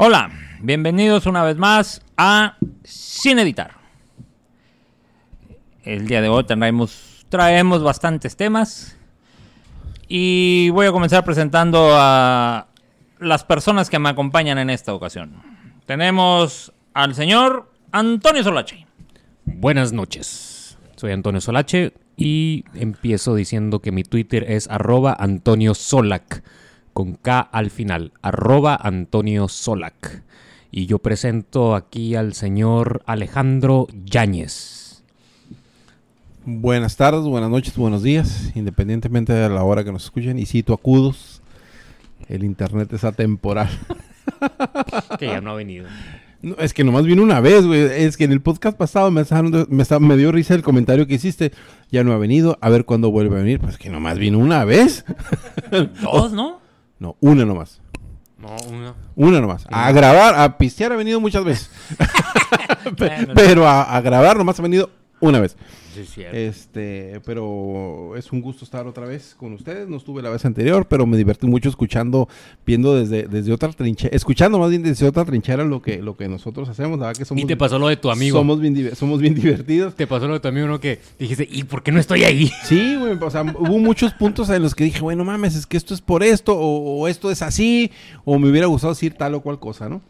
[0.00, 0.30] Hola,
[0.60, 3.72] bienvenidos una vez más a Sin Editar.
[5.82, 8.96] El día de hoy traemos, traemos bastantes temas
[10.06, 12.68] y voy a comenzar presentando a
[13.18, 15.42] las personas que me acompañan en esta ocasión.
[15.84, 18.86] Tenemos al señor Antonio Solache.
[19.46, 25.74] Buenas noches, soy Antonio Solache y empiezo diciendo que mi Twitter es arroba Antonio
[26.98, 30.24] con K al final, arroba Antonio Solac.
[30.72, 35.04] Y yo presento aquí al señor Alejandro Yáñez.
[36.44, 40.40] Buenas tardes, buenas noches, buenos días, independientemente de la hora que nos escuchen.
[40.40, 41.40] Y si tú acudos,
[42.28, 43.68] el internet es atemporal.
[45.20, 45.86] que ya no ha venido.
[46.42, 47.80] No, es que nomás vino una vez, güey.
[47.80, 49.22] Es que en el podcast pasado me,
[49.68, 51.52] me, me, dio risa el comentario que hiciste.
[51.92, 52.58] Ya no ha venido.
[52.60, 53.60] A ver cuándo vuelve a venir.
[53.60, 55.04] Pues que nomás vino una vez.
[56.02, 56.66] Dos, ¿no?
[56.98, 57.80] No, una nomás.
[58.38, 58.94] No, una.
[59.16, 59.66] Una nomás.
[59.70, 61.70] A grabar, a pistear ha venido muchas veces.
[63.34, 65.56] Pero a, a, grabar nomás ha venido una vez.
[66.32, 69.88] Este, pero es un gusto estar otra vez con ustedes.
[69.88, 72.28] No estuve la vez anterior, pero me divertí mucho escuchando,
[72.64, 76.28] viendo desde, desde otra trinchera, escuchando más bien desde otra trinchera lo que, lo que
[76.28, 76.98] nosotros hacemos.
[76.98, 78.38] La que somos, y te pasó lo de tu amigo.
[78.38, 79.94] Somos bien, somos bien divertidos.
[79.94, 80.78] Te pasó lo de tu amigo, ¿no?
[80.78, 82.50] Que dijiste, ¿y por qué no estoy ahí?
[82.64, 83.16] Sí, güey.
[83.20, 86.00] O sea, hubo muchos puntos en los que dije, bueno, mames, es que esto es
[86.00, 87.90] por esto, o, o esto es así,
[88.24, 90.02] o me hubiera gustado decir tal o cual cosa, ¿no?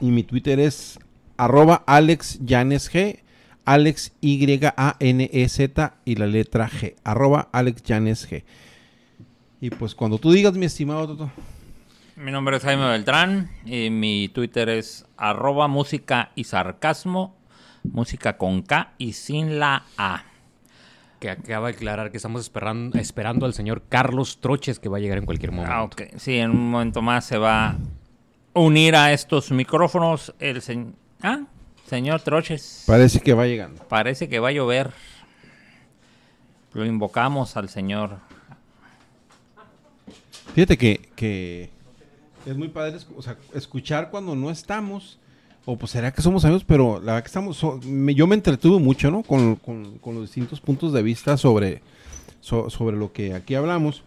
[0.00, 0.98] Y mi Twitter es
[1.36, 3.20] arroba AlexJanesG
[3.64, 6.94] Alex Y-A-N-E-Z y la letra G.
[7.04, 8.44] Arroba Alex G.
[9.60, 11.30] Y pues cuando tú digas, mi estimado Toto.
[12.16, 17.36] Mi nombre es Jaime Beltrán y mi Twitter es arroba música y sarcasmo,
[17.82, 20.24] música con K y sin la A.
[21.18, 25.00] Que acaba de aclarar que estamos esperando, esperando al señor Carlos Troches que va a
[25.00, 25.74] llegar en cualquier momento.
[25.74, 26.02] Ah, ok.
[26.16, 27.78] Sí, en un momento más se va a
[28.54, 30.92] unir a estos micrófonos el señor...
[31.22, 31.40] ¿Ah?
[31.90, 32.84] Señor Troches.
[32.86, 33.82] Parece que va llegando.
[33.88, 34.92] Parece que va a llover.
[36.72, 38.18] Lo invocamos al Señor.
[40.54, 41.70] Fíjate que,
[42.46, 42.96] es muy padre
[43.54, 45.18] escuchar cuando no estamos.
[45.64, 47.60] O pues será que somos amigos, pero la verdad que estamos.
[47.60, 49.24] yo me entretuve mucho, ¿no?
[49.24, 49.58] Con,
[50.06, 51.82] los distintos puntos de vista sobre,
[52.40, 54.04] sobre lo que aquí hablamos.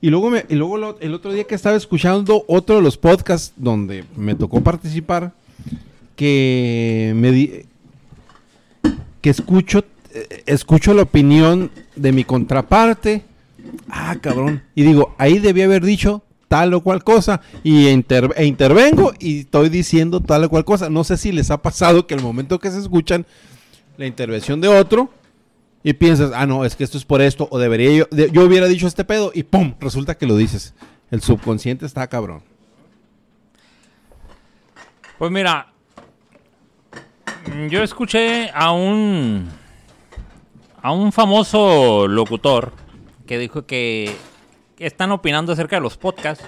[0.00, 3.52] Y luego, me, y luego el otro día que estaba escuchando otro de los podcasts
[3.56, 5.32] donde me tocó participar
[6.16, 7.66] que me di
[9.20, 9.84] que escucho
[10.46, 13.24] escucho la opinión de mi contraparte.
[13.88, 14.62] Ah, cabrón.
[14.74, 19.68] Y digo, ahí debía haber dicho tal o cual cosa y e intervengo y estoy
[19.68, 20.88] diciendo tal o cual cosa.
[20.90, 23.26] No sé si les ha pasado que al momento que se escuchan
[23.96, 25.10] la intervención de otro
[25.82, 28.66] y piensas, ah, no, es que esto es por esto o debería yo, yo hubiera
[28.66, 30.74] dicho este pedo y pum, resulta que lo dices.
[31.10, 32.42] El subconsciente está cabrón.
[35.18, 35.72] Pues mira,
[37.68, 39.48] yo escuché a un
[40.82, 42.72] a un famoso locutor
[43.26, 44.16] que dijo que
[44.78, 46.44] están opinando acerca de los podcasts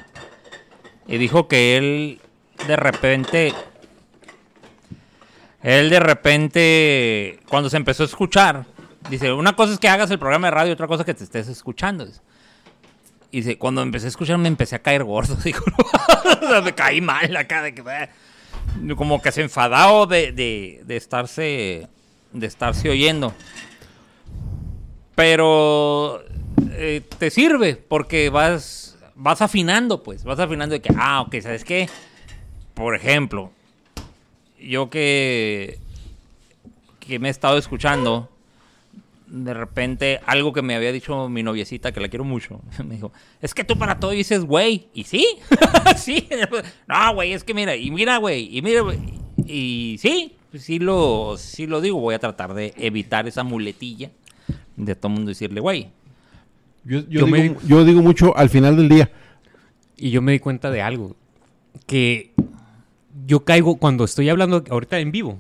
[1.06, 2.20] y dijo que él
[2.66, 3.54] de repente
[5.62, 8.66] él de repente cuando se empezó a escuchar
[9.10, 11.24] dice una cosa es que hagas el programa de radio otra cosa es que te
[11.24, 12.06] estés escuchando
[13.30, 15.64] y dice cuando empecé a escuchar me empecé a caer gordo dijo.
[16.64, 17.82] Me caí mal acá de que
[18.96, 21.88] como que se enfadado de, de, estarse
[22.32, 23.32] de estarse oyendo.
[25.14, 26.22] Pero
[26.72, 31.64] eh, te sirve porque vas vas afinando, pues, vas afinando de que ah, ok, ¿sabes
[31.64, 31.88] qué?
[32.74, 33.50] Por ejemplo,
[34.60, 35.78] yo que
[37.00, 38.28] que me he estado escuchando
[39.30, 43.12] de repente algo que me había dicho mi noviecita, que la quiero mucho, me dijo,
[43.40, 45.26] es que tú para todo dices, güey, y sí,
[45.96, 46.28] sí,
[46.88, 48.82] no, güey, es que mira, y mira, güey, y mira,
[49.46, 54.10] y sí, sí lo, sí lo digo, voy a tratar de evitar esa muletilla
[54.76, 55.88] de todo el mundo decirle, güey.
[56.84, 59.10] Yo, digo, yo digo mucho al final del día.
[59.98, 61.16] Y yo me di cuenta de algo,
[61.86, 62.32] que
[63.26, 65.38] yo caigo cuando estoy hablando ahorita en vivo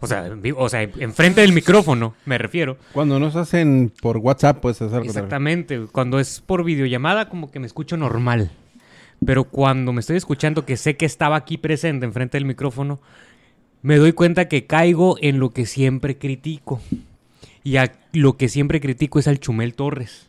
[0.00, 2.76] o sea, o sea, enfrente del micrófono, me refiero.
[2.92, 5.86] Cuando nos hacen por WhatsApp, puedes hacer Exactamente.
[5.90, 8.50] Cuando es por videollamada, como que me escucho normal.
[9.24, 13.00] Pero cuando me estoy escuchando, que sé que estaba aquí presente enfrente del micrófono,
[13.80, 16.80] me doy cuenta que caigo en lo que siempre critico.
[17.64, 20.28] Y a lo que siempre critico es al Chumel Torres.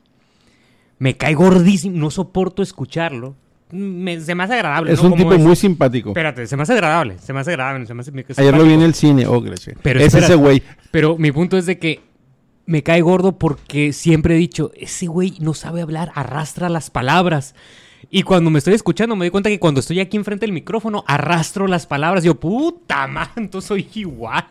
[0.97, 3.35] Me cae gordísimo, no soporto escucharlo
[3.71, 4.93] me, se me hace agradable.
[4.93, 6.09] Es un tipo muy simpático.
[6.09, 7.17] Espérate, se me hace agradable.
[7.19, 7.87] Se me hace agradable.
[8.37, 9.43] Ayer lo vi en el cine, oh,
[9.81, 10.61] Pero es ese güey.
[10.91, 12.01] Pero mi punto es de que
[12.65, 17.55] me cae gordo porque siempre he dicho, ese güey no sabe hablar, arrastra las palabras.
[18.09, 21.03] Y cuando me estoy escuchando, me doy cuenta que cuando estoy aquí enfrente del micrófono,
[21.07, 22.23] arrastro las palabras.
[22.23, 24.45] Yo, puta entonces soy igual.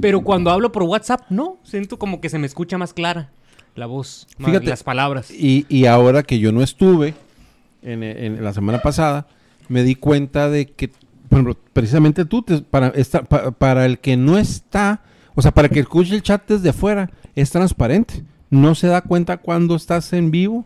[0.00, 1.58] Pero cuando hablo por WhatsApp, no.
[1.62, 3.30] Siento como que se me escucha más clara
[3.78, 5.30] la voz, más Fíjate, las palabras.
[5.30, 7.14] Y, y ahora que yo no estuve
[7.88, 9.26] en, en la semana pasada,
[9.68, 13.98] me di cuenta de que, por ejemplo, precisamente tú, te- para, esta- pa- para el
[13.98, 15.02] que no está,
[15.34, 18.24] o sea, para el que escuche el chat desde afuera, es transparente.
[18.50, 20.64] No se da cuenta cuando estás en vivo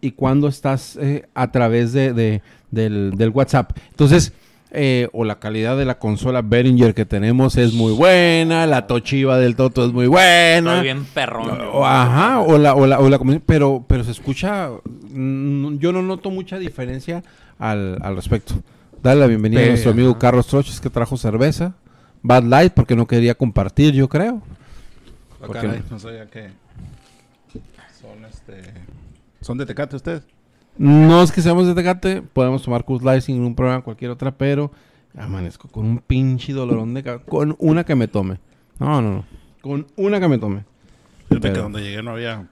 [0.00, 3.76] y cuando estás eh, a través de, de- del, del WhatsApp.
[3.90, 4.32] Entonces,
[4.74, 9.38] eh, o la calidad de la consola Behringer que tenemos es muy buena, la Toshiba
[9.38, 10.72] del Toto es muy buena.
[10.74, 11.60] Estoy bien perrón.
[11.72, 14.70] O- ajá, o la, o la, o la combinación, pero, pero se escucha,
[15.10, 17.22] mm, yo no noto mucha diferencia
[17.58, 18.54] al, al respecto.
[19.02, 20.18] Dale la bienvenida a nuestro amigo ajá.
[20.18, 21.74] Carlos Troches que trajo cerveza.
[22.22, 24.40] Bad Light porque no quería compartir, yo creo.
[25.42, 26.48] Ah, no sabía que
[28.00, 28.62] son este
[29.42, 30.22] son de Tecate ustedes.
[30.76, 34.32] No es que seamos de Tecate, podemos tomar Coors Light sin ningún problema, cualquier otra,
[34.32, 34.72] pero
[35.16, 37.24] amanezco con un pinche dolorón de cabeza.
[37.26, 38.38] Con una que me tome.
[38.80, 39.24] No, no, no.
[39.60, 40.64] Con una que me tome.
[41.28, 42.48] Fíjate Pero- que donde llegué no había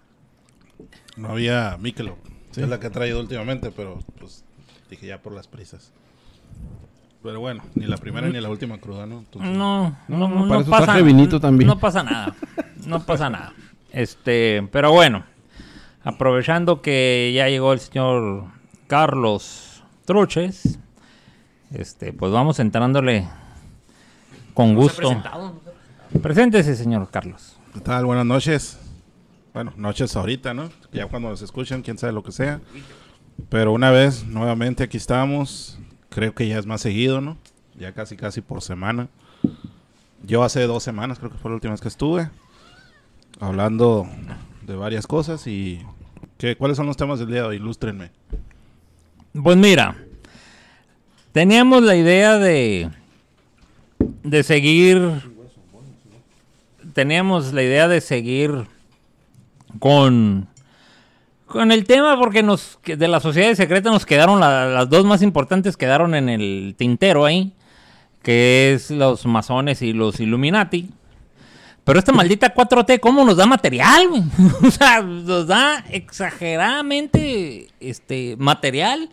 [1.17, 2.17] no había Michelob.
[2.57, 4.45] Es la que he traído últimamente, pero pues
[4.91, 5.91] dije ya por las prisas.
[7.23, 9.19] Pero bueno, ni la primera ni la última cruda, ¿no?
[9.21, 11.69] Entonces, No, no, No, no, para eso pasa traje vinito también.
[11.69, 12.35] No pasa nada.
[12.87, 13.53] No pasa nada.
[13.93, 15.25] Este, pero bueno,
[16.05, 18.45] aprovechando que ya llegó el señor
[18.87, 20.79] Carlos Truches,
[21.73, 23.29] este, pues vamos entrándole
[24.55, 25.23] con gusto.
[26.23, 27.57] Preséntese, señor Carlos.
[27.73, 28.05] ¿Qué tal?
[28.05, 28.79] Buenas noches.
[29.55, 30.71] Bueno, noches ahorita, ¿no?
[30.93, 32.61] Ya cuando nos escuchan, quién sabe lo que sea.
[33.49, 35.79] Pero una vez, nuevamente aquí estamos.
[36.11, 37.39] Creo que ya es más seguido, ¿no?
[37.79, 39.09] Ya casi, casi por semana.
[40.23, 42.31] Yo hace dos semanas, creo que fue la última vez que estuve.
[43.41, 44.07] Hablando
[44.67, 45.81] de varias cosas y...
[46.39, 47.57] ¿qué, ¿Cuáles son los temas del día de hoy?
[47.57, 48.11] Ilústrenme.
[49.43, 49.97] Pues mira,
[51.33, 52.91] teníamos la idea de
[54.25, 55.11] de seguir
[56.95, 58.67] teníamos la idea de seguir
[59.79, 60.49] con
[61.47, 65.23] con el tema porque nos de la sociedad secreta nos quedaron la- las dos más
[65.23, 67.53] importantes quedaron en el tintero ahí,
[68.23, 70.91] que es los masones y los Illuminati.
[71.85, 74.23] Pero esta maldita 4T, ¿cómo nos da material, güey?
[74.63, 79.11] o sea, nos da exageradamente este, material.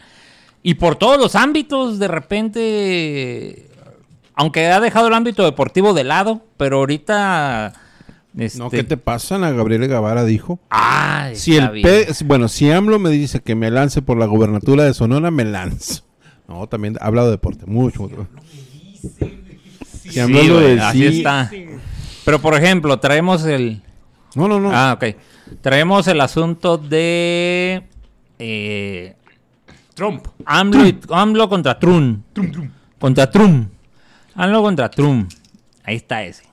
[0.61, 3.67] Y por todos los ámbitos, de repente,
[4.35, 7.73] aunque ha dejado el ámbito deportivo de lado, pero ahorita...
[8.37, 9.35] Este, No, ¿qué te pasa?
[9.35, 10.59] Ana Gabriela Guevara dijo.
[10.69, 11.81] Ay, Si el.
[11.81, 15.45] P- bueno, si AMLO me dice que me lance por la gobernatura de Sonora, me
[15.45, 16.03] lanzo.
[16.47, 18.03] No, también ha hablado de deporte, mucho.
[18.03, 18.27] mucho.
[20.01, 20.19] Si Sí,
[20.79, 21.17] así sí.
[21.17, 21.49] está.
[22.25, 23.81] Pero, por ejemplo, traemos el...
[24.35, 24.71] No, no, no.
[24.73, 25.15] Ah, ok.
[25.61, 27.83] Traemos el asunto de...
[28.37, 29.15] eh,
[29.95, 30.27] Trump.
[30.45, 32.23] AMLO, y- AMLO contra Trump.
[32.99, 33.69] Contra Trump.
[34.35, 35.31] AMLO contra Trump.
[35.83, 36.43] Ahí está ese.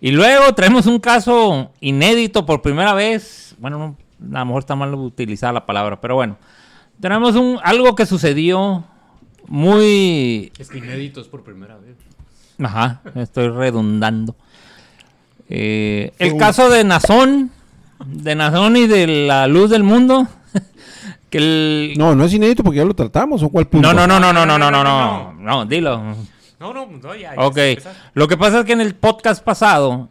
[0.00, 3.54] Y luego traemos un caso inédito por primera vez.
[3.58, 6.36] Bueno, no, a lo mejor está mal utilizada la palabra, pero bueno.
[7.00, 8.84] Tenemos un, algo que sucedió
[9.48, 10.52] muy...
[10.58, 11.96] Es que inéditos por primera vez.
[12.62, 14.36] Ajá, estoy redundando.
[15.56, 17.52] Eh, el caso de Nazón,
[18.04, 20.26] de Nazón y de la luz del mundo.
[21.30, 21.94] que el...
[21.96, 23.40] No, no es inédito porque ya lo tratamos.
[23.44, 23.86] ¿O cuál punto?
[23.86, 26.16] no, no, no, no, no, no, no, no, no, no, dilo.
[26.58, 27.34] No, no, no, ya.
[27.36, 27.58] Ok,
[28.14, 30.08] lo que pasa es que en el podcast pasado,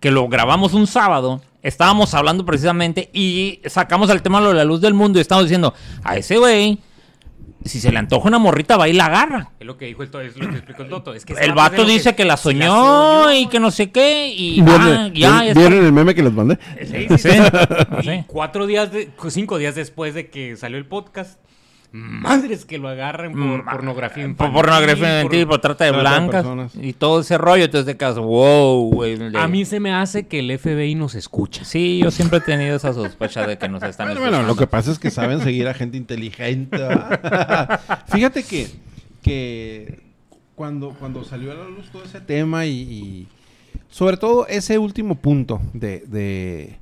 [0.00, 4.56] que lo grabamos un sábado, estábamos hablando precisamente y sacamos el tema de lo de
[4.56, 5.72] la luz del mundo y estábamos diciendo,
[6.02, 6.80] a ese güey,
[7.64, 9.50] si se le antoja una morrita, va y la agarra.
[9.60, 11.14] Es lo que dijo el to- es lo que explicó el Toto.
[11.14, 14.82] Es que El vato dice que, la soñó y que no sé qué y ¿Vieron,
[14.82, 15.42] ah, ya.
[15.54, 16.58] ¿vieron el meme que les mandé?
[16.80, 17.38] Sí, sí, Sí, sí.
[18.04, 18.10] sí.
[18.10, 21.38] Y cuatro días, de- cinco días después de que salió el podcast,
[21.92, 24.54] madres que lo agarren por Mm, pornografía Por infantil.
[24.54, 26.72] pornografía infantil, por, trata de trata de blancas personas.
[26.80, 27.64] y todo ese rollo.
[27.64, 29.18] Entonces, de caso, wow, güey.
[29.36, 31.64] A mí se me hace que el FBI nos escucha.
[31.64, 34.54] Sí, yo siempre he tenido esa sospecha de que nos están Bueno, bueno, escuchando.
[34.54, 36.78] lo que pasa es que saben seguir a gente inteligente.
[38.08, 38.68] Fíjate que,
[39.22, 40.00] que
[40.54, 43.28] cuando, cuando salió a la luz todo ese tema y, y
[43.88, 46.78] sobre todo ese último punto de, de,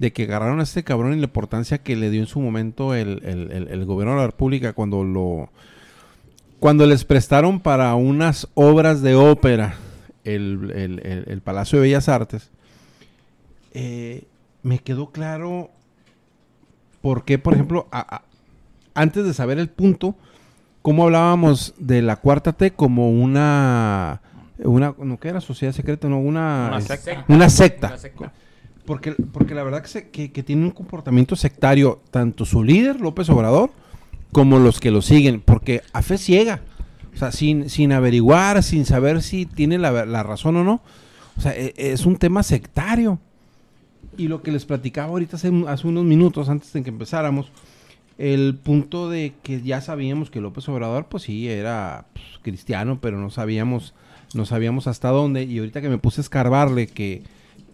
[0.00, 2.94] de que agarraron a este cabrón y la importancia que le dio en su momento
[2.94, 5.50] el, el- el- el gobierno de la República cuando lo
[6.58, 9.76] cuando les prestaron para unas obras de ópera
[10.24, 12.50] el, el- el- el Palacio de Bellas Artes,
[13.72, 14.24] eh,
[14.62, 15.70] me quedó claro
[17.00, 18.22] por qué, por ejemplo, a- a-
[18.94, 20.14] antes de saber el punto,
[20.82, 24.20] cómo hablábamos de la cuarta T como una,
[24.58, 27.24] una no que era sociedad secreta, no una, Una es- secta.
[27.28, 27.86] una secta.
[27.88, 28.32] Una secta.
[28.86, 33.00] Porque, porque la verdad que, se- que, que tiene un comportamiento sectario, tanto su líder,
[33.00, 33.70] López Obrador,
[34.32, 36.60] como los que lo siguen, porque a fe ciega,
[37.14, 40.80] o sea, sin, sin averiguar, sin saber si tiene la, la razón o no.
[41.36, 43.18] O sea, e- es un tema sectario.
[44.16, 47.50] Y lo que les platicaba ahorita hace, un- hace unos minutos, antes de que empezáramos,
[48.18, 53.18] el punto de que ya sabíamos que López Obrador, pues sí, era pues, cristiano, pero
[53.18, 53.94] no sabíamos,
[54.34, 55.44] no sabíamos hasta dónde.
[55.44, 57.22] Y ahorita que me puse a escarbarle que,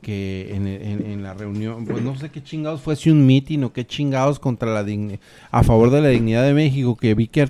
[0.06, 3.64] que en, en- en la reunión, pues no sé qué chingados fue, si un mitin
[3.64, 5.18] o qué chingados contra la digni-
[5.50, 7.48] a favor de la dignidad de México, que vi que,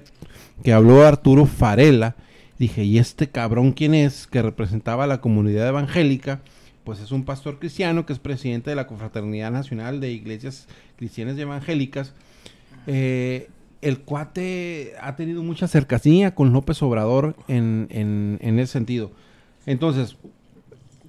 [0.64, 2.16] que habló Arturo Farela.
[2.58, 4.26] Dije, ¿y este cabrón quién es?
[4.26, 6.40] Que representaba a la comunidad evangélica.
[6.84, 11.36] Pues es un pastor cristiano que es presidente de la Confraternidad Nacional de Iglesias Cristianas
[11.36, 12.14] y Evangélicas.
[12.86, 13.50] Eh,
[13.82, 19.10] el cuate ha tenido mucha cercanía con López Obrador en, en, en ese sentido.
[19.66, 20.16] Entonces,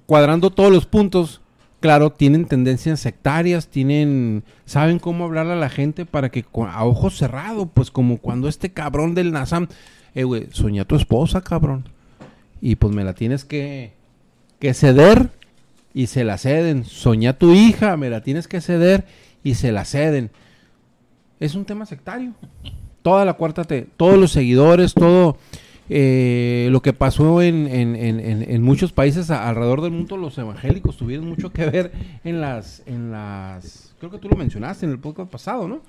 [0.08, 1.42] cuadrando todos los puntos,
[1.80, 7.18] claro, tienen tendencias sectarias, tienen, saben cómo hablarle a la gente para que a ojos
[7.18, 9.68] cerrados, pues como cuando este cabrón del Nazam,
[10.14, 11.90] eh, güey, soñé a tu esposa, cabrón.
[12.62, 13.92] Y pues me la tienes que,
[14.58, 15.28] que ceder
[15.92, 16.86] y se la ceden.
[16.86, 19.04] Soñé a tu hija, me la tienes que ceder
[19.44, 20.30] y se la ceden.
[21.38, 22.32] Es un tema sectario.
[23.02, 25.36] Toda la cuarta T, todos los seguidores, todo
[25.88, 30.96] eh, lo que pasó en, en- en- en- muchos países alrededor del mundo, los evangélicos
[30.96, 31.92] tuvieron mucho que ver
[32.24, 35.80] en las, en las, creo que tú lo mencionaste en el podcast pasado, ¿no?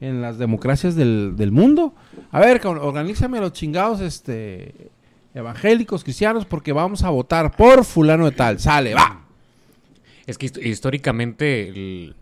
[0.00, 1.94] En las democracias del, del mundo.
[2.32, 4.90] A ver, organízame a los chingados, este,
[5.34, 8.58] evangélicos, cristianos, porque vamos a votar por fulano de tal.
[8.58, 9.24] Sale, va.
[10.26, 12.12] Es que hist- históricamente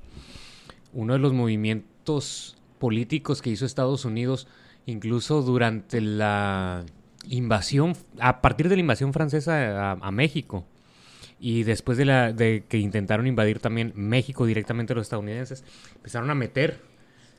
[0.93, 4.49] uno de los movimientos políticos que hizo Estados Unidos,
[4.87, 6.85] incluso durante la
[7.29, 10.67] invasión, a partir de la invasión francesa a, México,
[11.41, 15.65] y después de, la, de que intentaron invadir también México directamente los estadounidenses,
[15.97, 16.81] empezaron a meter,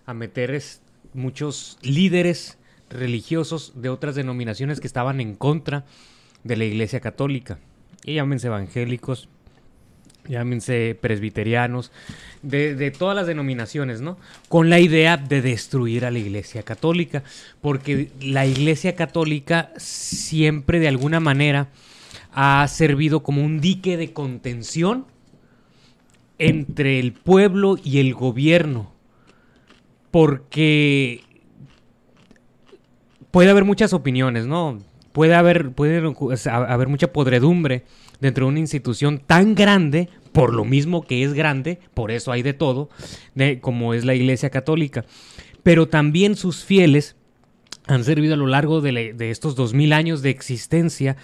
[0.06, 0.82] a meter es-
[1.14, 2.58] muchos líderes
[2.90, 5.86] religiosos de otras denominaciones que estaban en contra
[6.44, 7.60] de la Iglesia Católica.
[8.04, 9.30] Y llámense evangélicos,
[10.28, 11.92] llámense presbiterianos,
[12.42, 14.18] de, de todas las denominaciones, ¿no?
[14.50, 17.24] Con la idea de destruir a la Iglesia Católica,
[17.62, 21.70] porque la Iglesia Católica siempre de alguna manera
[22.34, 25.06] ha servido como un dique de contención
[26.40, 28.92] entre el pueblo y el gobierno,
[30.12, 31.22] porque
[33.32, 34.80] puede haber muchas opiniones, ¿no?
[35.14, 36.02] Puede haber, puede
[36.46, 37.84] haber mucha podredumbre
[38.20, 42.42] dentro de una institución tan grande, por lo mismo que es grande, por eso hay
[42.42, 42.90] de todo,
[43.36, 45.06] de- como es la Iglesia Católica.
[45.62, 47.16] Pero también sus fieles
[47.86, 51.16] han servido a lo largo de, de estos dos mil años de existencia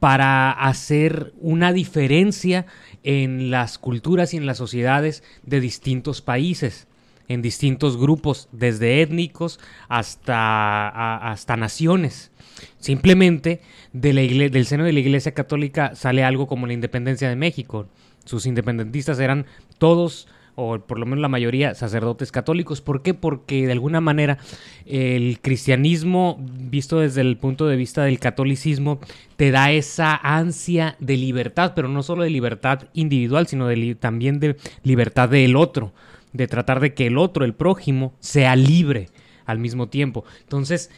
[0.00, 2.66] para hacer una diferencia
[3.02, 6.88] en las culturas y en las sociedades de distintos países,
[7.30, 12.32] en distintos grupos, desde étnicos hasta, hasta naciones.
[12.78, 13.60] Simplemente
[13.92, 17.86] del seno de la Iglesia Católica sale algo como la independencia de México.
[18.24, 19.46] Sus independentistas eran
[19.78, 22.80] todos, o por lo menos la mayoría, sacerdotes católicos.
[22.80, 23.14] ¿Por qué?
[23.14, 24.38] Porque de alguna manera
[24.84, 28.98] el cristianismo, visto desde el punto de vista del catolicismo,
[29.36, 34.40] te da esa ansia de libertad, pero no solo de libertad individual, sino de también
[34.40, 35.92] de libertad del otro,
[36.32, 39.08] de tratar de que el otro, el prójimo, sea libre
[39.46, 40.24] al mismo tiempo.
[40.42, 40.90] Entonces,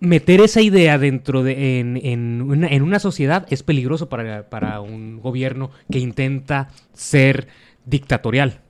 [0.00, 4.80] meter esa idea dentro de en, en una, en una sociedad es peligroso para, para
[4.80, 7.48] un gobierno que intenta ser
[7.84, 8.60] dictatorial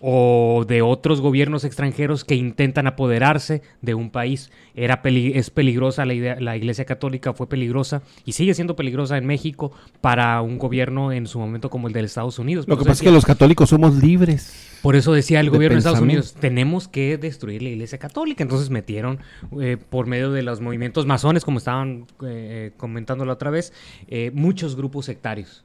[0.00, 4.50] o de otros gobiernos extranjeros que intentan apoderarse de un país.
[4.74, 9.26] Era es peligrosa la idea, la Iglesia Católica fue peligrosa y sigue siendo peligrosa en
[9.26, 12.66] México para un gobierno en su momento como el de Estados Unidos.
[12.68, 14.78] Lo que pasa es que los católicos somos libres.
[14.82, 16.00] por eso decía el de gobierno de Estados.
[16.00, 18.42] Unidos, tenemos que destruir la iglesia católica.
[18.42, 19.18] Entonces metieron,
[19.60, 23.72] eh, por medio de los movimientos masones, como estaban eh, comentando la otra vez,
[24.08, 25.64] eh, muchos grupos sectarios.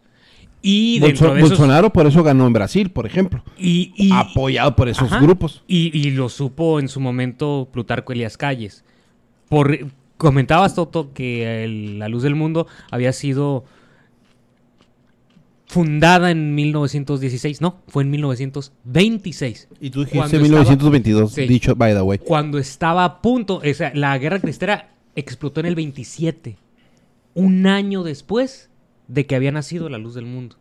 [0.65, 1.49] Y dentro Bolso- de esos...
[1.51, 3.43] Bolsonaro por eso ganó en Brasil, por ejemplo.
[3.57, 5.19] Y, y- apoyado por esos Ajá.
[5.21, 5.61] grupos.
[5.67, 8.83] Y, y lo supo en su momento Plutarco Elías Calles.
[9.49, 9.77] Por,
[10.17, 13.65] comentabas, Toto, que el- La Luz del Mundo había sido
[15.67, 17.61] fundada en 1916.
[17.61, 19.67] No, fue en 1926.
[19.81, 21.47] Y tú dijiste estaba- 1922, Sí.
[21.47, 22.19] dicho by the way.
[22.19, 26.57] Cuando estaba a punto, o sea, la guerra cristera explotó en el 27.
[27.33, 28.69] Un año después
[29.07, 30.57] de que había nacido la luz del mundo.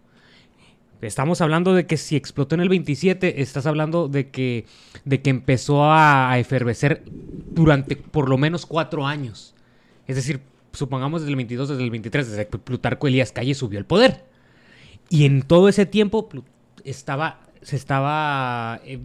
[1.00, 4.66] Estamos hablando de que si explotó en el 27, estás hablando de que,
[5.04, 7.02] de que empezó a, efervecer
[7.50, 9.54] durante por lo menos cuatro años.
[10.06, 10.40] Es decir,
[10.72, 14.24] supongamos desde el 22, desde el 23, desde que Plutarco Elías Calle subió al poder.
[15.08, 16.28] Y en todo ese tiempo
[16.84, 19.00] estaba, se estaba eh,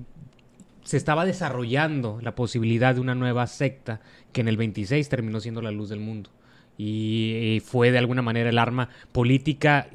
[0.88, 4.00] se estaba desarrollando la posibilidad de una nueva secta
[4.32, 6.30] que en el 26 terminó siendo la luz del mundo.
[6.78, 9.88] Y, y fue de alguna manera el arma política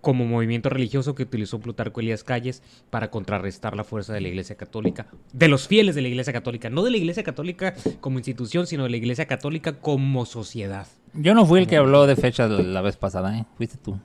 [0.00, 4.56] como movimiento religioso que utilizó Plutarco Elías Calles para contrarrestar la fuerza de la Iglesia
[4.56, 8.68] Católica, de los fieles de la Iglesia Católica, no de la Iglesia Católica como institución,
[8.68, 10.86] sino de la Iglesia Católica como sociedad.
[11.14, 13.46] Yo no fui el que habló de fechas la vez pasada, ¿eh?
[13.56, 13.98] Fuiste tú.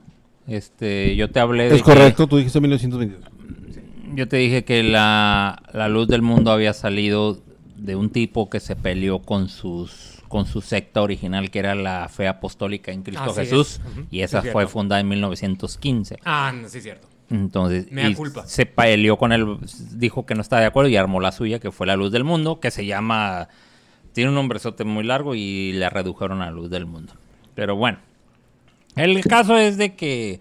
[0.48, 3.24] Este, yo te hablé de Es correcto, tú dijiste 1922.
[3.28, 7.40] que- yo te dije que la, la luz del mundo había salido
[7.76, 12.08] de un tipo que se peleó con sus con su secta original que era la
[12.08, 14.04] fe apostólica en Cristo Así Jesús es.
[14.10, 16.20] Y esa Sí, fue fundada en 1915.
[16.24, 17.06] Ah, no, sí es cierto.
[17.28, 17.86] Entonces,
[18.16, 18.46] culpa.
[18.46, 19.58] se peleó con él,
[19.90, 22.24] dijo que no estaba de acuerdo y armó la suya, que fue la luz del
[22.24, 23.48] mundo, que se llama,
[24.14, 27.12] tiene un nombrezote muy largo y la redujeron a luz del mundo.
[27.54, 27.98] Pero bueno,
[28.96, 30.40] el caso es de que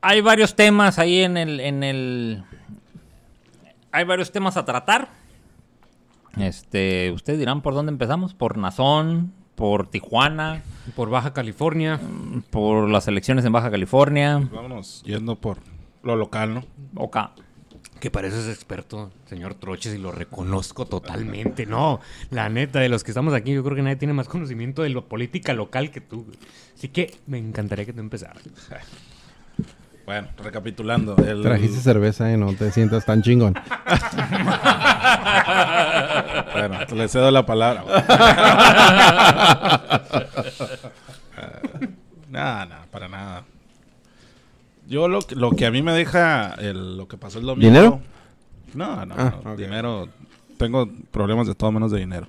[0.00, 2.42] hay varios temas ahí en el, en el,
[3.92, 5.10] hay varios temas a tratar.
[6.38, 10.62] Este, ustedes dirán por dónde empezamos, por Nazón, por Tijuana,
[10.96, 12.00] Por Baja California.
[12.50, 15.58] por las elecciones en Baja California, Vámonos yendo por
[16.02, 16.64] lo local, ¿no?
[16.96, 17.32] Oca.
[18.00, 21.66] Que para eso es experto, señor Troches, y lo reconozco totalmente.
[21.66, 24.82] No, la neta, de los que estamos aquí, yo creo que nadie tiene más conocimiento
[24.82, 26.26] de la política local que tú.
[26.74, 28.42] Así que me encantaría que tú empezaras.
[30.06, 31.16] Bueno, recapitulando.
[31.16, 31.42] El...
[31.42, 33.54] Trajiste cerveza y no te sientas tan chingón.
[36.52, 37.84] Bueno, le cedo la palabra.
[42.28, 43.44] nada, nada, para nada.
[44.88, 47.66] Yo lo, que- lo que a mí me deja el- lo que pasó el domingo.
[47.68, 48.00] ¿Dinero?
[48.74, 50.08] No, no, Ah, no, dinero.
[50.58, 52.26] Tengo problemas de todo menos de dinero.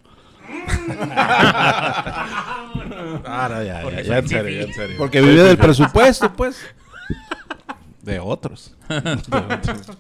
[3.26, 4.96] Ahora ya, ya, ya en serio, ya en serio.
[4.98, 6.58] Porque vive del presupuesto, pues.
[8.04, 8.76] De otros.
[8.90, 8.98] De
[9.38, 9.98] otros.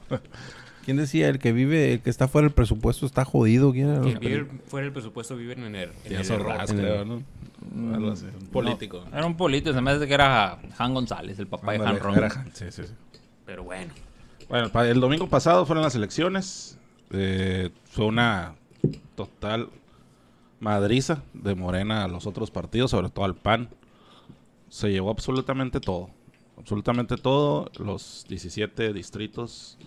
[0.85, 1.29] ¿Quién decía?
[1.29, 3.71] El que vive, el que está fuera del presupuesto está jodido.
[3.71, 4.01] ¿Quién era?
[4.01, 6.55] Quien vive fuera del presupuesto viven en el, en el error.
[6.69, 7.23] en el- creo, ¿no?
[8.51, 9.03] Político.
[9.13, 12.23] Era un político, se me hace que era Han González, el papá de Han Ron.
[12.25, 12.93] Han, sí, sí, sí.
[13.45, 13.93] Pero bueno.
[14.49, 16.77] Bueno, pa- el domingo pasado fueron las elecciones.
[17.11, 18.55] Eh, fue una
[19.15, 19.69] total
[20.59, 23.69] madriza de Morena a los otros partidos, sobre todo al PAN.
[24.69, 26.09] Se llevó absolutamente todo.
[26.57, 27.71] Absolutamente todo.
[27.77, 29.77] Los 17 distritos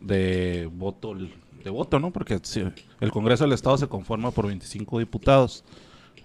[0.00, 2.12] de voto, de voto, ¿no?
[2.12, 2.40] Porque
[3.00, 5.64] el Congreso del Estado se conforma por 25 diputados.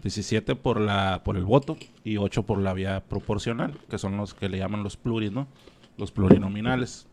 [0.02, 4.34] 17 por la por el voto y 8 por la vía proporcional, que son los
[4.34, 5.47] que le llaman los pluris, ¿no?
[5.97, 7.06] Los plurinominales.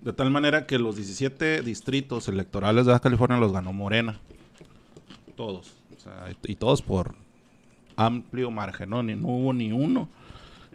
[0.00, 4.20] De tal manera que los 17 distritos electorales de Baja California los ganó Morena.
[5.36, 5.72] Todos.
[5.96, 7.14] O sea, y todos por
[7.96, 9.02] amplio margen, ¿no?
[9.02, 10.08] Ni, no hubo ni uno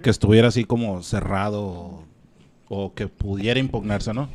[0.02, 2.04] que estuviera así como cerrado o,
[2.70, 4.30] o que pudiera impugnarse, ¿no?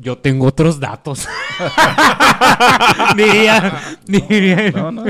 [0.00, 1.26] Yo tengo otros datos.
[3.16, 4.70] diría, diría.
[4.70, 5.04] No, no.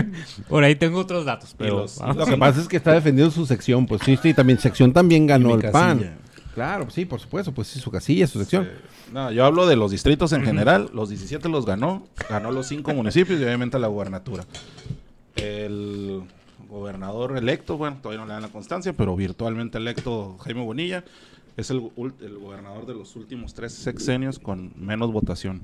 [0.49, 1.99] Por ahí tengo otros datos, pero los-.
[1.99, 5.27] Lo que pasa es que está defendiendo su sección, pues sí, sí, también sección también
[5.27, 6.19] ganó el PAN.
[6.55, 8.69] Claro, sí, por supuesto, pues sí, su casilla, su sección.
[9.13, 10.91] No, yo hablo de los distritos en general.
[10.93, 12.07] Los 17 los ganó.
[12.29, 14.45] Ganó los 5 municipios y obviamente la gubernatura.
[15.37, 16.23] El
[16.69, 21.05] gobernador electo, bueno, todavía no le dan la constancia, pero virtualmente electo Jaime Bonilla
[21.57, 25.61] es el, gobernador de los últimos tres sexenios con menos votación.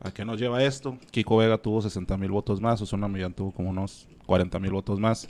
[0.00, 0.98] ¿A qué nos lleva esto?
[1.12, 4.98] Kiko Vega tuvo 60 mil votos más, Osuna Millán tuvo como unos 40 mil votos
[4.98, 5.28] más.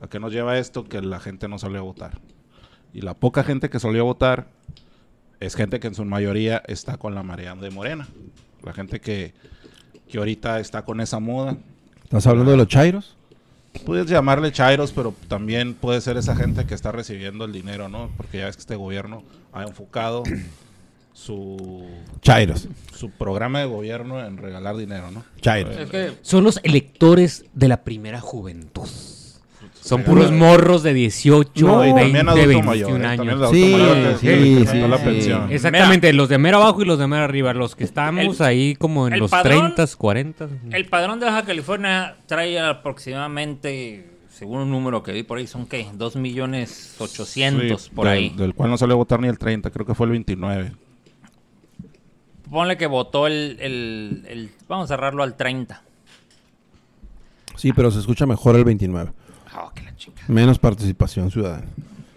[0.00, 0.84] ¿A qué nos lleva esto?
[0.84, 2.18] Que la gente no salió a votar.
[2.94, 4.48] Y la poca gente que salió a votar
[5.38, 8.08] es gente que en su mayoría está con la marea de Morena.
[8.62, 9.34] La gente que,
[10.08, 11.58] que ahorita está con esa moda.
[12.04, 13.17] ¿Estás hablando de los chairos?
[13.84, 18.10] Puedes llamarle chairos, pero también puede ser esa gente que está recibiendo el dinero, ¿no?
[18.16, 20.22] Porque ya ves que este gobierno ha enfocado
[21.12, 21.86] su,
[22.20, 22.68] Chairos.
[22.94, 25.24] su programa de gobierno en regalar dinero, ¿no?
[25.40, 25.76] Chairos.
[25.76, 28.88] Es que Son los electores de la primera juventud.
[29.88, 33.06] Son puros morros de 18, No, y 20, también adulto 21 mayor, ¿eh?
[33.06, 33.50] años.
[33.50, 35.50] Sí, mayor que- sí, sí, la pensión.
[35.52, 37.54] Exactamente, los de mero abajo y los de mero arriba.
[37.54, 40.48] Los que estamos El- ahí como en los padrón- 30, 40.
[40.72, 45.66] el padrón de Baja California trae aproximadamente, según un número que vi por ahí, son
[45.66, 45.86] ¿qué?
[45.94, 48.28] 2 millones 800 Sí, por del- ahí.
[48.30, 50.72] Del cual no salió a votar ni el 30, creo que fue el 29.
[52.50, 55.82] Ponle que votó el, el- el- Vamos a cerrarlo al 30.
[57.56, 59.10] Sí, pero se escucha mejor el 29.
[59.60, 60.22] Oh, que la chica.
[60.28, 61.66] Menos participación ciudadana.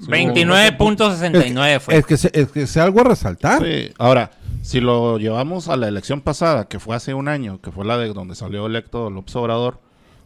[0.01, 1.97] 29.69 fue.
[1.97, 3.61] Es que, se- es que sea algo a resaltar.
[3.63, 7.71] Sí, ahora, si lo llevamos a la elección pasada, que fue hace un año, que
[7.71, 9.79] fue la de donde salió electo López Obrador,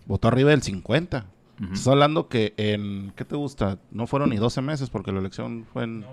[0.06, 1.25] votó arriba del 50.
[1.71, 3.78] Estás hablando que en, ¿qué te gusta?
[3.91, 6.06] No fueron ni 12 meses porque la elección fue en...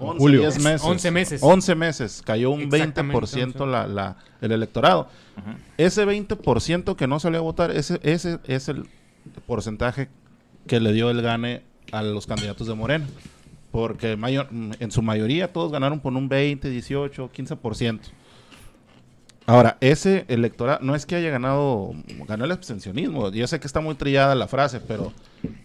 [0.00, 0.40] 11, Julio.
[0.42, 0.82] 10 meses.
[0.86, 1.40] 11 meses.
[1.42, 2.22] 11 meses.
[2.24, 3.66] Cayó un Exactamente, 20% 11.
[3.66, 5.08] la, la- el electorado.
[5.76, 8.86] Ese 20% que no salió a votar, ese, ese es el
[9.46, 10.08] porcentaje
[10.66, 11.62] que le dio el gane
[11.92, 13.06] a los candidatos de Morena.
[13.70, 18.00] Porque mayor, en su mayoría todos ganaron por un 20, 18, 15%.
[19.46, 21.94] Ahora, ese electorado, no es que haya ganado,
[22.26, 23.30] ganó el abstencionismo.
[23.30, 25.12] Yo sé que está muy trillada la frase, pero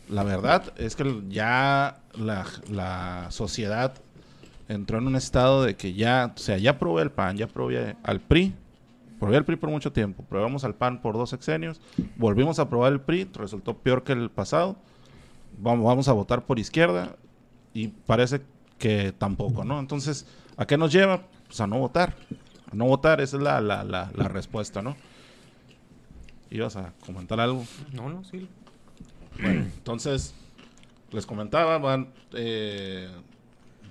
[0.08, 3.94] la verdad es que ya la, la sociedad
[4.70, 7.98] entró en un estado de que ya, o sea, ya probé el PAN, ya probé
[8.04, 8.54] al PRI,
[9.24, 11.80] probé al PRI por mucho tiempo, probamos al PAN por dos sexenios,
[12.18, 14.76] volvimos a probar el PRI, resultó peor que el pasado,
[15.58, 17.16] vamos, vamos a votar por izquierda
[17.74, 18.42] y parece
[18.78, 19.80] que tampoco, ¿no?
[19.80, 21.22] Entonces, ¿a qué nos lleva?
[21.48, 22.16] Pues a no votar.
[22.70, 24.98] A no votar, esa es la, la, la, la respuesta, ¿no?
[26.50, 27.64] ¿Ibas a comentar algo?
[27.94, 28.50] No, no, sí.
[29.40, 30.36] Entonces,
[31.14, 33.10] les comentaba, van, eh,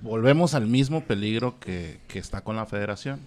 [0.02, 3.18] volvemos al mismo peligro que, que está con la federación.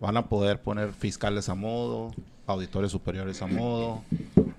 [0.00, 2.14] Van a poder poner fiscales a modo,
[2.46, 4.02] auditores superiores a modo,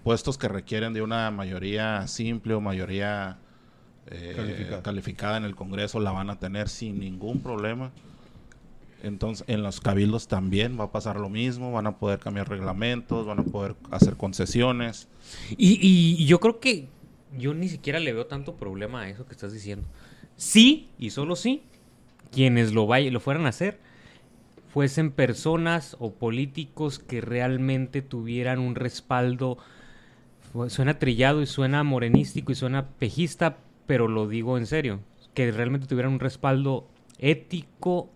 [0.04, 3.38] puestos que requieren de una mayoría simple o mayoría
[4.08, 4.82] eh, Calificada.
[4.84, 7.92] calificada en el Congreso, la van a tener sin ningún problema.
[9.04, 13.28] Entonces, en los cabildos también va a pasar lo mismo, van a poder cambiar reglamentos,
[13.28, 15.08] van a poder hacer concesiones.
[15.52, 15.78] Y,
[16.20, 16.88] y yo creo que
[17.38, 19.86] yo ni siquiera le veo tanto problema a eso que estás diciendo.
[20.36, 21.62] Sí, y solo sí,
[22.32, 23.80] quienes lo, vay- lo fueran a hacer
[24.78, 29.58] fuesen personas o políticos que realmente tuvieran un respaldo,
[30.68, 35.00] suena trillado y suena morenístico y suena pejista, pero lo digo en serio,
[35.34, 36.88] que realmente tuvieran un respaldo
[37.18, 38.12] ético,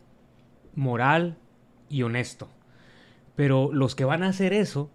[0.76, 1.36] moral
[1.90, 2.48] y honesto.
[3.36, 4.92] Pero los que van a hacer eso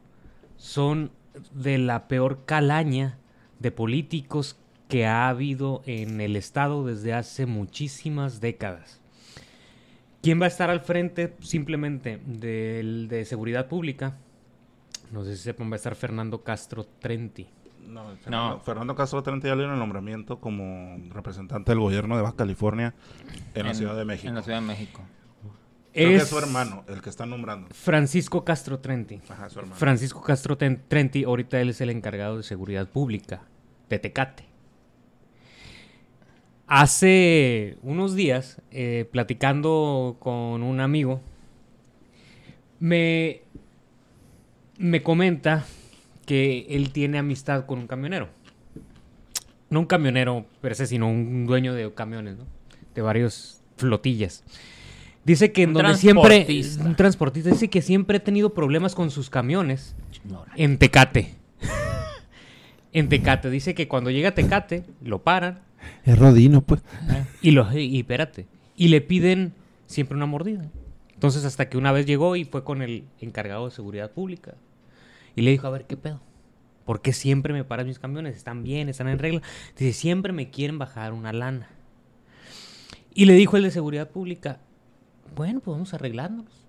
[0.57, 1.11] son
[1.53, 3.19] de la peor calaña
[3.59, 9.01] de políticos que ha habido en el Estado desde hace muchísimas décadas.
[10.23, 14.17] ¿Quién va a estar al frente simplemente del de seguridad pública?
[15.13, 17.47] No sé si sepan, va a estar Fernando Castro Trenti.
[17.87, 22.23] No, Fernando, Fernando Castro Trente ya le dio el nombramiento como representante del gobierno de
[22.23, 22.95] Baja California
[23.55, 24.29] en, la Ciudad de México.
[24.29, 25.03] En la Ciudad de México.
[25.93, 27.69] Creo que Es es su hermano, el que está nombrando.
[27.71, 29.21] Francisco Castro Trenti.
[29.29, 29.77] Ajá, su hermano.
[29.77, 33.43] Francisco Castro Trenti, ahorita él es el encargado de seguridad pública
[33.89, 34.45] de Tecate.
[36.67, 41.21] Hace unos días, eh, platicando con un amigo,
[42.81, 43.43] me,
[44.79, 45.65] me comenta
[46.27, 48.29] que él tiene amistad con un camionero.
[49.71, 52.45] No un camionero per se, sino un dueño de camiones, ¿no?
[52.95, 54.43] De varios flotillas.
[55.25, 56.47] Dice que en donde siempre...
[56.81, 57.51] Un transportista.
[57.51, 59.95] Dice que siempre ha tenido problemas con sus camiones
[60.57, 61.35] en Tecate.
[62.93, 63.51] En Tecate.
[63.51, 65.61] Dice que cuando llega a Tecate, lo paran
[66.05, 66.83] Es Rodino, pues.
[67.43, 68.47] y lo y espérate.
[68.77, 69.53] Y le piden
[69.87, 70.65] siempre una mordida.
[71.15, 74.55] Entonces, hasta que una vez llegó y fue con el encargado de seguridad pública.
[75.35, 76.21] Y le dijo, a ver, ¿qué pedo?
[76.85, 78.37] ¿Por qué siempre me paran mis camiones?
[78.37, 78.89] ¿Están bien?
[78.89, 79.43] ¿Están en regla?
[79.77, 81.69] Dice, siempre me quieren bajar una lana.
[83.15, 84.61] Y le dijo el de seguridad pública,
[85.35, 86.66] bueno, pues vamos arreglándonos.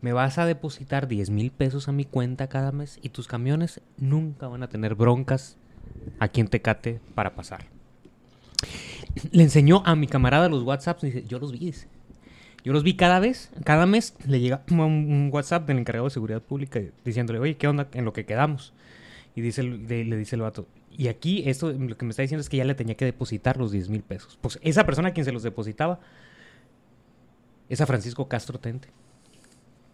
[0.00, 3.80] Me vas a depositar 10 mil pesos a mi cuenta cada mes y tus camiones
[3.96, 5.56] nunca van a tener broncas
[6.20, 7.66] aquí en Tecate para pasar.
[9.30, 11.72] Le enseñó a mi camarada los WhatsApps y dice, yo los vi.
[12.64, 16.42] Yo los vi cada vez, cada mes le llega un, WhatsApp del encargado de seguridad
[16.42, 18.72] pública diciéndole, oye, ¿qué onda en lo que quedamos?
[19.34, 22.40] Y dice, de- le dice el vato, y aquí esto lo que me está diciendo
[22.40, 24.38] es que ya le tenía que depositar los 10 mil pesos.
[24.40, 26.00] Pues esa persona a quien se los depositaba
[27.68, 28.88] es a Francisco Castro Tente,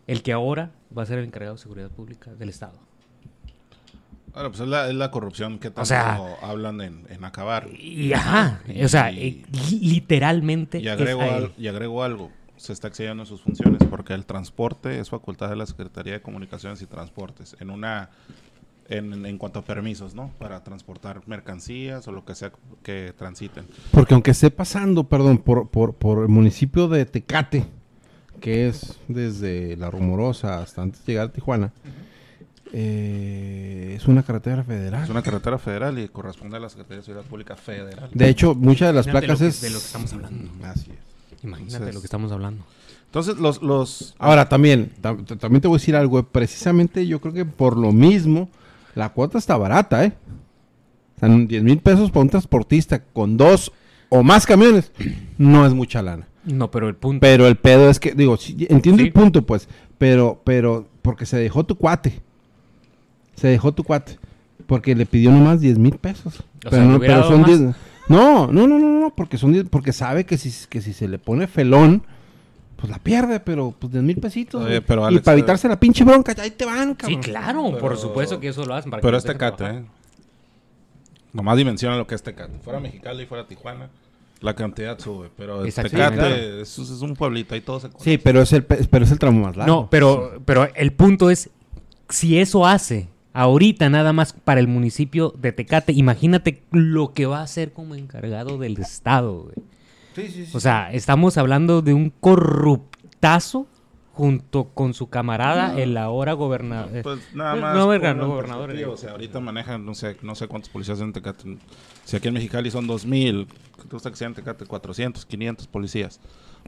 [0.07, 2.79] el que ahora va a ser el encargado de seguridad pública del Estado.
[4.35, 7.69] Bueno, pues es la, es la corrupción que tanto sea- hablan en, en acabar.
[7.79, 11.45] Y ajá, o sea, Y- eh, li- literalmente Y agrego, a él.
[11.45, 15.51] al- y agrego algo, se está excediendo en sus funciones porque el transporte es facultad
[15.51, 18.09] de la Secretaría de Comunicaciones y Transportes en una
[18.89, 20.31] en, en cuanto a permisos, ¿no?
[20.39, 23.65] Para transportar mercancías o lo que sea que transiten.
[23.91, 27.65] Porque aunque esté pasando, perdón, por, por, por el municipio de Tecate,
[28.43, 31.73] que es desde La Rumorosa hasta antes de llegar a Tijuana,
[32.73, 35.05] eh, es una carretera federal.
[35.05, 38.11] Es una carretera federal y corresponde a la Secretaría de Seguridad Pública Federal.
[38.13, 39.61] De hecho, muchas de las Imagínate placas lo que- es...
[39.61, 40.51] de lo que estamos hablando.
[40.67, 41.45] Así es.
[41.45, 42.65] Imagínate Entonces- lo que estamos hablando.
[43.07, 47.07] Entonces, los, los Ahora también, tam- t- también te voy a decir algo, eh, precisamente
[47.07, 48.49] yo creo que por lo mismo
[48.95, 50.13] la cuota está barata, ¿eh?
[51.17, 53.71] O sea, 10 mil pesos para un transportista con dos
[54.09, 54.91] o más camiones
[55.39, 56.27] no es mucha lana.
[56.45, 57.21] No, pero el punto.
[57.21, 59.07] Pero el pedo es que, digo, sí, entiendo Sí.
[59.07, 62.21] el punto, pues, pero, pero, porque se dejó tu cuate.
[63.37, 64.19] Se dejó tu cuate.
[64.67, 66.41] Porque le pidió nomás 10 mil pesos.
[66.41, 67.49] O pero sea, no- pero dado son más.
[67.61, 67.75] 10.
[68.09, 71.07] No, no, no, no, no, porque son die- porque sabe que si, que si se
[71.09, 72.03] le pone felón,
[72.77, 74.65] pues la pierde, pero pues 10 mil pesitos.
[74.65, 77.21] Oye, y para eh, evitarse la pinche bronca, ya ahí te van, Sí, cabrón.
[77.21, 78.91] claro, por supuesto que eso lo hacen.
[78.91, 79.83] para que Pero no es dejen Tecate, trabajar.
[79.83, 79.87] ¿eh?
[81.33, 82.59] Nomás dimensiona lo que es Tecate.
[82.63, 83.89] Fuera Mexicali y fuera Tijuana,
[84.43, 85.31] la cantidad sube.
[85.37, 85.63] Pero.
[85.63, 86.27] Tecate Sí, claro.
[86.27, 88.05] es, es un pueblito, ahí todo se conoce.
[88.11, 89.73] Sí, pero es el pe- pero es el tramo más largo.
[89.75, 91.51] No, pero, pero el punto es,
[92.09, 97.39] si eso hace ahorita nada más para el municipio de Tecate, imagínate lo que va
[97.39, 99.55] a hacer como encargado del Estado, güey.
[100.15, 100.51] Sí, sí, sí.
[100.55, 103.67] O sea, estamos hablando de un corruptazo
[104.13, 107.03] junto con su camarada, el ahora gobernador.
[107.03, 107.75] Pues nada Eh, más.
[107.75, 108.71] no, verga, no, gobernador.
[108.89, 111.57] O sea, ahorita manejan, no sé, no sé cuántos policías en Tecate.
[112.05, 113.47] Si aquí en Mexicali son 2000,
[113.77, 114.67] ¿qué te gusta que sean en Tecate?
[114.67, 116.21] 400, 500 policías.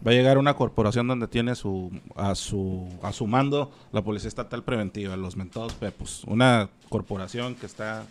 [0.07, 4.28] Va a llegar una corporación donde tiene su a su a su mando la Policía
[4.28, 6.24] Estatal Preventiva, los mentados Pepos.
[6.26, 8.04] Una corporación que está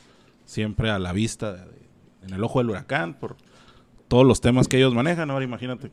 [0.46, 1.84] siempre a la vista, de-
[2.28, 3.36] en el ojo del huracán, por
[4.08, 5.30] todos los temas que ellos manejan.
[5.32, 5.92] Ahora imagínate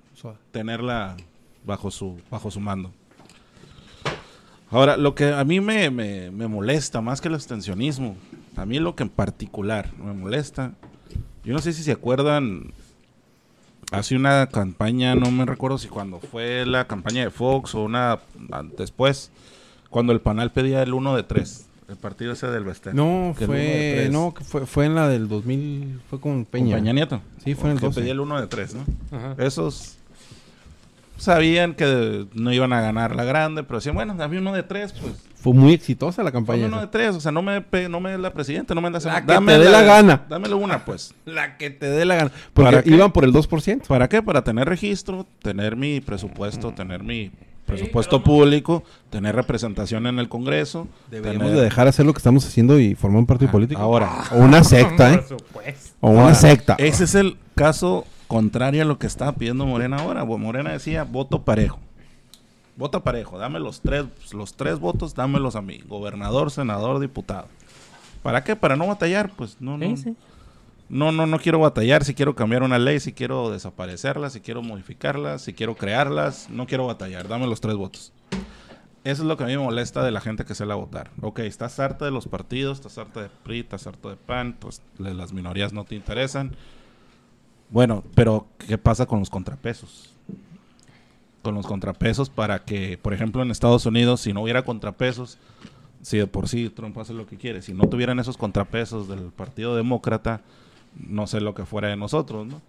[0.52, 1.16] tenerla
[1.64, 2.92] bajo su, bajo su mando.
[4.70, 8.16] Ahora, lo que a mí me, me- me molesta más que el abstencionismo,
[8.56, 10.72] a mí lo que en particular me molesta,
[11.44, 12.72] yo no sé si se acuerdan,
[13.90, 18.20] hace una campaña, no me recuerdo si cuando fue la campaña de Fox o una
[18.78, 19.30] después,
[19.88, 22.94] cuando el panel pedía el 1 de 3, el partido ese del Vestén.
[22.94, 26.76] No, que fue, no, que fue, fue en la del 2000, fue con Con Peña.
[26.76, 27.20] Peña Nieto.
[27.42, 28.00] Sí, fue en el Que 12.
[28.00, 28.84] pedía el 1 de 3, ¿no?
[29.10, 29.34] Ajá.
[29.38, 29.96] Esos
[31.20, 34.92] sabían que no iban a ganar la grande, pero decían, bueno, dame uno de 3,
[35.00, 35.12] pues.
[35.40, 36.66] Fue muy exitosa la Dame campaña.
[36.66, 39.24] uno de tres, o sea, no me, no me la presidente, no me das La
[39.24, 40.26] que te dé la gana.
[40.28, 41.14] Dámelo una, pues.
[41.24, 42.32] La que te dé la gana.
[42.52, 43.86] Porque iban por el 2%.
[43.86, 44.22] ¿Para qué?
[44.22, 47.30] Para tener registro, tener mi presupuesto, tener mi
[47.64, 50.88] presupuesto público, tener representación en el Congreso.
[51.10, 53.80] Deberíamos tener- de dejar hacer lo que estamos haciendo y formar un partido Ah, político.
[53.80, 54.10] ahora.
[54.32, 55.18] O una secta, ¿eh?
[55.26, 55.96] Por supuesto.
[56.00, 56.74] O una Ahora, secta.
[56.78, 60.24] Ese es el caso contrario a lo que estaba pidiendo Morena ahora.
[60.24, 61.80] Morena decía voto parejo.
[62.76, 65.82] Vota parejo, dame los tres, los tres votos, dámelos a mí.
[65.88, 67.48] Gobernador, senador, diputado.
[68.22, 68.54] ¿Para qué?
[68.54, 69.84] Para no batallar, pues no, no.
[69.84, 70.16] Sí, sí.
[70.88, 72.04] No, no, no quiero batallar.
[72.04, 76.68] Si quiero cambiar una ley, si quiero desaparecerla, si quiero modificarla, si quiero crearlas, no
[76.68, 77.26] quiero batallar.
[77.26, 78.12] Dame los tres votos.
[79.02, 81.10] Eso es lo que a mí me molesta de la gente que se la votar.
[81.20, 84.82] Ok, estás harta de los partidos, estás harta de PRI, estás harta de PAN, pues
[84.98, 86.52] las minorías no te interesan.
[87.70, 90.12] Bueno, pero ¿qué pasa con los contrapesos?
[91.42, 95.38] Con los contrapesos para que, por ejemplo, en Estados Unidos, si no hubiera contrapesos,
[96.02, 99.30] si de por sí Trump hace lo que quiere, si no tuvieran esos contrapesos del
[99.30, 100.40] Partido Demócrata,
[100.96, 102.60] no sé lo que fuera de nosotros, ¿no?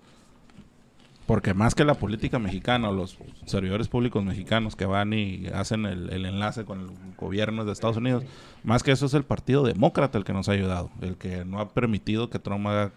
[1.26, 6.12] Porque más que la política mexicana los servidores públicos mexicanos que van y hacen el,
[6.12, 8.24] el enlace con el gobierno de Estados Unidos,
[8.64, 11.60] más que eso es el Partido Demócrata el que nos ha ayudado, el que no
[11.60, 12.92] ha permitido que Trump haga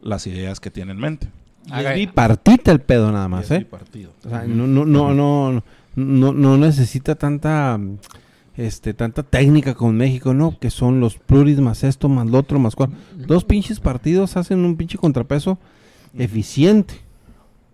[0.00, 1.28] las ideas que tiene en mente.
[1.68, 3.66] Y es bipartita el pedo nada más, ¿eh?
[4.24, 5.62] O sea, no, no, no, no,
[5.96, 7.78] no, no necesita tanta,
[8.56, 10.58] este, tanta técnica con México, ¿no?
[10.58, 12.90] Que son los pluris más esto, más lo otro, más cual.
[13.14, 15.58] Dos pinches partidos hacen un pinche contrapeso
[16.16, 16.94] eficiente.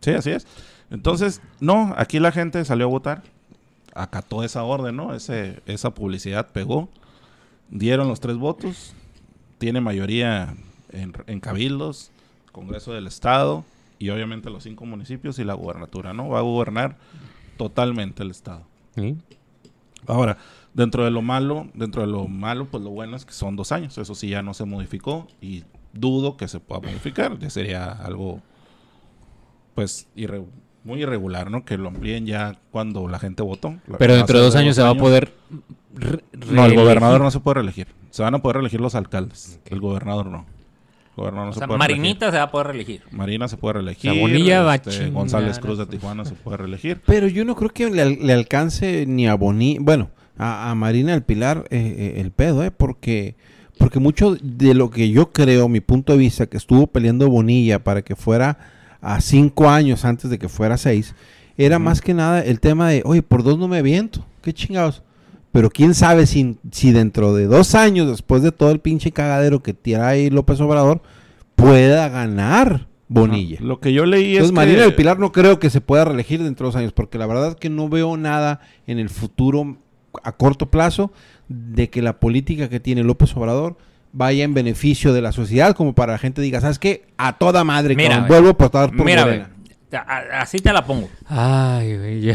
[0.01, 0.47] Sí, así es.
[0.91, 3.23] Entonces, no, aquí la gente salió a votar,
[3.95, 5.15] acató esa orden, ¿no?
[5.15, 6.89] Ese, esa publicidad pegó,
[7.71, 8.93] dieron los tres votos,
[9.59, 10.55] tiene mayoría
[10.91, 12.11] en, en cabildos,
[12.53, 13.65] Congreso del Estado
[13.99, 16.29] y obviamente los cinco municipios y la gubernatura, ¿no?
[16.29, 16.97] Va a gobernar
[17.57, 18.63] totalmente el Estado.
[18.95, 19.17] Sí.
[20.07, 20.37] Ahora,
[20.75, 23.73] dentro de lo malo, dentro de lo malo, pues lo bueno es que son dos
[23.73, 23.97] años.
[23.97, 27.39] Eso sí ya no se modificó y dudo que se pueda modificar.
[27.39, 28.41] Ya sería algo,
[29.75, 30.45] pues, irre-
[30.85, 31.65] muy irregular, ¿no?
[31.65, 33.77] Que lo amplíen ya cuando la gente votó.
[33.99, 35.33] Pero dentro de dos años se va a poder...
[35.95, 37.87] re- No, el gobernador no se puede reelegir.
[38.11, 39.61] Se van a poder reelegir los alcaldes.
[39.65, 40.45] El gobernador no.
[41.17, 43.03] El gobernador no O se sea, puede Marinita se va a poder reelegir.
[43.13, 44.21] Marina se puede reelegir.
[44.21, 47.01] Bonilla va este, chingar González Cruz de Tijuana se puede reelegir.
[47.07, 50.75] Pero yo no creo que le, al- le alcance ni a Boni, bueno, a, a
[50.75, 51.77] Marina del Pilar eh,
[52.17, 52.71] eh, el pedo, ¿eh?
[52.73, 53.37] Porque,
[53.79, 57.79] porque mucho de lo que yo creo, mi punto de vista, que estuvo peleando Bonilla
[57.85, 58.59] para que fuera
[59.01, 61.15] a cinco años antes de que fuera a seis,
[61.57, 65.03] era más que nada el tema de, oye, por dos no me aviento, qué chingados.
[65.55, 69.63] Pero quién sabe si, si dentro de dos años, después de todo el pinche cagadero
[69.63, 71.01] que tira ahí López Obrador,
[71.55, 73.59] pueda ganar Bonilla.
[73.61, 74.83] Lo que yo leí Entonces, es Marina que...
[74.87, 77.51] del Pilar no creo que se pueda reelegir dentro de dos años, porque la verdad
[77.51, 79.77] es que no veo nada en el futuro
[80.25, 81.13] a corto plazo
[81.47, 83.77] de que la política que tiene López Obrador
[84.13, 87.05] vaya en beneficio de la sociedad, como para la gente diga, ¿sabes qué?
[87.17, 89.51] A toda madre, Mira, cabrón, vuelvo a votar por Mira, Morena.
[90.33, 91.09] así te la pongo.
[91.29, 92.35] Ay, güey,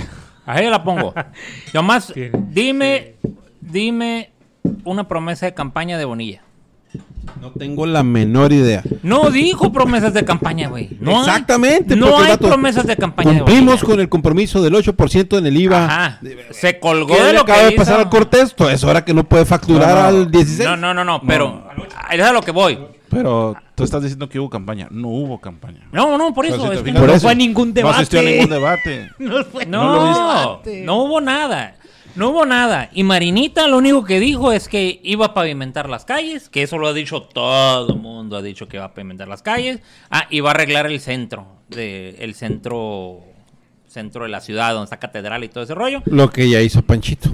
[0.55, 1.13] te la pongo.
[1.73, 2.13] Nomás,
[2.49, 3.15] dime,
[3.61, 4.31] dime
[4.83, 6.41] una promesa de campaña de Bonilla.
[7.39, 8.81] No tengo la menor idea.
[9.03, 10.89] No dijo promesas de campaña, güey.
[10.99, 11.95] No hay- Exactamente.
[11.95, 13.31] no porque, hay vato, promesas de campaña.
[13.31, 13.85] de Cumplimos Bonilla.
[13.85, 15.85] con el compromiso del 8% en el IVA.
[15.85, 16.19] Ajá.
[16.51, 17.81] Se colgó ¿Qué de lo que acaba de hizo.
[17.83, 18.55] pasar al Cortés?
[18.55, 20.07] Todo es hora que no puede facturar No, no.
[20.07, 20.67] al 16.
[20.67, 21.63] No, no, no, no, pero
[22.11, 22.77] es a lo que voy.
[23.09, 24.87] Pero tú estás diciendo que hubo campaña.
[24.91, 25.87] No hubo campaña.
[25.91, 26.57] No, no, por eso.
[26.61, 27.27] si te es que fijas- Por no eso.
[27.27, 27.95] fue ningún No debate.
[27.97, 29.09] asistió a ningún debate.
[29.19, 30.45] No fue- No, No
[30.85, 31.75] no, hubo nada.
[32.15, 32.89] No hubo nada.
[32.91, 36.77] Y Marinita lo único que dijo es que iba a pavimentar las calles, que eso
[36.77, 39.79] lo ha dicho todo el mundo, ha dicho que va a pavimentar las calles.
[40.09, 43.19] Ah, y va a arreglar el centro, de, el centro,
[43.87, 46.01] centro de la ciudad, donde está catedral y todo ese rollo.
[46.05, 47.29] Lo que ya hizo Panchito.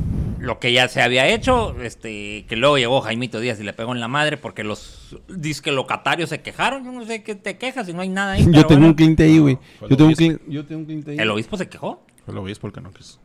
[0.46, 3.94] Lo que ya se había hecho, este, que luego llegó Jaimito Díaz y le pegó
[3.96, 6.86] en la madre porque los disque locatarios se quejaron.
[6.86, 8.46] Yo no sé qué te quejas si no hay nada ahí.
[8.52, 8.88] Yo tengo bueno.
[8.88, 9.58] un cliente ahí, güey.
[9.82, 10.44] Yo el tengo un cliente.
[10.48, 11.18] Yo tengo un cliente ahí.
[11.18, 12.06] ¿El obispo se quejó?
[12.26, 13.20] Fue lo obispo el que no quiso.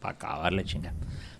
[0.00, 0.92] para acabarle chinga.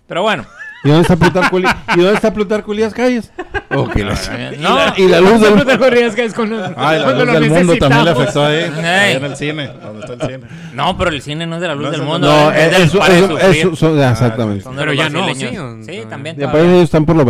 [0.07, 0.45] Pero bueno.
[0.83, 1.75] ¿Y dónde está Plutarco Elías?
[1.95, 3.31] ¿Y dónde está Plutarco Elías Calles?
[3.73, 5.65] Ok, la- No, Y la luz No del...
[5.65, 8.11] te corrías que es con los- Ay, la cuando luz lo del mundo también le
[8.11, 8.63] afectó ahí.
[8.83, 10.47] Ahí en el cine, donde está el cine.
[10.73, 12.27] No, pero el cine no es de la luz No del es de- mundo.
[12.27, 13.49] No, es, del eso, Para de eso, Sufrir.
[13.57, 14.63] eso son- ah, exactamente.
[14.63, 15.49] Son de Pero ya no, sí,
[15.85, 16.35] Sí, también.
[16.39, 17.25] Y aparte ellos están por la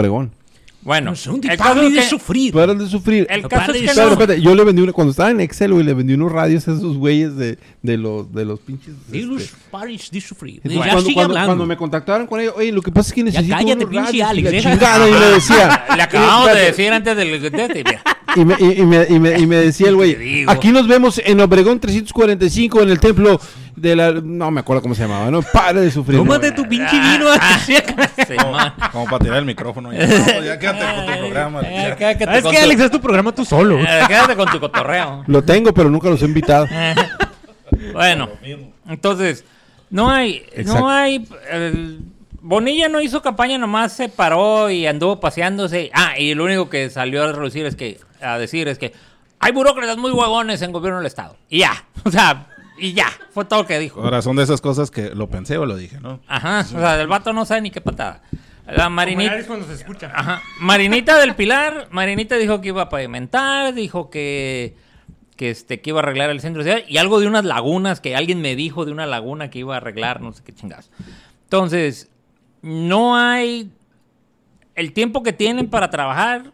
[0.85, 2.55] Bueno, Son el caso es que- sufrir.
[2.55, 3.25] Eras de sufrir.
[3.29, 4.11] El caso es que no.
[4.11, 6.73] espérate, yo le vendí una, cuando estaba en Excel, güey, le vendí unos radios a
[6.73, 8.93] esos güeyes de, de los, de los pinches.
[9.11, 10.61] este, Paris de sufrir.
[10.63, 13.55] Y cuando, cuando, cuando me contactaron con ellos, oye, lo que pasa es que necesito
[13.55, 15.85] cállate, unos pinche radios", y Alex, deja- chingada, y le decía.
[15.95, 17.41] Le acabamos de decir antes del...
[17.41, 17.99] de- de- de-
[18.37, 21.19] Y me, y, y me, y, me, y me decía el güey, aquí nos vemos
[21.25, 23.39] en Obregón 345 en el templo
[23.75, 24.11] de la...
[24.11, 25.41] No me acuerdo cómo se llamaba, ¿no?
[25.41, 26.17] Pare de sufrir.
[26.19, 27.25] Tómate tu pinche vino.
[27.39, 27.59] Ah.
[28.27, 28.73] Simón.
[28.91, 29.91] Como para tirar el micrófono.
[29.93, 31.61] Ya, No, ya quédate con tu programa.
[31.61, 31.95] Eh, ya.
[31.95, 33.79] quédate Ah, Es que tu- Alex es tu programa tú solo.
[33.79, 35.23] eh, Quédate con tu cotorreo.
[35.27, 36.67] Lo tengo, pero nunca los he invitado.
[37.93, 38.29] Bueno,
[38.87, 39.43] entonces,
[39.89, 40.79] no hay, Exacto.
[40.79, 41.99] no hay, el-
[42.41, 45.89] Bonilla no hizo campaña, nomás se paró y anduvo paseándose.
[45.93, 48.93] Ah, y lo único que salió a reducir es que, a decir es que
[49.39, 51.37] hay burócratas muy huevones en gobierno del estado.
[51.49, 52.45] Y ya, o sea,
[52.77, 54.01] y ya, fue todo lo que dijo.
[54.01, 56.19] Ahora, son de esas cosas que lo pensé o lo dije, ¿no?
[56.27, 58.21] Ajá, o sea, el vato no sabe ni qué patada.
[58.67, 59.45] La Marinita.
[59.45, 60.11] cuando se escucha.
[60.13, 60.41] Ajá.
[60.59, 64.75] Marinita del Pilar, Marinita dijo que iba a pavimentar, dijo que,
[65.35, 68.15] que, este, que iba a arreglar el centro de y algo de unas lagunas, que
[68.15, 70.89] alguien me dijo de una laguna que iba a arreglar, no sé qué chingados.
[71.43, 72.09] Entonces,
[72.61, 73.71] no hay...
[74.73, 76.51] El tiempo que tienen para trabajar,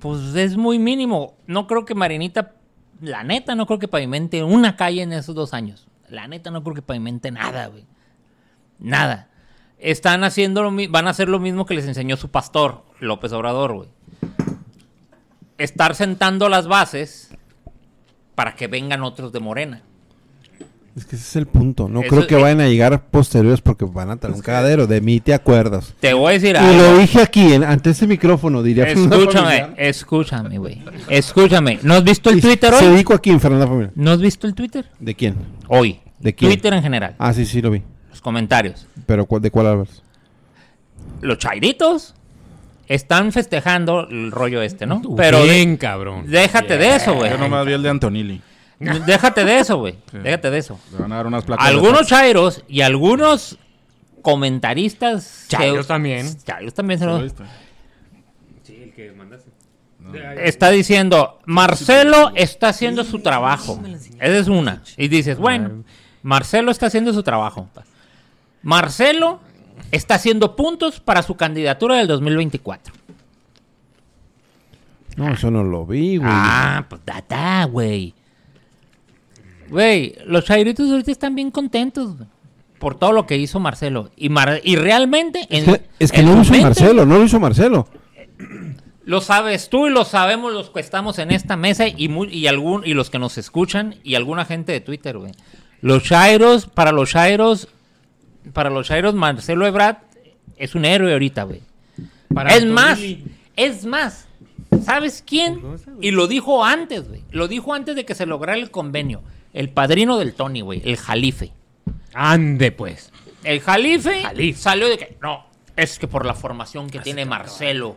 [0.00, 1.34] pues es muy mínimo.
[1.46, 2.52] No creo que Marinita,
[3.00, 5.86] la neta, no creo que pavimente una calle en esos dos años.
[6.08, 7.84] La neta, no creo que pavimente nada, güey.
[8.78, 9.28] Nada.
[9.78, 13.74] Están haciendo lo van a hacer lo mismo que les enseñó su pastor, López Obrador,
[13.74, 13.88] güey.
[15.58, 17.36] Estar sentando las bases
[18.34, 19.82] para que vengan otros de Morena.
[20.96, 21.88] Es que ese es el punto.
[21.88, 24.86] No Eso- creo que eh, vayan a llegar posteriores porque van a tener un cagadero.
[24.86, 25.92] De mí te acuerdas.
[25.98, 26.72] Te voy a decir Y algo.
[26.82, 28.84] lo dije aquí, en- ante ese micrófono, diría.
[28.84, 30.82] Escúchame, escúchame, güey.
[31.08, 31.80] Escúchame.
[31.82, 32.96] ¿No has visto Y el Twitter Se hoy?
[32.96, 33.92] dijo aquí en Fernanda Familiar.
[33.96, 34.86] ¿No has visto el Twitter?
[35.00, 35.34] ¿De quién?
[35.66, 35.98] Hoy.
[36.20, 36.52] ¿De quién?
[36.52, 37.16] Twitter en general.
[37.18, 37.82] Ah, sí, sí, lo vi.
[38.10, 38.86] Los comentarios.
[39.04, 40.02] Pero ¿cuál- ¿de cuál hablas?
[41.20, 42.14] Los chairitos
[42.86, 45.02] están festejando el rollo este, ¿no?
[45.16, 46.24] Pero de- Bien, cabrón.
[46.30, 47.30] déjate de eso, güey.
[47.32, 48.40] Yo nomás vi el de Antonilli.
[48.78, 49.96] Déjate de eso, güey.
[50.12, 50.78] Déjate de eso.
[50.92, 51.66] Le van a dar unas placas.
[51.66, 53.58] Algunos chairos y algunos
[54.22, 55.44] comentaristas.
[55.48, 56.36] Chairos se- también.
[56.44, 57.44] Chairos también se ¿Lo lo- viste?
[58.64, 59.50] Sí, el que mandaste.
[60.42, 63.80] Está diciendo, Marcelo está haciendo su trabajo.
[64.20, 64.82] Esa es una.
[64.98, 65.82] Y dices, bueno,
[66.22, 67.70] Marcelo está haciendo su trabajo.
[68.62, 69.40] Marcelo
[69.92, 72.92] está haciendo puntos para su candidatura del 2024.
[75.16, 76.28] No, eso no lo vi, güey.
[76.32, 78.14] Ah, pues data, güey.
[79.68, 82.14] Güey, los chairitos ahorita están bien contentos
[82.78, 84.10] por todo lo que hizo Marcelo.
[84.16, 85.46] Y, Mar- y realmente...
[85.50, 87.88] es en- que, es que en no lo hizo mente, Marcelo, no lo hizo Marcelo.
[89.06, 92.86] Lo sabes tú y lo sabemos los que estamos en esta mesa y, y, algún,
[92.86, 95.32] y los que nos escuchan y alguna gente de Twitter, güey.
[95.82, 97.68] Los Shairos, para los Shairos,
[98.54, 99.96] para los Shairos, Marcelo Ebrard
[100.56, 101.60] es un héroe ahorita, güey.
[102.32, 102.98] Para Es más,
[103.56, 104.26] es más.
[104.82, 105.60] ¿Sabes quién?
[106.00, 107.20] Y lo dijo antes, güey.
[107.30, 109.20] Lo dijo antes de que se lograra el convenio.
[109.54, 110.82] El padrino del Tony, güey.
[110.84, 111.52] El Jalife.
[112.12, 113.12] Ande, pues.
[113.44, 114.58] El Jalife, Jalife.
[114.58, 115.46] salió de que no,
[115.76, 117.96] es que por la formación que tiene Marcelo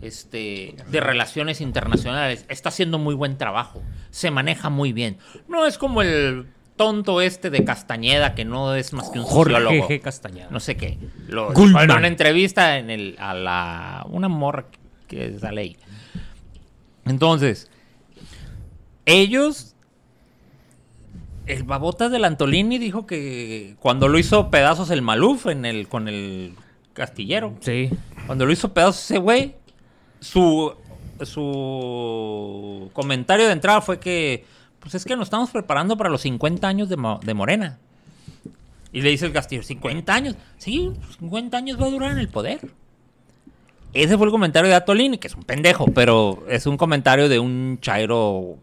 [0.00, 5.18] este de relaciones internacionales está haciendo muy buen trabajo, se maneja muy bien.
[5.48, 6.46] No es como el
[6.76, 9.88] tonto este de Castañeda que no es más que un Jorge sociólogo.
[10.02, 10.48] Castañeda.
[10.50, 10.98] No sé qué.
[11.28, 14.66] Lo, en una entrevista en el a la una morra
[15.08, 15.76] que sale ahí.
[17.06, 17.70] Entonces,
[19.06, 19.73] ellos
[21.46, 26.08] el babotas del Antolini dijo que cuando lo hizo pedazos el Maluf en el con
[26.08, 26.54] el
[26.92, 27.90] castillero, Sí.
[28.26, 29.54] cuando lo hizo pedazos ese güey,
[30.20, 30.72] su
[31.22, 34.44] su comentario de entrada fue que,
[34.80, 37.78] pues es que nos estamos preparando para los 50 años de, de Morena.
[38.92, 40.36] Y le dice el Castillo, ¿50 años?
[40.58, 42.60] Sí, 50 años va a durar en el poder.
[43.92, 47.38] Ese fue el comentario de Atolini, que es un pendejo, pero es un comentario de
[47.38, 48.56] un chairo...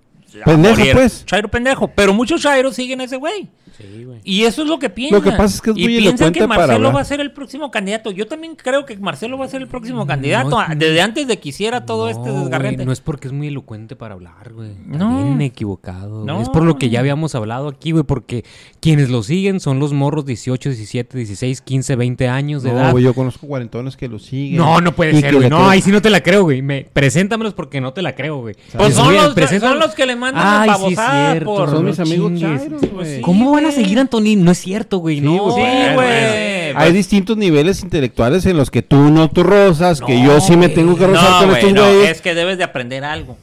[0.46, 0.94] Pendejo, morir.
[0.94, 1.26] pues.
[1.26, 3.50] Chairo pendejo, pero muchos chairos siguen a ese güey.
[3.78, 4.20] Sí, güey.
[4.24, 5.20] Y eso es lo que piensan.
[5.20, 7.32] Lo que pasa es que es y muy piensan que Marcelo va a ser el
[7.32, 8.12] próximo candidato.
[8.12, 10.50] Yo también creo que Marcelo va a ser el próximo candidato.
[10.52, 10.60] no.
[10.60, 12.76] ah, Desde antes de que hiciera todo este desgarrete.
[12.76, 14.72] güey, no es porque es muy elocuente para hablar, güey.
[14.86, 15.24] No.
[15.24, 16.24] Bien equivocado.
[16.24, 16.26] güey.
[16.28, 16.42] No.
[16.42, 18.44] Es por lo que ya habíamos hablado aquí, güey, porque
[18.80, 22.92] quienes lo siguen son los morros 18, 17, 16, 15, 20 años de No, edad.
[22.92, 24.58] güey, yo conozco cuarentones que lo siguen.
[24.58, 25.50] No, no puede ser, güey.
[25.50, 26.62] No, ahí sí no te la creo, güey.
[26.62, 28.56] Me, preséntamelos porque no te la creo, güey.
[28.78, 31.46] Pues son Güey, los, preséntame- son los que le mandan Ay, la sí, babosada cierto,
[31.56, 31.70] por...
[31.70, 32.62] Son mis amigos chingues.
[32.62, 33.16] chairos, güey.
[33.16, 33.22] sí.
[33.22, 33.84] ¿Cómo van a güey.
[33.84, 34.44] seguir a Antonín?
[34.44, 35.18] No es cierto, güey.
[35.20, 36.72] Sí, no, Sí, Bueno, güey.
[36.76, 40.68] Hay distintos niveles intelectuales en los que tú no tú rozas, que yo sí me
[40.68, 40.76] güey.
[40.76, 42.12] tengo que rozar No, con güey, estos no, güeyes.
[42.12, 43.38] es que debes de aprender algo.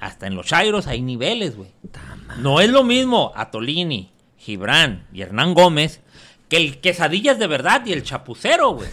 [0.00, 1.68] Hasta en los chairos hay niveles, güey.
[2.38, 6.00] No es lo mismo Atolini, Gibran y Hernán Gómez
[6.48, 8.88] que el quesadillas de verdad y el chapucero, güey.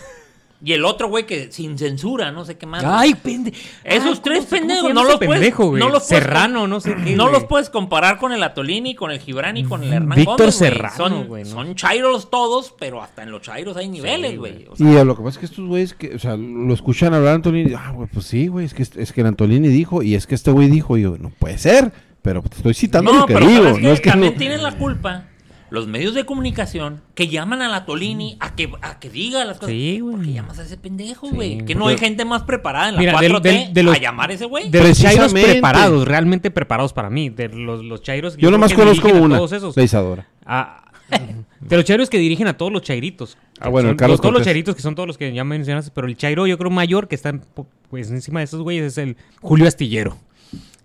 [0.64, 2.84] Y el otro, güey, que sin censura, no sé qué más.
[2.84, 3.54] Ay, pende...
[3.84, 5.80] Esos Ay, tres ¿cómo se- cómo se pendejos, no los puedes- pendejo, güey?
[5.80, 7.16] no los puedes- Serrano, no sé qué.
[7.16, 10.38] no los puedes comparar con el Atolini, con el Gibran y con el Hernán Víctor
[10.40, 10.58] Gómez.
[10.60, 10.70] güey.
[10.72, 14.54] Serrano, Son, son chairos todos, pero hasta en los chairos hay niveles, güey.
[14.54, 14.68] güey.
[14.72, 16.74] O sea, Y a lo que pasa es que estos güeyes, que, o sea, lo
[16.74, 17.74] escuchan hablar a Antolini.
[17.78, 20.34] Ah, güey, pues sí, güey, es que, es que el Antolini dijo, y es que
[20.34, 21.92] este güey dijo, y yo, no puede ser,
[22.24, 23.78] pero te estoy citando no, lo que pero digo.
[23.80, 25.26] No es que también no- tienen la culpa
[25.70, 29.58] los medios de comunicación que llaman a la Tolini a que, a que diga las
[29.58, 29.70] cosas.
[29.72, 30.16] Sí, güey.
[30.16, 31.36] ¿Por qué llamas a ese pendejo, Sí.
[31.36, 31.66] güey?
[31.66, 34.00] que no hay gente más preparada en la Mira, 4T del- del- de los- a
[34.00, 34.70] llamar a ese güey.
[34.70, 37.30] De los chairos preparados, realmente preparados para mí.
[37.30, 38.38] De los, los chairos.
[38.38, 39.76] Yo nomás que conozco una, Todos esos.
[39.76, 40.28] la Isadora.
[40.46, 40.84] Ah,
[41.62, 43.38] de los chairos que dirigen a todos los chairitos.
[43.60, 45.44] Ah, bueno, Son el Carlos los- Todos los chairitos que son todos los que ya
[45.44, 45.92] mencionaste.
[45.94, 47.34] Pero el chairo, yo creo mayor que está
[47.90, 50.18] pues, encima de esos güeyes es el Julio Astillero.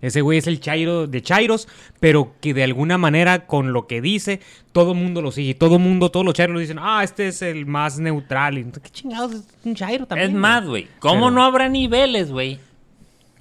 [0.03, 1.69] Ese güey es el chairo de chairos,
[2.01, 4.41] pero que de alguna manera con lo que dice,
[4.73, 5.55] todo mundo lo sigue.
[5.55, 8.57] Todo mundo, todos los chairos dicen, ah, este es el más neutral.
[8.57, 10.31] Y, ¿Qué chingados es un chairo también?
[10.31, 10.89] es más, güey.
[10.99, 12.59] ¿Cómo Pero- no habrá niveles, güey?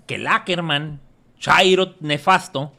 [0.07, 1.01] Que el Ackerman,
[1.41, 2.73] Chairo nefasto,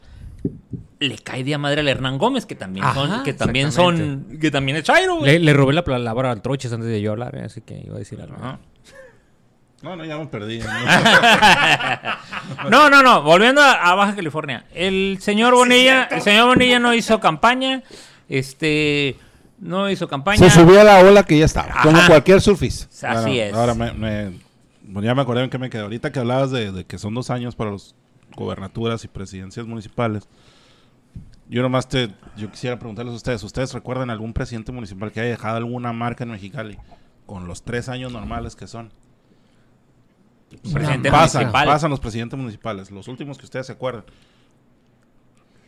[0.98, 4.50] le cae de a madre al Hernán Gómez, que también son, que también son, que
[4.50, 5.32] también es Chairo, güey.
[5.32, 7.96] Le, le robé la palabra al Troches antes de yo hablar, eh, así que iba
[7.96, 8.36] a decir algo.
[8.36, 8.58] Ajá.
[9.84, 10.60] No, no, ya me perdí.
[10.60, 10.64] ¿no?
[12.70, 13.22] No, no, no.
[13.22, 14.64] Volviendo a, a Baja California.
[14.74, 17.82] El señor Bonilla, el señor Bonilla no hizo campaña.
[18.28, 19.16] Este,
[19.58, 20.38] no hizo campaña.
[20.38, 22.86] Se subió a la ola que ya estaba, como cualquier surfista.
[23.10, 23.54] Así Bueno, es.
[23.54, 24.32] Ahora me, me-
[24.82, 25.82] bueno, ya me acordé en que me quedé.
[25.82, 27.94] Ahorita que hablabas de, de que son dos años para las
[28.36, 30.28] gobernaturas y presidencias municipales.
[31.48, 35.30] Yo nomás te, yo quisiera preguntarles a ustedes, ¿ustedes recuerdan algún presidente municipal que haya
[35.30, 36.78] dejado alguna marca en Mexicali
[37.26, 38.90] con los tres años normales que son?
[40.58, 41.66] Presidente pasan, municipal.
[41.66, 44.04] pasan los presidentes municipales, los últimos que ustedes se acuerdan.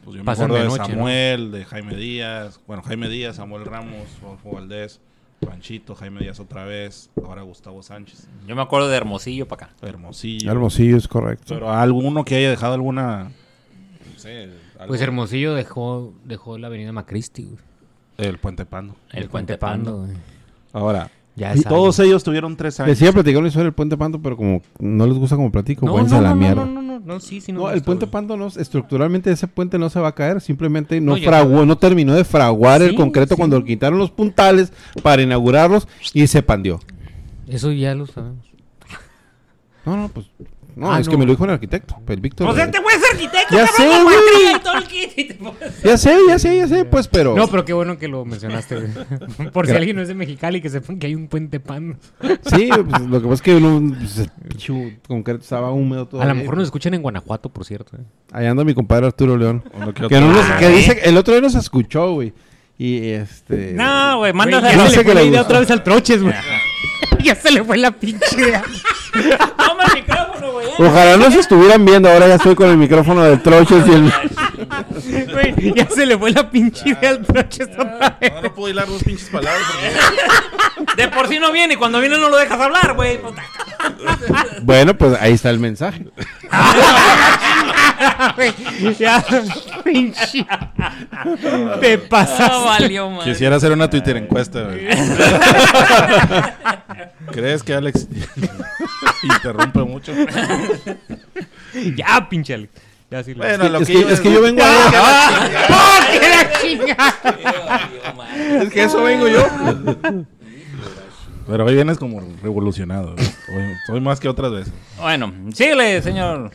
[0.04, 0.98] Pues yo me Pasan acuerdo de, de noche, ¿no?
[0.98, 5.00] Samuel, de Jaime Díaz, bueno, Jaime Díaz, Samuel Ramos, Rodolfo Valdés,
[5.44, 9.74] Panchito, Jaime Díaz otra vez, ahora Gustavo Sánchez, Yo me acuerdo de Hermosillo para acá.
[9.82, 10.50] Hermosillo.
[10.50, 11.46] Hermosillo es correcto.
[11.48, 13.32] Pero alguno que haya dejado alguna,
[14.12, 17.58] no sé, algo- Pues Hermosillo dejó, dejó la avenida Macristi, güey.
[18.18, 18.94] el Puente Pando.
[19.10, 20.04] El Puente Pando.
[20.04, 20.16] güey.
[20.72, 22.88] Ahora, Ya y es todos ellos tuvieron tres años.
[22.88, 25.52] Les iba a platicar una historia del Puente Pando, pero como no les gusta como
[25.52, 26.64] platico, No, no, a la no, no, mierda.
[26.64, 27.52] no, no, no, no, sí, sí.
[27.52, 28.12] No, el gusta, puente güey.
[28.12, 32.14] Pando no, estructuralmente ese puente no se va a caer, simplemente no fraguó, no terminó
[32.14, 33.38] de fraguar el concreto sí.
[33.38, 34.72] cuando quitaron los puntales
[35.02, 36.80] para inaugurarlos y se pandió.
[37.46, 38.46] Eso ya lo sabemos.
[39.84, 40.26] No, no, pues
[40.76, 42.46] no, Ah, es que me lo dijo el arquitecto, el Víctor.
[42.46, 44.16] Pues este güey es arquitecto, Ya cabrón, sé, güey.
[44.92, 45.28] y y
[45.88, 48.76] Ya sé, ya sé, ya sé, pues, pero No, pero qué bueno que lo mencionaste,
[48.76, 49.50] güey.
[49.52, 51.98] Por si alguien no es de Mexicali, que sepan que hay un puente pan.
[52.54, 56.20] sí, pues, lo que pasa es que uno, pues, el pinche concreto estaba húmedo todo.
[56.22, 57.96] A lo mejor nos escuchan en Guanajuato, por cierto.
[57.96, 58.00] eh.
[58.32, 59.64] Allá anda mi compadre Arturo León.
[60.08, 62.32] Que no nos- que dice, el otro día nos escuchó, güey.
[62.78, 63.72] Y este.
[63.72, 66.34] No, güey, ya a no sé le le idea otra vez al troches, güey.
[67.24, 68.62] ya se le fue la pinche idea.
[69.56, 70.15] Toma el micrófono, güey.
[70.15, 70.15] eh.
[70.78, 72.10] Ojalá nos estuvieran viendo.
[72.10, 74.12] Ahora ya estoy con el micrófono del Troches y el.
[75.06, 78.32] Güey, ya se le fue la pinche idea al troches otra vez.
[78.32, 79.62] No, no puedo hilar dos pinches palabras
[80.76, 83.20] porque De por sí no viene y cuando viene no lo dejas hablar, güey.
[84.62, 86.06] Bueno, pues ahí está el mensaje.
[88.98, 89.24] Ya,
[89.84, 90.46] pinche.
[91.80, 92.64] Te No pasas.
[92.64, 93.24] valió, man.
[93.24, 94.86] Quisiera hacer una Twitter encuesta, güey.
[97.32, 98.06] ¿Crees que Alex
[99.22, 100.12] interrumpe mucho?
[101.96, 102.72] Ya, pinche Alex.
[103.10, 104.66] Ya sí lo Bueno, lo Es que, que, yo es que yo vengo a.
[105.70, 107.90] ¡Oh, qué la chingada!
[108.62, 109.46] Es que eso vengo yo.
[111.46, 113.14] Pero hoy vienes como revolucionado.
[113.14, 114.72] Hoy, hoy más que otras veces.
[115.00, 116.50] Bueno, síguele, señor.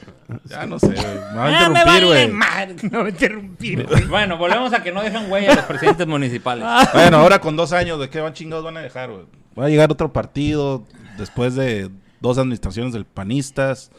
[0.45, 0.97] Ya no sé, güey.
[0.97, 2.27] Me va a Ah, me interrumpir, vale güey.
[2.27, 2.75] madre.
[2.91, 3.87] No me interrumpir.
[4.09, 6.65] Bueno, volvemos a que no dejan huella a los presidentes municipales.
[6.93, 9.23] Bueno, ahora con dos años, ¿de qué van chingados van a dejar, güey?
[9.57, 10.83] Va a llegar otro partido
[11.17, 11.89] después de
[12.19, 13.91] dos administraciones del panistas.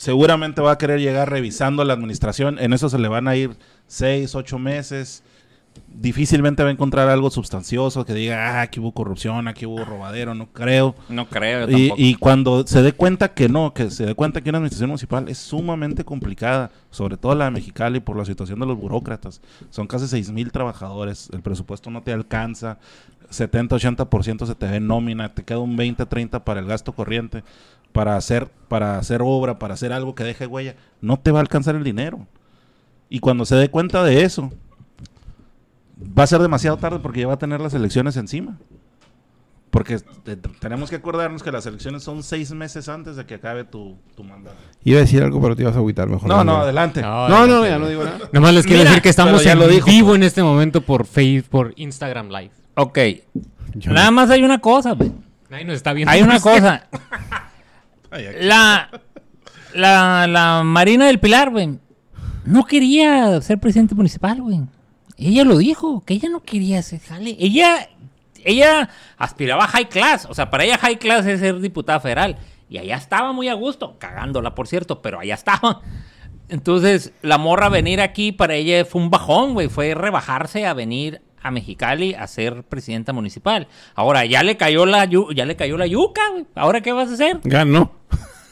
[0.00, 2.58] Seguramente va a querer llegar revisando la administración.
[2.58, 3.50] En eso se le van a ir
[3.86, 5.22] seis, ocho meses.
[5.88, 10.34] Difícilmente va a encontrar algo sustancioso que diga, ah, aquí hubo corrupción, aquí hubo robadero,
[10.34, 10.94] no creo.
[11.10, 14.40] No creo, yo Y, y cuando se dé cuenta que no, que se dé cuenta
[14.40, 18.58] que una administración municipal es sumamente complicada, sobre todo la de Mexicali por la situación
[18.58, 19.42] de los burócratas.
[19.68, 22.78] Son casi 6 mil trabajadores, el presupuesto no te alcanza,
[23.30, 27.44] 70-80% se te ve nómina, te queda un 20-30 para el gasto corriente,
[27.92, 31.42] para hacer, para hacer obra, para hacer algo que deje huella, no te va a
[31.42, 32.26] alcanzar el dinero.
[33.08, 34.50] Y cuando se dé cuenta de eso,
[36.18, 38.56] va a ser demasiado tarde porque ya va a tener las elecciones encima.
[39.70, 43.62] Porque te- tenemos que acordarnos que las elecciones son seis meses antes de que acabe
[43.62, 44.56] tu, tu mandato.
[44.82, 46.28] Iba a decir algo, pero te ibas a agüitar mejor.
[46.28, 47.02] No, no, adelante.
[47.02, 48.18] No, no, ya no digo nada.
[48.32, 51.06] Nomás les quiero Mira, decir que estamos en lo dijo, vivo en este momento por
[51.06, 52.50] Facebook, por Instagram Live.
[52.74, 52.98] Ok.
[53.74, 54.12] Yo Nada no.
[54.16, 55.12] más hay una cosa, güey.
[55.52, 56.10] Ahí nos está viendo.
[56.10, 56.88] Hay una cosa.
[58.10, 58.26] Ay.
[58.40, 58.90] La,
[59.74, 61.78] la, la Marina del Pilar, güey,
[62.44, 64.60] no quería ser presidente municipal, güey.
[65.16, 67.36] Ella lo dijo, que ella no quería ser jale.
[67.38, 67.88] Ella,
[68.42, 68.88] ella
[69.18, 70.26] aspiraba a high class.
[70.30, 72.38] O sea, para ella high class es ser diputada federal.
[72.68, 75.82] Y allá estaba muy a gusto, cagándola, por cierto, pero allá estaba.
[76.48, 79.68] Entonces, la morra venir aquí para ella fue un bajón, güey.
[79.68, 83.66] Fue rebajarse a venir a Mexicali a ser presidenta municipal.
[83.94, 86.46] Ahora, ya le cayó la, ya le cayó la yuca, güey.
[86.54, 87.40] ¿Ahora qué vas a hacer?
[87.44, 87.92] Ganó.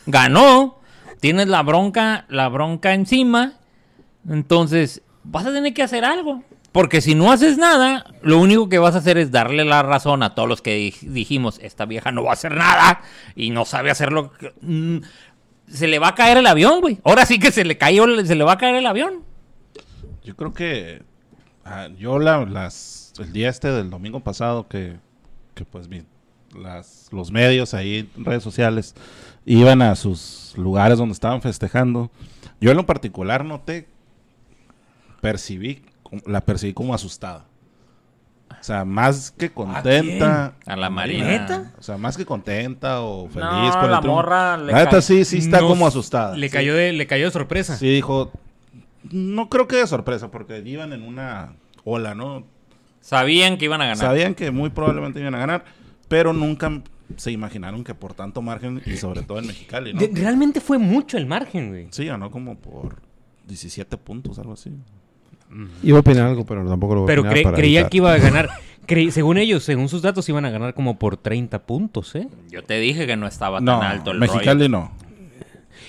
[0.06, 0.78] ganó,
[1.20, 3.54] tienes la bronca, la bronca encima,
[4.28, 6.42] entonces vas a tener que hacer algo.
[6.72, 10.22] Porque si no haces nada, lo único que vas a hacer es darle la razón
[10.22, 13.00] a todos los que dij- dijimos, esta vieja no va a hacer nada
[13.34, 14.32] y no sabe hacerlo.
[14.60, 14.98] Mm,
[15.66, 16.98] Se le va a caer el avión, güey.
[17.04, 19.22] Ahora sí que se le cayó, se le va a caer el avión.
[20.24, 21.02] Yo creo que
[21.68, 24.96] ah, yo la, las, el día este del domingo pasado que,
[25.54, 26.04] que pues mi-
[26.56, 28.94] las, los medios ahí en redes sociales
[29.44, 32.10] iban a sus lugares donde estaban festejando.
[32.60, 33.86] Yo en lo particular noté,
[35.20, 35.82] percibí,
[36.26, 37.44] la percibí como asustada.
[38.50, 40.54] O sea, más que contenta.
[40.66, 41.72] A la Marina.
[41.78, 45.00] O sea, más que contenta o feliz No, por el la morra le La neta
[45.02, 46.36] sí, sí está Nos- como asustada.
[46.36, 46.52] Le Sí.
[46.54, 47.76] cayó de, le cayó de sorpresa.
[47.76, 48.32] Sí, dijo.
[49.10, 52.44] No creo que de sorpresa, porque iban en una ola, ¿no?
[53.00, 53.98] Sabían que iban a ganar.
[53.98, 55.64] Sabían que muy probablemente iban a ganar,
[56.08, 56.82] pero nunca
[57.16, 60.00] se imaginaron que por tanto margen, y sobre todo en Mexicali, ¿no?
[60.00, 61.88] De- realmente fue mucho el margen, güey.
[61.90, 62.96] Sí, ganó como por
[63.46, 64.70] 17 puntos, algo así.
[65.82, 67.90] Iba a opinar algo, pero tampoco lo voy a Pero opinar cre- para creía evitar.
[67.90, 68.50] que iba a ganar.
[68.86, 72.28] cre- según ellos, según sus datos, iban a ganar como por 30 puntos, ¿eh?
[72.50, 74.68] Yo te dije que no estaba No, tan alto el Mexicali rollo.
[74.68, 74.92] no.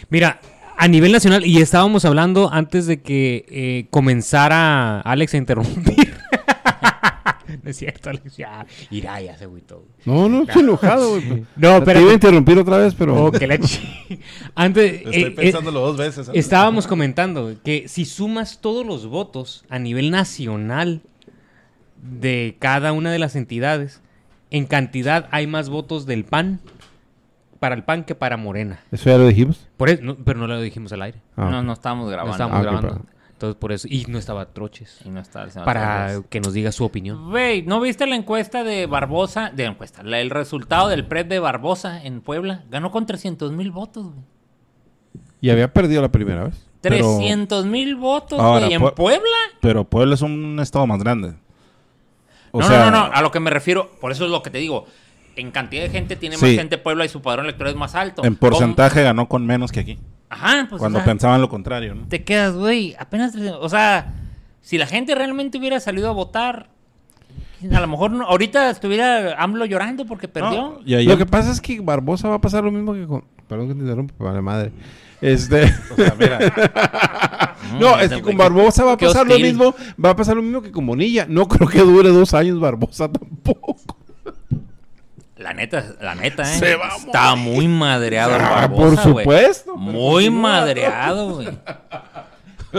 [0.09, 0.39] Mira,
[0.79, 6.13] a nivel nacional, y estábamos hablando antes de que eh, comenzara Alex a interrumpir.
[7.63, 8.65] no es cierto, Alex, ya.
[8.89, 9.83] Irá, ya se agüitó.
[10.05, 11.43] No, no, estoy enojado, güey.
[11.57, 11.99] No, Te pero.
[12.01, 13.25] iba a interrumpir otra vez, pero...
[13.25, 14.19] Oh, que la chi-
[14.55, 14.93] Antes.
[15.05, 16.29] Estoy eh, eh, pensándolo dos veces.
[16.29, 16.39] antes.
[16.45, 21.01] Estábamos comentando que si sumas todos los votos a nivel nacional
[22.01, 24.01] de cada una de las entidades,
[24.49, 26.61] en cantidad hay más votos del PAN
[27.59, 28.79] para el PAN que para Morena.
[28.91, 29.67] ¿Eso ya lo dijimos?
[29.77, 31.19] Por eso, no- pero no lo dijimos al aire.
[31.35, 32.31] Ah, No, no estábamos No grabando.
[32.33, 32.87] estábamos Ah, grabando.
[32.87, 33.05] perdón.
[33.33, 33.87] Entonces, por eso.
[33.89, 34.99] Y no estaba Troches.
[35.05, 37.29] Y no el señor Para que nos diga su opinión.
[37.29, 39.49] Güey, ¿no viste la encuesta de Barbosa?
[39.53, 42.63] De encuesta, la- el resultado del PREP de Barbosa en Puebla.
[42.69, 44.25] Ganó con 300 mil votos, güey.
[45.41, 46.65] Y había perdido la primera vez.
[46.81, 49.37] Pero- 300 mil votos, Ahora, güey, en Pue- Puebla.
[49.61, 51.35] Pero Puebla es un estado más grande.
[52.51, 54.41] O no, sea, no, no, no, a lo que me refiero, por eso es lo
[54.43, 54.85] que te digo.
[55.39, 56.55] En cantidad de gente tiene más Sí.
[56.57, 58.23] gente Puebla y su padrón electoral es más alto.
[58.25, 59.99] En porcentaje ganó con menos que aquí.
[60.29, 60.79] Ajá, pues.
[60.79, 62.07] cuando o sea, pensaban lo contrario, ¿no?
[62.07, 63.33] te quedas, güey, apenas.
[63.59, 64.13] O sea,
[64.61, 66.69] si la gente realmente hubiera salido a votar,
[67.71, 70.51] a lo mejor no- ahorita estuviera AMLO llorando porque perdió.
[70.51, 73.07] No, y ayer- Lo que pasa es que Barbosa va a pasar lo mismo que
[73.07, 73.23] con...
[73.47, 74.71] Perdón que te interrumpa, vale madre.
[75.21, 75.63] Este...
[75.91, 76.39] o sea, mira,
[77.79, 80.41] No, Mm, es que con Barbosa va a pasar lo mismo, va a pasar lo
[80.41, 81.25] mismo que con Bonilla.
[81.27, 83.77] No creo que dure dos años Barbosa tampoco.
[85.39, 86.59] La neta, la neta, ¿eh?
[86.59, 90.41] Se va a Está muy madreado el Ah, Barbosa, por supuesto, Muy continúa.
[90.51, 91.47] madreado, güey.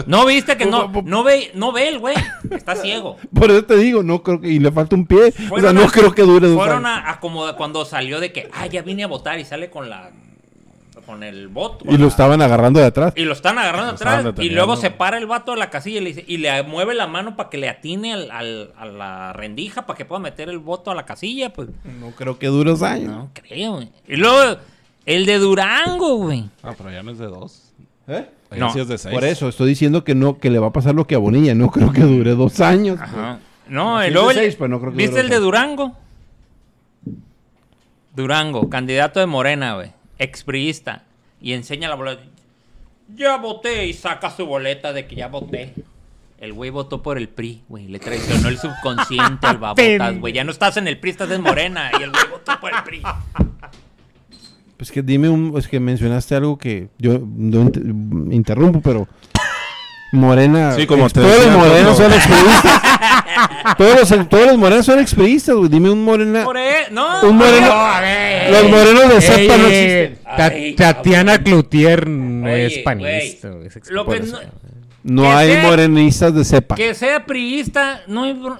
[0.07, 2.15] ¿No viste que no, no ve, no ve el güey?
[2.51, 3.17] Está ciego.
[3.35, 4.49] Por eso te digo, no creo que...
[4.49, 5.33] Y le falta un pie.
[5.51, 7.03] o sea, no a- creo que dure dos Fueron años.
[7.07, 9.91] a, a como cuando salió de que, ah, ya vine a votar y sale con
[9.91, 10.11] la...
[11.11, 11.85] con el voto.
[11.89, 13.13] Y lo estaban agarrando de atrás.
[13.17, 14.19] Y lo están agarrando Lo atrás.
[14.25, 16.63] estaban Y luego se para el vato de la casilla y le, dice, y le
[16.63, 20.21] mueve la mano para que le atine al- al- a la rendija para que pueda
[20.21, 21.53] meter el voto a la casilla.
[21.53, 21.69] Pues
[22.01, 23.09] No creo que dure dos años.
[23.11, 23.91] no creo, güey.
[24.07, 24.59] Y luego
[25.07, 26.49] el de Durango, güey.
[26.63, 27.73] Ah, pero ya no es de dos.
[28.07, 28.29] ¿Eh?
[28.57, 29.13] No, sí es de seis.
[29.15, 31.55] Por eso estoy diciendo que no, que le va a pasar lo que a Bonilla.
[31.55, 32.99] No creo que dure dos años.
[33.01, 33.39] Ajá.
[33.69, 35.39] No, Sí y es luego de el- seis, pero no creo que ¿Viste el de
[35.39, 35.97] Durango?
[38.15, 39.93] Durango, candidato de Morena, güey.
[40.21, 41.03] Expriista.
[41.41, 42.23] Y enseña la boleta.
[43.17, 45.75] Ya voté y saca su boleta de que ya voté.
[46.39, 47.89] El güey votó por el PRI, güey.
[47.89, 50.33] Le traicionó el subconsciente al babotas, güey.
[50.33, 51.91] Ya no estás en el PRI, estás en Morena.
[51.99, 53.03] Y el güey votó por el PRI.
[54.77, 57.83] Pues que dime un, es que mencionaste algo que yo no inter-
[58.33, 59.07] interrumpo, pero
[60.13, 62.83] Morena, Sí, como ex- te todos los morenos como- son expriistas.
[63.79, 65.69] todos, los, todos los morenos son expriistas, güey.
[65.69, 67.67] Dime un morena, More- No, un moreno.
[67.69, 68.51] no, a ver.
[68.51, 70.19] Los morenos de cepa no existen.
[70.27, 73.49] Ay, Tatiana Cloutier no Oye, es panista.
[73.51, 74.39] güey, es Lo que no-
[75.03, 76.75] No que hay sea- morenistas de cepa.
[76.75, 78.59] Que sea priista, no hay bron-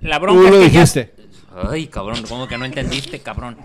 [0.00, 1.14] La Tú bronca lo es que ya- dijiste.
[1.70, 3.56] Ay, cabrón, ¿cómo que no entendiste, cabrón?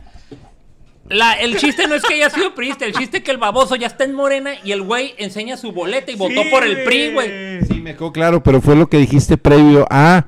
[1.08, 3.76] La, el chiste no es que haya sido priista, el chiste es que el baboso
[3.76, 7.14] ya está en Morena y el güey enseña su boleta y votó por el PRI,
[7.14, 7.62] güey.
[7.66, 10.26] Sí, me quedó claro, pero fue lo que dijiste previo a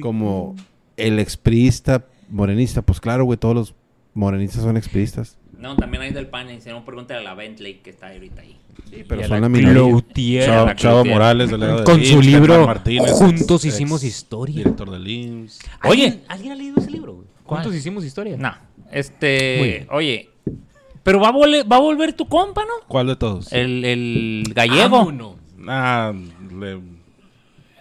[0.00, 0.54] como
[0.96, 2.82] el expriista morenista.
[2.82, 3.74] Pues claro, güey, todos los
[4.14, 5.38] morenistas son expriistas.
[5.58, 8.40] No, también hay del PAN, y si no, pregúntale a la Bentley que está ahorita
[8.42, 8.56] ahí.
[8.90, 9.82] Sí, pero son la la minoría.
[9.82, 10.44] Cloutier.
[10.46, 11.14] Chavo, la Chavo Cloutier.
[11.14, 14.56] Morales, de Con su libro, Martínez, Juntos ex- hicimos historia.
[14.56, 15.58] Director del IMSS.
[15.84, 16.04] Oye.
[16.04, 17.24] ¿Alguien, ¿alguien ha leído ese libro?
[17.44, 18.36] ¿Cuántos hicimos historia?
[18.38, 18.54] No,
[18.92, 19.62] este.
[19.62, 19.88] bien.
[19.90, 20.30] Oye,
[21.02, 22.86] pero va a, volver, va a volver tu compa, ¿no?
[22.88, 23.52] ¿Cuál de todos?
[23.52, 24.98] El, el gallego.
[24.98, 25.34] Vámonos.
[25.68, 26.12] Ah,
[26.58, 26.80] le-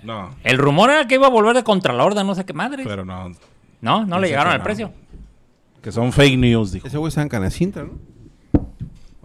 [0.03, 2.83] no, El rumor era que iba a volver de Contralor de no sé qué madre.
[2.85, 3.31] pero no.
[3.81, 4.63] no, no le Dice llegaron que al no.
[4.63, 4.93] precio.
[5.81, 6.87] Que son fake news, dijo.
[6.87, 7.93] Ese güey está en Canacintra, ¿no?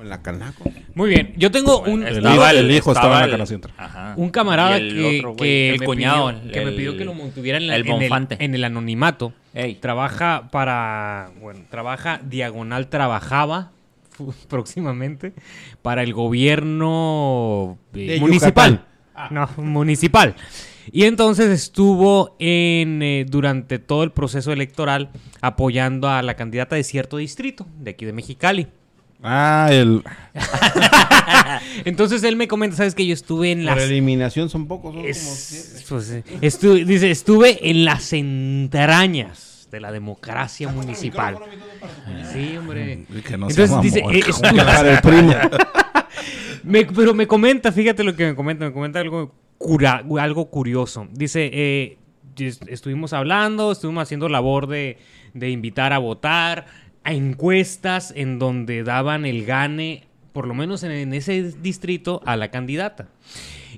[0.05, 0.71] En la Canaco.
[0.95, 3.47] Muy bien, yo tengo un, el hijo- el hijo estaba en la.
[3.79, 4.13] Ajá.
[4.19, 6.97] un camarada el que, otro güey, que el me cuñado, pidió, que me el- pidió
[6.99, 8.37] que lo mantuviera en, la- el en el, Bonfante.
[8.45, 9.33] en el anonimato.
[9.55, 9.77] Ey.
[9.77, 13.73] Trabaja para, bueno, trabaja diagonal trabajaba
[14.49, 15.33] próximamente
[15.81, 16.13] para el
[16.85, 18.85] gobierno eh, De municipal.
[19.31, 20.35] No, municipal.
[20.93, 25.09] Y entonces estuvo en eh, durante todo el proceso electoral
[25.41, 28.67] apoyando a la candidata de cierto distrito de aquí de Mexicali.
[29.27, 30.03] Ah, el.
[31.85, 35.03] Entonces él me comenta, sabes que yo estuve en Por las eliminación son pocos, son
[35.03, 41.39] como Es- pues, eh, estu- dice, estuve en las entrañas de la democracia municipal.
[42.33, 43.07] Sí, hombre.
[43.27, 44.23] Que no Entonces dice, eh,
[44.55, 45.35] Para el primo.
[46.65, 51.09] me- pero me comenta, fíjate lo que me comenta, me comenta algo, cura- algo curioso.
[51.13, 51.99] Dice, eh,
[52.39, 54.99] est- estuvimos hablando, estuvimos haciendo labor de,
[55.33, 56.67] de invitar a votar,
[57.05, 62.51] a encuestas en donde daban el gane, por lo menos en, ese distrito, a la
[62.51, 63.09] candidata.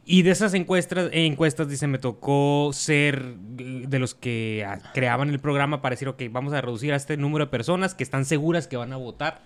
[0.05, 5.31] Y de esas encuestas, eh, encuestas, dice, me tocó ser de los que ah, creaban
[5.31, 8.25] el programa para decir, ok, vamos a reducir a este número de personas que están
[8.25, 9.43] seguras que van a votar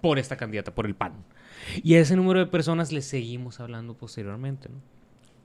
[0.00, 1.12] por esta candidata, por el PAN.
[1.82, 4.80] Y a ese número de personas les seguimos hablando posteriormente, ¿no?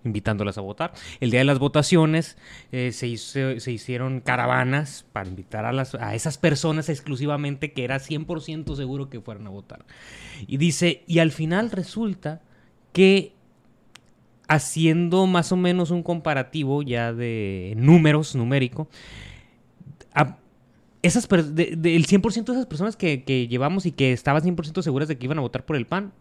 [0.03, 0.93] Invitándolas a votar.
[1.19, 2.37] El día de las votaciones
[2.71, 7.97] eh, se, se hicieron caravanas para invitar a, las, a esas personas exclusivamente que era
[7.97, 9.85] 100% seguro que fueran a votar.
[10.47, 12.41] Y dice, y al final resulta
[12.93, 13.33] que
[14.47, 18.87] haciendo más o menos un comparativo ya de números, numérico,
[20.13, 20.37] a-
[21.01, 24.81] esas de- de- el 100% de esas personas que, que llevamos y que estaban 100%
[24.81, 26.13] seguras de que iban a votar por el PAN,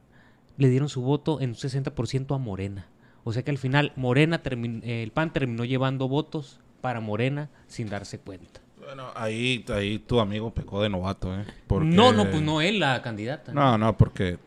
[0.58, 2.88] le dieron su voto en un 60% a Morena.
[3.28, 8.20] O sea que al final Morena el PAN terminó llevando votos para Morena sin darse
[8.20, 8.60] cuenta.
[8.78, 11.44] Bueno, ahí, ahí tu amigo pecó de novato, ¿eh?
[11.66, 13.52] Porque- No, no, pues no él, la candidata.
[13.52, 14.38] No, no, porque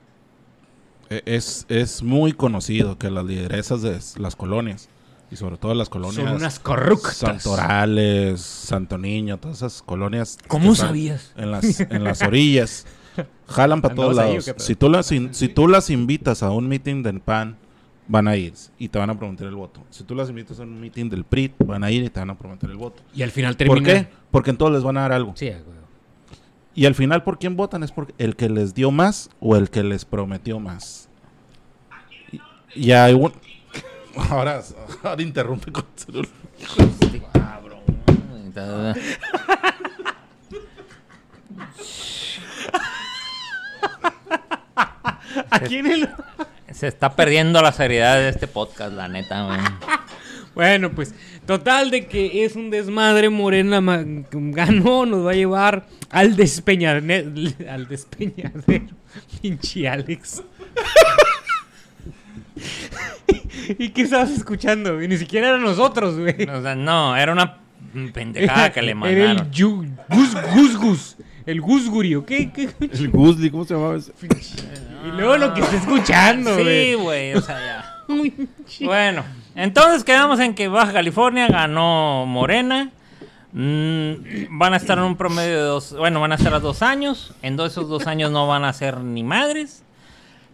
[1.10, 4.88] e- es, es muy conocido que las lideresas de las colonias,
[5.30, 7.18] y sobre todo las colonias Son unas corruptas.
[7.18, 10.38] Santorales, Santo Niño, todas esas colonias.
[10.48, 11.34] ¿Cómo sabías?
[11.36, 12.86] En las, en las orillas.
[13.48, 14.64] Jalan para todos ¿Andabas ahí o lados.
[14.64, 17.58] Si tú, las in- si tú las invitas a un meeting del PAN,
[18.10, 19.82] van a ir y te van a prometer el voto.
[19.92, 22.32] Si tú las invitas a un meeting del PRI, van a ir y te van
[22.32, 23.04] a prometer el voto.
[23.14, 23.76] Y al final termina...
[23.76, 24.08] ¿Por qué?
[24.32, 25.34] Porque en todos les van a dar algo.
[25.36, 25.80] Sí, güey.
[26.74, 27.84] Y al final, ¿por quién votan?
[27.84, 31.08] ¿Es por el que les dio más o el que les prometió más?
[32.32, 33.32] Y, y hay un...
[34.30, 34.62] Ahora,
[35.04, 36.30] ahora interrumpe con el celular.
[37.34, 37.80] Cabrón.
[45.52, 46.10] Aquí en el...
[46.74, 49.60] Se está perdiendo la seriedad de este podcast, la neta, güey.
[50.56, 51.14] Bueno, pues,
[51.46, 53.30] total de que es un desmadre.
[53.30, 53.80] Morena
[54.32, 57.32] ganó, nos va a llevar al despeñadero.
[57.70, 58.88] Al despeñadero.
[59.42, 60.44] Pinche Alex.
[63.78, 64.96] ¿Y qué estabas escuchando?
[64.96, 65.08] güey?
[65.08, 66.44] Ni siquiera era nosotros, güey.
[66.50, 67.58] O sea, no, era una
[68.14, 69.38] pendejada que le Era mandaron.
[69.38, 71.18] el yu- gus gus gus.
[71.46, 72.52] El gusguri, ¿o qué?
[72.52, 72.70] ¿Qué?
[72.80, 74.12] El Guzli, ¿cómo se llamaba ese?
[75.06, 76.94] Y luego lo que está escuchando, Sí, güey.
[76.96, 77.96] güey, o sea, ya.
[78.86, 79.24] Bueno,
[79.56, 82.90] entonces quedamos en que Baja California ganó Morena.
[83.52, 84.12] Mm,
[84.58, 87.34] van a estar en un promedio de dos, bueno, van a estar a dos años.
[87.42, 89.84] En dos, esos dos años no van a ser ni madres.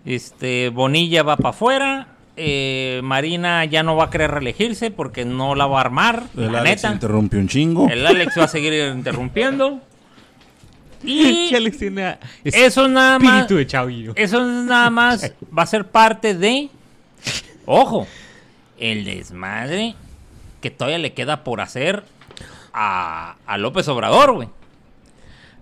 [0.06, 2.08] Este, Bonilla va para afuera.
[2.38, 6.24] Eh, Marina ya no va a querer reelegirse porque no la va a armar.
[6.38, 6.93] El la Alex neta.
[6.93, 7.88] interrumpe un chingo.
[7.89, 9.80] El Alex va a seguir interrumpiendo.
[11.06, 13.41] Y Pinche Alex tiene eso nada más.
[13.41, 14.14] espíritu de chavillo.
[14.16, 16.70] Eso nada más va a ser parte de.
[17.66, 18.08] Ojo,
[18.78, 19.95] el desmadre
[20.62, 22.03] que todavía le queda por hacer
[22.74, 24.49] a, a López Obrador, güey.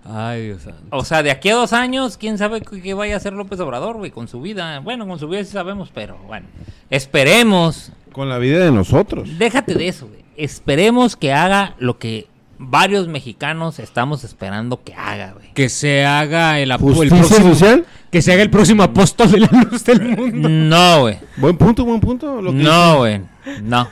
[0.05, 0.81] Ay, Dios santo.
[0.89, 3.59] O sea, de aquí a dos años, quién sabe qué qué vaya a hacer López
[3.61, 4.79] Obrador, güey, con su vida.
[4.79, 6.47] Bueno, con su vida sí sabemos, pero bueno.
[6.89, 7.91] Esperemos.
[8.11, 9.37] Con la vida de nosotros.
[9.37, 10.23] Déjate de eso, güey.
[10.35, 12.27] Esperemos que haga lo que
[12.69, 15.53] varios mexicanos estamos esperando que haga, güey.
[15.53, 17.85] Que se haga el, el ¿Justicia próximo, social?
[18.11, 20.49] que se haga el próximo apóstol de la luz del mundo.
[20.49, 21.17] No, güey.
[21.37, 22.41] Buen punto, buen punto.
[22.41, 23.21] Lo que No, güey.
[23.61, 23.87] No.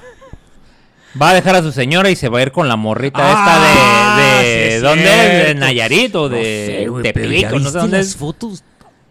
[1.21, 3.31] Va a dejar a su señora y se va a ir con la morrita Ah,
[3.33, 4.39] esta de.
[4.39, 5.03] sí de es ¿Dónde
[5.41, 5.47] es?
[5.47, 5.55] De.
[5.55, 6.43] Nayarit o No de
[6.83, 8.63] sé, güey, pero Tepic, ¿ya o no sé dónde las fotos?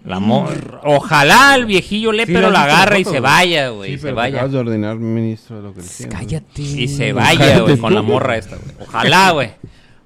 [0.04, 3.92] La mor- Ojalá el viejillo le Sí, pero ¿has la agarra y se vaya, güey.
[3.92, 4.34] Sí, se pero vaya.
[4.36, 6.08] acabas de ordenar ministro de lo que decía.
[6.08, 6.62] Cállate.
[6.62, 8.74] Y se vaya, güey, con la morra esta, güey.
[8.80, 9.50] Ojalá, güey.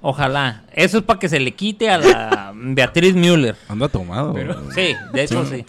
[0.01, 0.65] Ojalá.
[0.73, 3.57] Eso es para que se le quite a la Beatriz Müller.
[3.69, 4.33] Anda tomado.
[4.33, 4.47] güey.
[4.75, 5.65] Sí, de hecho sí.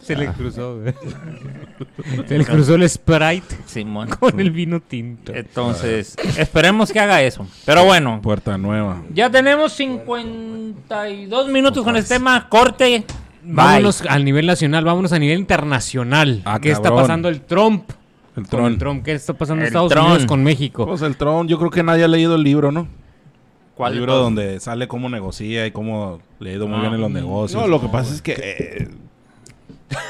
[0.00, 0.94] Se le cruzó, güey.
[2.26, 4.08] Se le cruzó el Sprite Simón.
[4.08, 5.32] con el vino tinto.
[5.34, 7.46] Entonces, esperemos que haga eso.
[7.64, 9.02] Pero bueno, Puerta nueva.
[9.14, 12.48] Ya tenemos 52 minutos con este tema.
[12.48, 13.04] Corte.
[13.42, 13.54] Bye.
[13.54, 16.42] Vámonos al nivel nacional, vámonos a nivel internacional.
[16.44, 17.90] Ah, ¿Qué está pasando el Trump?
[18.36, 18.72] El Con tron.
[18.72, 20.06] el Trump, ¿qué está pasando en El Estados Tron.
[20.06, 20.86] Unidos con México?
[20.86, 22.86] Pues el tron, yo creo que nadie ha leído el libro, ¿no?
[23.74, 26.82] ¿Cuál el libro donde sale cómo negocia y cómo le ha ido muy Ah.
[26.82, 27.60] bien en los negocios.
[27.60, 28.36] No, lo que pasa es que.
[28.38, 28.88] eh,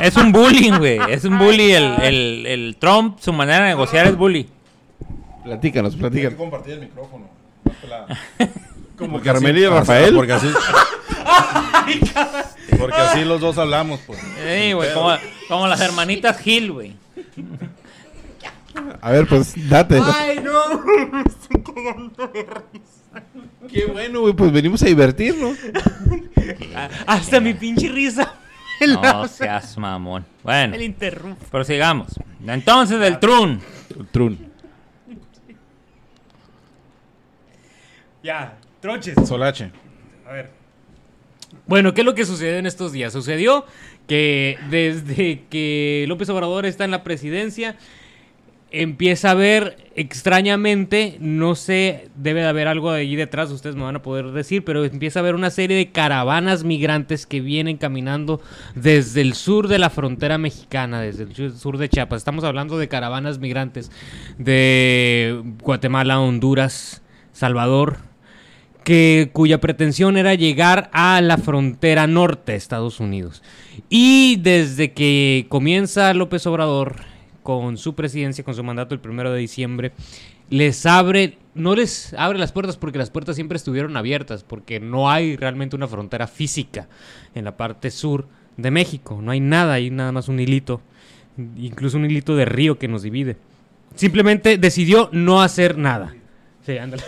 [0.00, 0.98] Es un bullying, güey.
[1.08, 1.72] Es un bully.
[1.72, 4.48] El, el, el Trump, su manera de negociar es bully.
[5.44, 6.34] platícanos, platícanos.
[6.36, 7.26] compartir el micrófono.
[8.96, 10.14] Como Carmela y Rafael.
[10.14, 10.48] Porque así.
[12.78, 14.20] porque así los dos hablamos, pues.
[14.20, 14.92] Sí, güey.
[14.94, 15.10] Como,
[15.48, 16.96] como las hermanitas Gil, güey.
[19.00, 20.00] A ver, pues date.
[20.14, 20.82] Ay, no.
[23.70, 24.34] Qué bueno, güey.
[24.34, 25.58] Pues venimos a divertirnos.
[27.06, 28.34] Hasta mi pinche risa.
[28.84, 30.26] No seas mamón.
[30.42, 31.44] Bueno, El interrumpe.
[31.48, 32.18] prosigamos.
[32.44, 33.60] Entonces, el Trun.
[33.96, 34.50] El trun.
[38.24, 39.14] Ya, troches.
[39.26, 39.70] Solache.
[40.28, 40.50] A ver.
[41.66, 43.12] Bueno, ¿qué es lo que sucedió en estos días?
[43.14, 43.64] Sucedió
[44.06, 47.76] que desde que López Obrador está en la presidencia,
[48.72, 53.96] empieza a ver extrañamente, no sé, debe de haber algo allí detrás, ustedes me van
[53.96, 58.40] a poder decir, pero empieza a haber una serie de caravanas migrantes que vienen caminando
[58.74, 62.18] desde el sur de la frontera mexicana, desde el sur- sur de Chiapas.
[62.18, 63.92] Estamos hablando de caravanas migrantes
[64.38, 67.02] de Guatemala, Honduras,
[67.32, 67.98] Salvador,
[68.82, 73.42] que cuya pretensión era llegar a la frontera norte de Estados Unidos.
[73.88, 76.96] Y desde que comienza López Obrador
[77.42, 79.92] con su presidencia, con su mandato el primero de diciembre,
[80.50, 85.10] les abre, no les abre las puertas porque las puertas siempre estuvieron abiertas, porque no
[85.10, 86.88] hay realmente una frontera física
[87.34, 90.82] en la parte sur de México, no hay nada, hay nada más un hilito,
[91.56, 93.36] incluso un hilito de río que nos divide.
[93.94, 96.14] Simplemente decidió no hacer nada.
[96.64, 97.02] Sí, ándale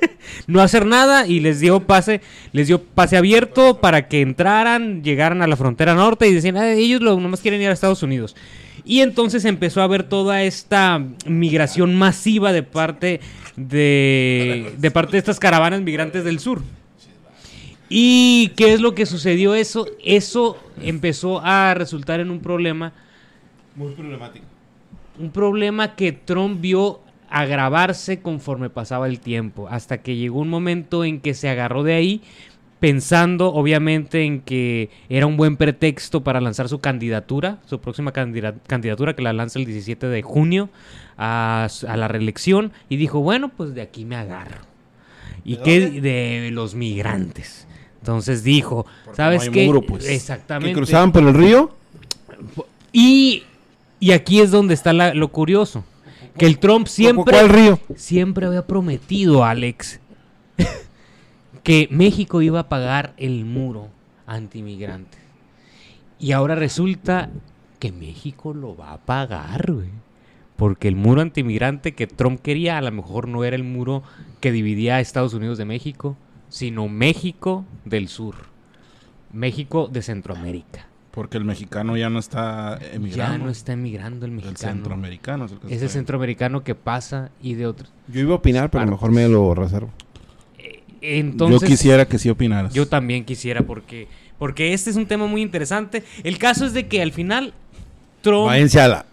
[0.46, 2.20] no hacer nada y les dio pase,
[2.52, 6.72] les dio pase abierto para que entraran, llegaran a la frontera norte y decían, "Ah,
[6.72, 8.36] ellos lo, nomás quieren ir a Estados Unidos.
[8.84, 13.20] Y entonces empezó a haber toda esta migración masiva de parte
[13.56, 16.62] de, de parte de estas caravanas migrantes del sur.
[17.88, 19.86] ¿Y qué es lo que sucedió eso?
[20.04, 22.92] Eso empezó a resultar en un problema
[23.74, 24.44] Muy problemático.
[25.18, 27.00] un problema que Trump vio
[27.30, 31.94] agravarse conforme pasaba el tiempo, hasta que llegó un momento en que se agarró de
[31.94, 32.22] ahí,
[32.80, 38.54] pensando obviamente en que era un buen pretexto para lanzar su candidatura, su próxima candida-
[38.66, 40.70] candidatura que la lanza el 17 de junio
[41.18, 44.62] a, la reelección, y dijo, bueno, pues de aquí me agarro.
[45.44, 45.80] ¿Y ¿De qué?
[45.80, 46.00] dónde?
[46.00, 47.66] De los migrantes.
[48.00, 49.66] Entonces dijo, Porque ¿sabes no qué?
[49.66, 50.06] muro, pues.
[50.06, 50.74] ¿Que Exactamente.
[50.74, 51.70] cruzaban por el río?
[52.92, 53.44] Y
[54.02, 55.84] Y aquí es donde está la- lo curioso.
[56.36, 57.78] Que el Trump siempre, ¿Cuál río?
[57.96, 60.00] siempre había prometido, Alex,
[61.62, 63.88] que México iba a pagar el muro
[64.26, 65.18] antimigrante.
[66.18, 67.30] Y ahora resulta
[67.78, 69.88] que México lo va a pagar, güey.
[70.56, 74.02] Porque el muro antimigrante que Trump quería a lo mejor no era el muro
[74.40, 76.16] que dividía a Estados Unidos de México,
[76.50, 78.34] sino México del sur.
[79.32, 80.89] México de Centroamérica.
[81.10, 83.32] Porque el mexicano ya no está emigrando.
[83.32, 84.72] Ya no está emigrando el El mexicano.
[84.74, 87.92] centroamericano es el que Ese está- centroamericano que pasa y de otros.
[88.08, 88.92] Yo iba a opinar, pero Partes.
[88.92, 89.90] mejor me lo reservo.
[91.02, 92.74] Entonces, Yo quisiera que sí opinaras.
[92.74, 94.06] Yo también quisiera porque
[94.38, 96.02] porque este es un tema muy interesante.
[96.24, 97.52] El caso es de que al final
[98.22, 99.06] Trump Váyanse a la...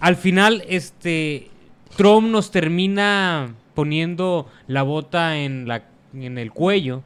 [0.00, 1.48] al final este
[1.96, 7.02] Trump nos termina poniendo la bota en la en el cuello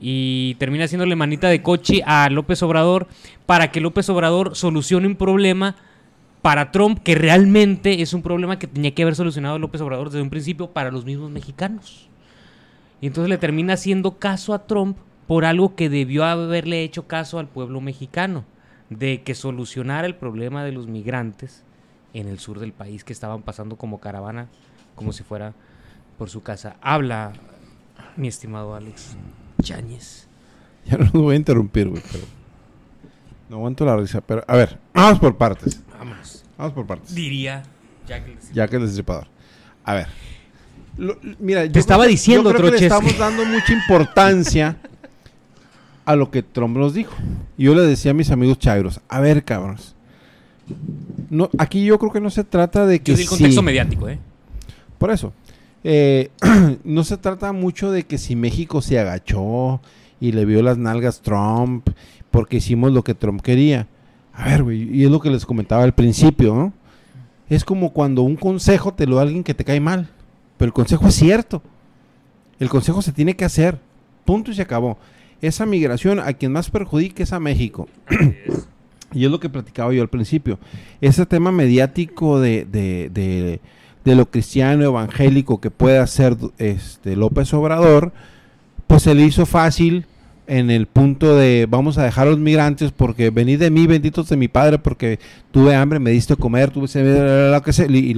[0.00, 3.06] y termina haciéndole manita de coche a López Obrador
[3.44, 5.76] para que López Obrador solucione un problema
[6.40, 10.22] para Trump que realmente es un problema que tenía que haber solucionado López Obrador desde
[10.22, 12.08] un principio para los mismos mexicanos.
[13.02, 14.96] Y entonces le termina haciendo caso a Trump
[15.26, 18.44] por algo que debió haberle hecho caso al pueblo mexicano,
[18.88, 21.62] de que solucionara el problema de los migrantes
[22.14, 24.48] en el sur del país que estaban pasando como caravana,
[24.96, 25.52] como si fuera
[26.18, 26.76] por su casa.
[26.80, 27.32] Habla,
[28.16, 29.16] mi estimado Alex
[29.62, 30.26] Yáñez.
[30.86, 32.24] Ya no los voy a interrumpir, güey, pero...
[33.48, 34.44] No aguanto la risa, pero...
[34.46, 35.80] A ver, vamos por partes.
[35.98, 36.44] Vamos.
[36.56, 37.14] Vamos por partes.
[37.14, 37.62] Diría
[38.06, 39.26] Jack el Ya que el destripador.
[39.84, 40.06] A ver.
[40.96, 44.76] Lo- mira, yo Te estaba creo diciendo, yo creo que le estamos dando mucha importancia
[46.04, 47.14] a lo que Trump nos dijo.
[47.56, 49.94] Y yo le decía a mis amigos chairos, a ver, cabrones.
[51.28, 53.64] No, aquí yo creo que no se trata de que Yo di el contexto sí-
[53.64, 54.18] mediático, ¿eh?
[54.98, 55.32] Por eso.
[55.84, 56.30] Eh,
[56.84, 59.80] no se trata mucho de que si México se agachó
[60.20, 61.88] y le vio las nalgas Trump
[62.30, 63.86] porque hicimos lo que Trump quería.
[64.34, 66.72] A ver, güey, y es lo que les comentaba al principio, ¿no?
[67.48, 70.08] Es como cuando un consejo te lo da alguien que te cae mal.
[70.56, 71.62] Pero el consejo es cierto.
[72.58, 73.78] El consejo se tiene que hacer.
[74.24, 74.98] Punto y se acabó.
[75.40, 77.88] Esa migración a quien más perjudique es a México.
[79.12, 80.58] y es lo que platicaba yo al principio.
[81.00, 83.60] Ese tema mediático de, de, de-
[84.04, 88.12] de lo cristiano evangélico que puede hacer este López Obrador,
[88.86, 90.06] pues se le hizo fácil
[90.46, 94.28] en el punto de vamos a dejar a los migrantes porque venid de mí, benditos
[94.28, 95.20] de mi padre, porque
[95.52, 96.88] tuve hambre, me diste comer, tuve
[97.88, 98.14] y, y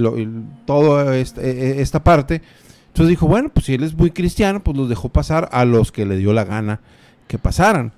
[0.65, 2.41] todo este- esta parte.
[2.87, 5.91] Entonces dijo, bueno, pues si él es muy cristiano, pues los dejó pasar a los
[5.91, 6.79] que le dio la gana
[7.27, 7.91] que pasaran.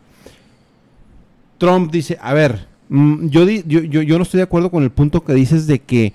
[1.58, 5.24] Trump dice, a ver, mm, yo, yo, yo no estoy de acuerdo con el punto
[5.24, 6.14] que dices de que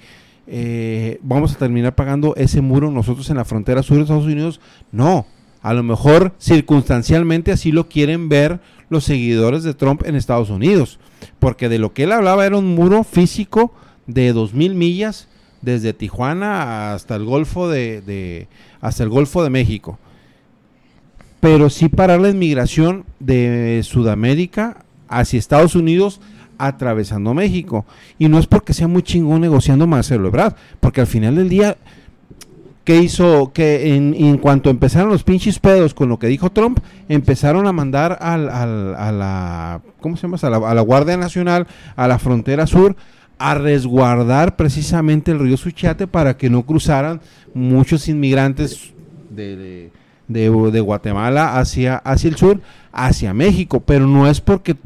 [0.52, 4.60] eh, vamos a terminar pagando ese muro nosotros en la frontera sur de Estados Unidos.
[4.92, 5.26] No,
[5.62, 10.98] a lo mejor circunstancialmente así lo quieren ver los seguidores de Trump en Estados Unidos.
[11.38, 13.72] Porque de lo que él hablaba era un muro físico
[14.06, 15.28] de 2.000 millas
[15.62, 18.48] desde Tijuana hasta el Golfo de, de-
[18.80, 19.98] hasta el Golfo de México.
[21.40, 26.20] Pero sí parar la inmigración de Sudamérica hacia Estados Unidos
[26.66, 27.84] atravesando México.
[28.18, 31.76] Y no es porque sea muy chingón negociando Marcelo Ebrard, porque al final del día,
[32.84, 33.52] ¿qué hizo?
[33.52, 38.18] Que en, cuanto empezaron los pinches pedos con lo que dijo Trump, empezaron a mandar
[38.20, 40.38] al, al- a la, ¿cómo se llama?
[40.42, 42.96] A la, a la Guardia Nacional, a la frontera sur,
[43.38, 47.20] a resguardar precisamente el río Suchiate para que no cruzaran
[47.54, 48.92] muchos inmigrantes
[49.30, 49.90] de, de,
[50.28, 52.60] de- de Guatemala hacia, hacia el sur,
[52.92, 54.76] hacia México, pero no es porque,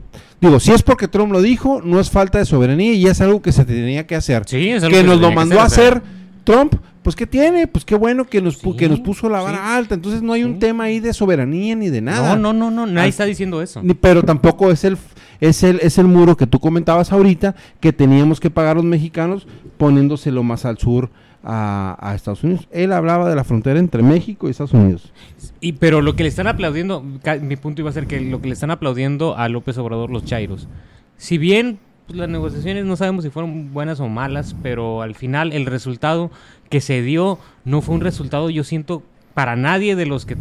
[0.48, 3.40] digo, si es porque Trump lo dijo, no es falta de soberanía y es algo
[3.42, 4.42] que se tenía que hacer.
[4.46, 6.02] Sí, es algo que que nos lo mandó a hacer,
[6.44, 7.66] Trump, pues ¿qué tiene?
[7.66, 9.62] Pues qué bueno que nos, Sí, que nos puso la vara sí.
[9.66, 12.36] alta, entonces no hay un tema ahí de soberanía ni de nada.
[12.36, 13.82] No, no, no, no, nadie está diciendo eso.
[13.82, 14.96] Ni- pero tampoco es el
[15.40, 19.46] es el es el muro que tú comentabas ahorita que teníamos que pagar los mexicanos
[19.76, 21.10] poniéndoselo más al sur
[21.44, 22.68] a, Estados Unidos.
[22.70, 25.12] Él hablaba de la frontera entre México y Estados Unidos.
[25.60, 27.04] Y pero lo que le están aplaudiendo,
[27.42, 30.24] mi punto iba a ser que lo que le están aplaudiendo a López Obrador los
[30.24, 30.68] chairos,
[31.16, 35.52] si bien pues, las negociaciones no sabemos si fueron buenas o malas, pero al final
[35.52, 36.30] el resultado
[36.68, 40.36] que se dio no fue un resultado, yo siento, para nadie de los que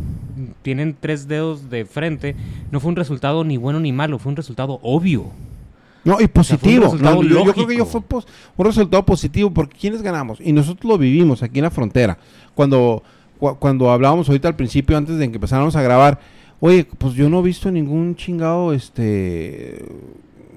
[0.62, 2.36] tienen tres dedos de frente,
[2.72, 5.32] no fue un resultado ni bueno ni malo, fue un resultado obvio.
[6.06, 6.96] No, y positivo.
[7.00, 8.28] No, yo, yo creo que yo fue pos-
[8.58, 10.40] un resultado positivo porque ¿quiénes ganamos?
[10.42, 12.18] Y nosotros lo vivimos aquí en la frontera.
[12.56, 13.02] Cuando,
[13.40, 16.20] cu- cuando hablábamos ahorita al principio, antes de que empezáramos a grabar,
[16.60, 19.86] oye, pues yo no he visto ningún chingado este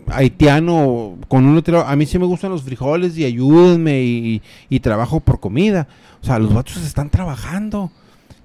[0.08, 1.86] haitiano con un letrero.
[1.86, 5.88] A mí sí me gustan los frijoles y ayúdenme y, y trabajo por comida.
[6.22, 7.82] O sea, los vatos están trabajando.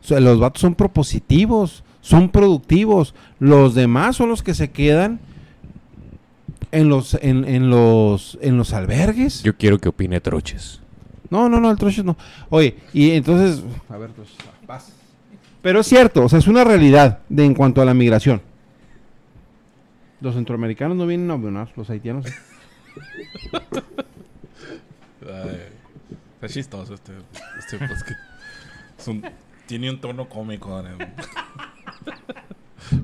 [0.03, 3.13] O sea, los vatos son propositivos, son productivos.
[3.39, 5.19] Los demás son los que se quedan
[6.71, 9.43] en los, en, en los, en los albergues.
[9.43, 10.79] Yo quiero que opine Troches.
[11.29, 12.17] No, no, no, el Troches no.
[12.49, 14.35] Oye, y entonces, a ver, Troches,
[14.67, 14.91] vas.
[15.61, 18.41] Pero es cierto, o sea, es una realidad de en cuanto a la migración.
[20.19, 22.25] Los centroamericanos no vienen a abonar, los haitianos.
[22.25, 22.31] sí.
[25.23, 25.57] Ay,
[26.35, 27.13] está chistoso este,
[27.59, 28.09] este podcast.
[28.99, 29.23] Es un-
[29.67, 30.81] tiene un tono cómico.
[30.81, 31.07] Daniel.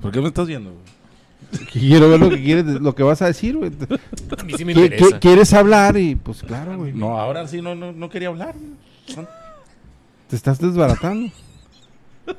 [0.02, 0.72] ¿Por qué me estás viendo?
[0.72, 0.84] güey?
[1.72, 3.72] Quiero ver lo que quieres, lo que vas a decir, güey.
[4.38, 5.06] A mí sí me ¿Qui- interesa.
[5.06, 5.98] qui- ¿Quieres hablar?
[5.98, 6.92] Y pues claro, güey.
[6.94, 8.56] No, ahora sí no, no, no quería hablar.
[9.16, 9.28] güey.
[10.30, 11.32] Te estás desbaratando.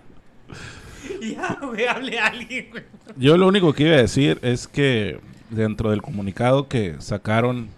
[1.22, 2.82] Ya, güey, hable alguien, güey.
[3.16, 5.18] Yo lo único que iba a decir es que
[5.50, 7.68] dentro del comunicado que sacaron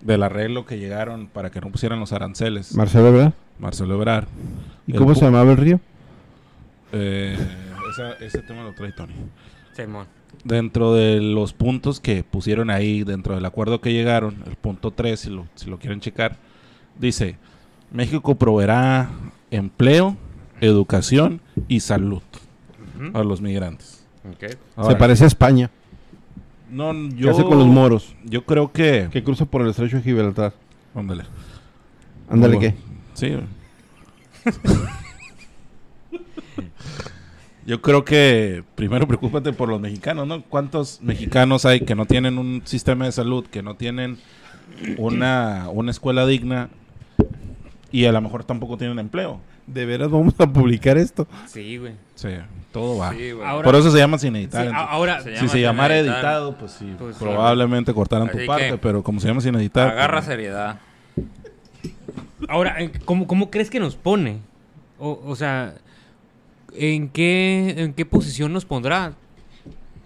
[0.00, 3.34] del arreglo que llegaron para que no pusieran los aranceles, Marcelo, ¿verdad?
[3.58, 4.28] Marcelo Ebrard.
[4.86, 5.80] ¿Y cómo se llamaba el río?
[6.92, 7.36] eh,
[7.92, 9.14] esa- ese tema lo trae Tony.
[9.76, 10.06] Simón.
[10.44, 15.20] Dentro de los puntos que pusieron ahí, dentro del acuerdo que llegaron, el punto 3,
[15.20, 16.36] si lo, si lo quieren checar,
[16.98, 17.36] dice,
[17.92, 19.10] México proveerá
[19.50, 20.16] empleo,
[20.60, 22.22] educación y salud
[23.12, 24.06] a los migrantes.
[24.76, 25.70] Ahora, se parece a España.
[26.70, 28.14] No, ¿Qué yo, hace con los moros?
[28.24, 29.08] Yo creo que...
[29.10, 30.52] Que cruza por el estrecho de Gibraltar.
[30.94, 31.24] Ándale.
[32.28, 32.74] Ándale, ¿qué?
[33.14, 33.36] Sí.
[37.66, 40.42] Yo creo que primero preocúpate por los mexicanos, ¿no?
[40.42, 44.18] ¿Cuántos mexicanos hay que no tienen un sistema de salud, que no tienen
[44.98, 46.68] una, una escuela digna
[47.92, 49.40] y a lo mejor tampoco tienen empleo?
[49.66, 51.28] ¿De veras vamos a publicar esto?
[51.46, 51.92] Sí, güey.
[52.16, 52.28] Sí,
[52.72, 53.10] todo va.
[53.12, 53.46] Sí, güey.
[53.46, 54.68] Ahora- Por eso se llama sin editar.
[54.74, 56.16] ahora, Se si llama se llamara editar.
[56.16, 57.22] editado, pues sí, Pues sí.
[57.24, 59.90] probablemente cortaran Así tu parte, pero como se llama sin editar...
[59.90, 60.80] Agarra pues, seriedad.
[62.48, 64.38] ahora, ¿en- ¿cómo, ¿cómo crees que nos pone?
[64.98, 65.74] O, o sea,
[66.74, 69.14] ¿en qué, ¿en qué posición nos pondrá?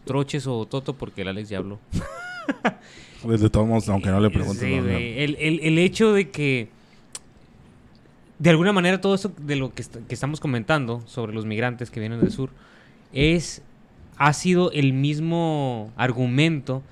[0.05, 1.79] Troches o Toto, porque el Alex ya habló.
[3.23, 4.59] pues, de todos modos, aunque no le pregunten.
[4.85, 4.91] Sí.
[5.17, 6.69] El, el- el hecho de que,
[8.39, 11.91] de alguna manera, todo eso de lo que, est- que estamos comentando sobre los migrantes
[11.91, 12.51] que vienen del sur
[13.13, 13.63] es
[14.17, 16.83] ha sido el mismo argumento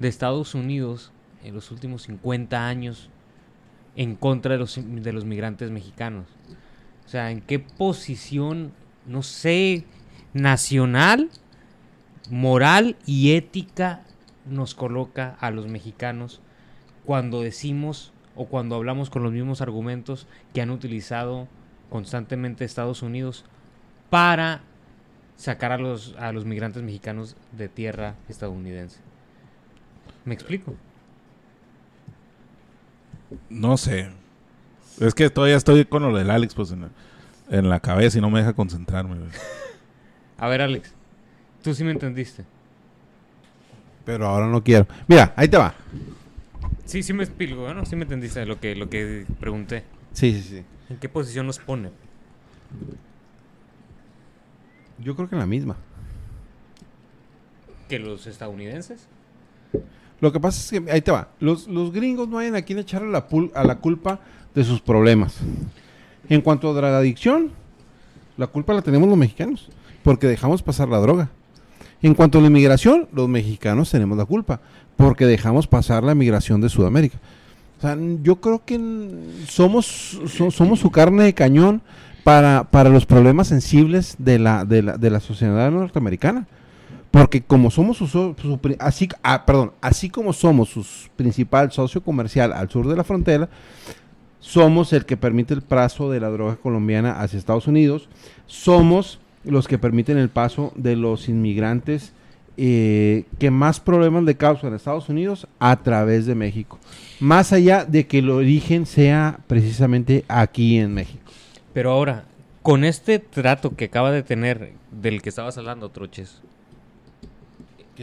[0.00, 1.12] de Estados Unidos
[1.44, 3.08] en los últimos 50 años
[3.96, 6.26] en contra de los, de los migrantes mexicanos.
[7.04, 8.72] O sea, ¿en qué posición,
[9.06, 9.84] no sé,
[10.32, 11.30] nacional,
[12.30, 14.02] moral y ética
[14.46, 16.40] nos coloca a los mexicanos
[17.04, 21.48] cuando decimos o cuando hablamos con los mismos argumentos que han utilizado
[21.90, 23.44] constantemente Estados Unidos
[24.08, 24.62] para
[25.36, 29.00] sacar a los, a los migrantes mexicanos de tierra estadounidense?
[30.24, 30.74] ¿Me explico?
[33.50, 34.10] No sé.
[35.00, 36.74] Es que todavía estoy con lo del Alex pues
[37.50, 39.16] en la, cabeza y no me deja concentrarme.
[39.18, 39.30] güey.
[40.38, 40.92] A ver, Alex,
[41.62, 42.44] tú sí me entendiste.
[44.04, 44.86] Pero ahora no quiero.
[45.06, 45.74] Mira, ahí te va.
[46.84, 47.84] Sí, sí me explico, ¿no?
[47.86, 49.84] Sí me entendiste lo que, lo que pregunté.
[50.12, 50.64] Sí, sí, sí.
[50.90, 51.90] ¿En qué posición nos pone?
[54.98, 55.76] Yo creo que en la misma.
[57.88, 59.06] ¿Que los estadounidenses?
[60.20, 62.78] Lo que pasa es que, ahí te va, los, los gringos no hay a quien
[62.78, 64.20] echarle la, pul- a la culpa
[64.54, 65.36] de sus problemas.
[66.28, 67.50] En cuanto a drogadicción,
[68.36, 69.68] la culpa la tenemos los mexicanos,
[70.02, 71.30] porque dejamos pasar la droga.
[72.02, 74.60] En cuanto a la inmigración, los mexicanos tenemos la culpa,
[74.96, 77.18] porque dejamos pasar la migración de Sudamérica.
[77.78, 78.78] O sea, yo creo que
[79.48, 81.82] somos, so- somos su carne de cañón
[82.24, 86.46] para, para los problemas sensibles de la, de la, de la sociedad norteamericana.
[87.10, 92.52] Porque como somos su, su así, ah, perdón, así como somos su principal socio comercial
[92.54, 93.50] al sur de la frontera,
[94.42, 98.08] somos el que permite el paso de la droga colombiana hacia Estados Unidos,
[98.46, 102.12] somos los que permiten el paso de los inmigrantes
[102.56, 106.78] eh, que más problemas le causan a Estados Unidos a través de México.
[107.20, 111.22] Más allá de que el origen sea precisamente aquí en México.
[111.72, 112.24] Pero ahora,
[112.62, 116.42] con este trato que acaba de tener, del que estabas hablando, Troches,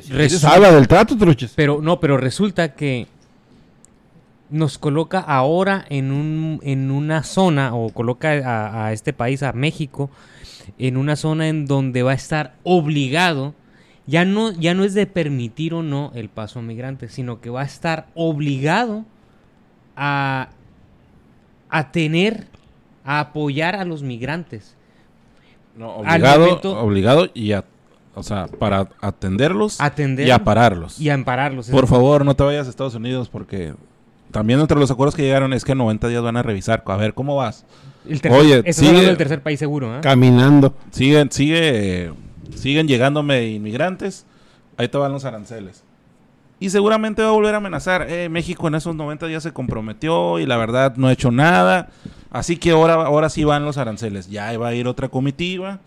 [0.09, 1.53] Resulta- habla del trato, truches.
[1.55, 3.07] Pero no, pero resulta que
[4.49, 9.53] nos coloca ahora en un en una zona o coloca a, a este país a
[9.53, 10.09] México
[10.77, 13.53] en una zona en donde va a estar obligado
[14.07, 17.49] ya no ya no es de permitir o no el paso a migrantes, sino que
[17.51, 19.05] va a estar obligado
[19.95, 20.49] a
[21.69, 22.47] a tener
[23.05, 24.75] a apoyar a los migrantes.
[25.75, 27.63] No, obligado, momento- obligado y a,
[28.15, 30.99] o sea, para atenderlos Atender y a pararlos.
[30.99, 31.69] y ampararlos.
[31.69, 33.73] Por favor, no te vayas a Estados Unidos porque
[34.31, 36.83] también entre los acuerdos que llegaron es que en 90 días van a revisar.
[36.85, 37.65] A ver, ¿cómo vas?
[38.07, 40.01] El tercer, Oye, estás sigue- del tercer país seguro, ¿eh?
[40.01, 40.73] Caminando.
[40.91, 42.11] Siguen, sigue,
[42.55, 44.25] siguen llegándome inmigrantes.
[44.77, 45.83] Ahí te van los aranceles.
[46.61, 48.07] Y seguramente va a volver a amenazar.
[48.09, 51.89] Eh, México en esos 90 ya se comprometió y la verdad no ha hecho nada.
[52.31, 54.29] Así que ahora, ahora sí van los aranceles.
[54.29, 55.79] Ya va a ir otra comitiva.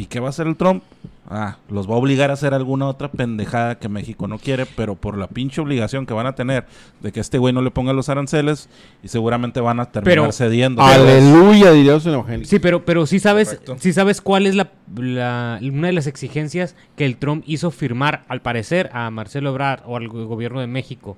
[0.00, 0.82] ¿Y qué va a hacer el Trump?
[1.28, 4.94] Ah, los va a obligar a hacer alguna otra pendejada que México no quiere, pero
[4.96, 6.64] por la pinche obligación que van a tener
[7.02, 8.68] de que este güey no le ponga los aranceles
[9.02, 10.82] y seguramente van a terminar Pero- cediendo.
[10.82, 12.48] Aleluya, diría los evangélicos.
[12.48, 13.76] Sí, pero, pero sí sabes, Correcto.
[13.78, 18.24] sí sabes cuál es la, la- una de las exigencias que el Trump hizo firmar,
[18.28, 21.16] al parecer, a Marcelo Ebrard o al go- gobierno de México.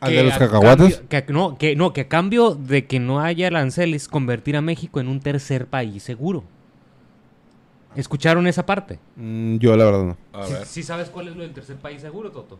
[0.00, 0.96] ¿Al de los cacahuates?
[0.98, 4.60] cambio- que, no, que, no, que a cambio de que no haya aranceles, convertir a
[4.60, 6.44] México en un tercer país seguro.
[7.96, 8.98] ¿Escucharon esa parte?
[9.16, 10.16] Mm, yo la verdad no.
[10.32, 10.66] A Sí, ver.
[10.66, 12.58] sí sabes cuál es lo del tercer país seguro, Toto.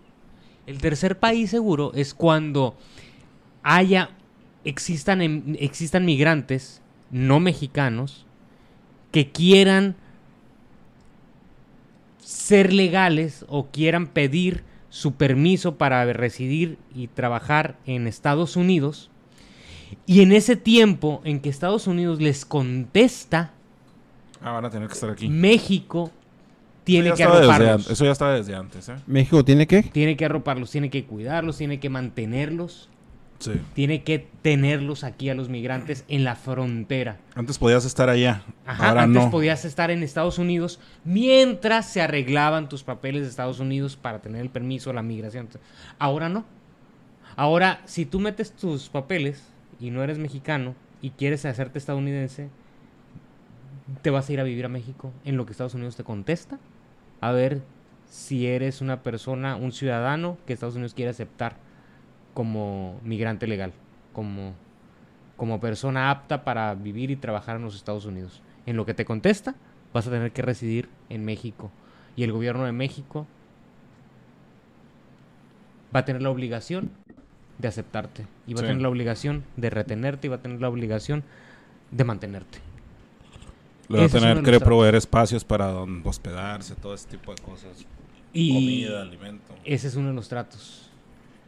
[0.67, 2.77] El tercer país seguro es cuando
[3.63, 4.11] haya,
[4.65, 6.81] existan, em- existan migrantes
[7.11, 8.27] no mexicanos
[9.11, 9.97] que quieran
[12.21, 19.11] ser legales o quieran pedir su permiso para residir y trabajar en Estados Unidos.
[20.07, 23.53] Y en ese tiempo en que Estados Unidos les contesta,
[24.43, 25.29] Ah, van a tener que estar aquí.
[25.29, 26.11] México
[26.85, 27.91] tiene que desde arroparlos.
[27.91, 28.97] Eso ya estaba desde antes, ¿eh?
[29.07, 29.83] ¿México tiene qué?
[29.83, 32.89] Tiene que arroparlos, tiene que cuidarlos, tiene que mantenerlos,
[33.39, 33.53] Sí.
[33.75, 37.19] tiene que tenerlos aquí a los migrantes en la frontera.
[37.35, 38.43] Antes podías estar allá.
[38.67, 39.31] Ajá, ahora antes no.
[39.31, 44.41] podías estar en Estados Unidos mientras se arreglaban tus papeles de Estados Unidos para tener
[44.43, 45.49] el permiso, la migración.
[45.99, 46.45] Ahora no.
[47.37, 49.43] Ahora, si tú metes tus papeles
[49.81, 52.49] y no eres mexicano y quieres hacerte estadounidense,
[54.01, 56.59] te vas a ir a vivir a México en lo que Estados Unidos te contesta.
[57.21, 57.63] A ver
[58.07, 61.57] si eres una persona, un ciudadano que Estados Unidos quiere aceptar
[62.35, 63.73] como migrante legal,
[64.13, 64.55] como,
[65.37, 68.43] como persona apta para vivir y trabajar en los Estados Unidos.
[68.67, 69.55] En lo que te contesta,
[69.93, 71.71] vas a tener que residir en México.
[72.17, 73.27] Y el gobierno de México
[75.95, 76.91] va a tener la obligación
[77.59, 78.27] de aceptarte.
[78.47, 78.65] Y va Sí.
[78.65, 81.23] a tener la obligación de retenerte y va a tener la obligación
[81.91, 82.59] de mantenerte.
[83.93, 85.73] Le va a tener que proveer espacios para
[86.05, 87.87] hospedarse, todo ese tipo de cosas.
[88.33, 89.55] Y Comida, alimento.
[89.65, 90.91] ese es uno de los tratos.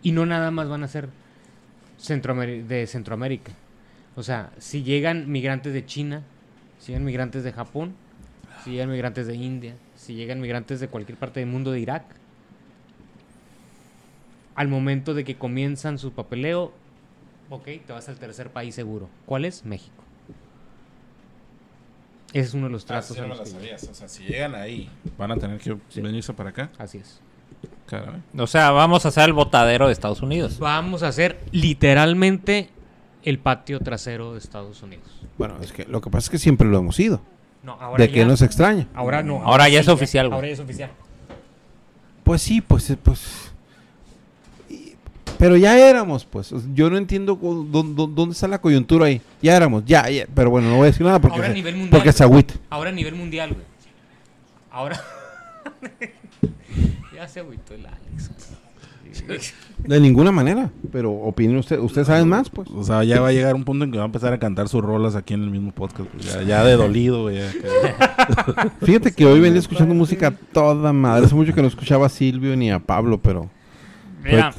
[0.02, 1.08] Y no nada más van a ser
[1.96, 3.52] de Centroamérica.
[4.16, 6.22] O sea, si llegan migrantes de China,
[6.78, 7.94] si llegan migrantes de Japón,
[8.62, 12.04] si llegan migrantes de India, si llegan migrantes de cualquier parte del mundo de Irak,
[14.54, 16.72] al momento de que comienzan su papeleo,
[17.50, 19.08] ok, te vas al tercer país seguro.
[19.26, 19.64] ¿Cuál es?
[19.64, 20.03] México.
[22.34, 23.16] Ese es uno de los Ah, tratos.
[23.16, 23.82] sí, no los sabías.
[23.90, 26.00] O sea, si llegan ahí, van a tener que Sí.
[26.02, 26.70] venirse para acá.
[26.78, 27.20] Así es.
[27.86, 28.20] Caray.
[28.36, 30.58] O sea, vamos a hacer el botadero de Estados Unidos.
[30.58, 32.68] Vamos a hacer literalmente
[33.22, 35.06] el patio trasero de Estados Unidos.
[35.38, 37.20] Bueno, es que lo que pasa es que siempre lo hemos ido.
[37.62, 38.88] No, ahora ¿De qué ya- nos extraña?
[38.94, 39.42] Ahora no.
[39.42, 40.34] Ahora ya es oficial, güey.
[40.34, 40.90] Ahora ya es oficial.
[42.24, 43.52] Pues sí, pues, eh, pues.
[45.44, 46.54] Pero ya éramos, pues.
[46.72, 49.20] Yo no entiendo dónde está la coyuntura ahí.
[49.42, 50.26] Ya éramos, ya, ya.
[50.34, 51.90] Pero bueno, no voy a decir nada porque, Ahora a se- nivel mundial.
[51.90, 52.54] porque se agüita.
[52.70, 53.66] Ahora a nivel mundial, güey.
[54.70, 54.98] Ahora.
[57.14, 58.30] ya se agüitó el Alex.
[59.78, 60.70] De ninguna manera.
[60.90, 61.82] Pero opinen ustedes.
[61.84, 62.70] Ustedes saben más, pues.
[62.70, 64.68] O sea, ya va a llegar un punto en que va a empezar a cantar
[64.70, 66.08] sus rolas aquí en el mismo podcast.
[66.08, 67.36] pues, ya, ya de dolido, güey.
[67.36, 71.26] ya que- Fíjate que hoy venía escuchando música toda madre.
[71.26, 73.50] Hace mucho que no escuchaba a Silvio ni a Pablo, pero.
[74.24, 74.54] Mira,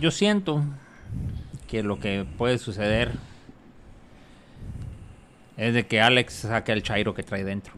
[0.00, 0.62] yo siento
[1.68, 3.12] que lo que puede suceder
[5.56, 7.74] es de que Alex saque el chairo que trae dentro.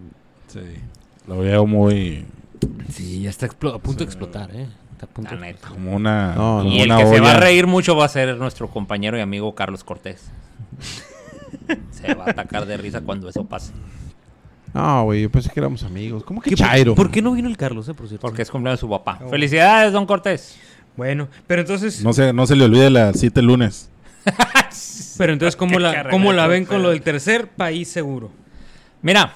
[0.48, 0.60] Sí.
[1.26, 2.24] Lo veo muy.
[2.90, 4.68] Sí, ya está a punto de explotar, ¿eh?
[4.92, 5.68] Está a punto La neta.
[5.68, 6.34] Como una.
[6.34, 8.68] No, como Y el una que se va a reír mucho va a ser nuestro
[8.68, 10.30] compañero y amigo Carlos Cortés.
[11.90, 13.72] se va a atacar de risa cuando eso pase.
[14.74, 16.24] No, güey, yo pensé que éramos amigos.
[16.24, 16.94] ¿Cómo que ¿Qué- Chairo?
[16.94, 18.26] ¿Por qué no vino el Carlos, eh, por cierto?
[18.26, 19.18] Porque es cumpleaños de su papá.
[19.28, 20.58] Felicidades, don Cortés.
[20.96, 22.02] Bueno, pero entonces...
[22.02, 23.90] No se, no se le olvide la cita el lunes.
[25.18, 28.30] Pero entonces, ¿cómo la, ¿cómo la ven con lo del tercer país seguro?
[29.02, 29.34] Mira,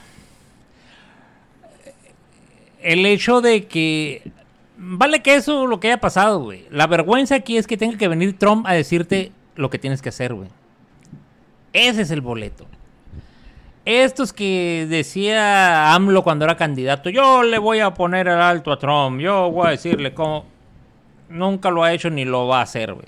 [2.82, 4.22] el hecho de que
[4.76, 6.66] vale que eso lo que haya pasado, güey.
[6.70, 10.08] La vergüenza aquí es que tenga que venir Trump a decirte lo que tienes que
[10.10, 10.48] hacer, güey.
[11.72, 12.66] Ese es el boleto.
[13.84, 18.78] Estos que decía AMLO cuando era candidato, yo le voy a poner el alto a
[18.78, 20.44] Trump, yo voy a decirle cómo.
[21.28, 23.06] Nunca lo ha hecho ni lo va a hacer, güey.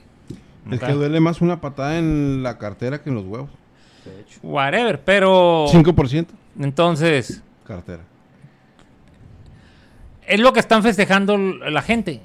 [0.70, 3.50] Es que duele más una patada en la cartera que en los huevos.
[4.42, 5.66] Whatever, pero.
[5.68, 6.26] 5%
[6.60, 8.02] Entonces, cartera.
[10.26, 12.20] es lo que están festejando la gente.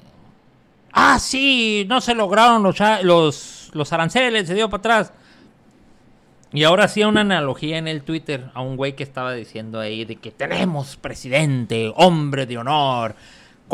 [0.92, 5.12] Ah, sí, no se lograron los, los, los aranceles, se dio para atrás.
[6.52, 10.04] Y ahora hacía una analogía en el Twitter a un güey que estaba diciendo ahí
[10.04, 13.16] de que tenemos presidente, hombre de honor,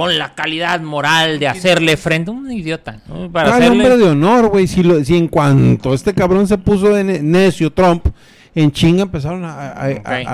[0.01, 2.31] con la calidad moral de hacerle frente.
[2.31, 3.01] Un idiota.
[3.07, 3.31] ¿no?
[3.31, 4.67] Para hacerle- hombre de honor, güey.
[4.67, 8.07] Si, lo- si en cuanto este cabrón se puso de ne- necio, Trump,
[8.55, 9.73] en chinga empezaron a,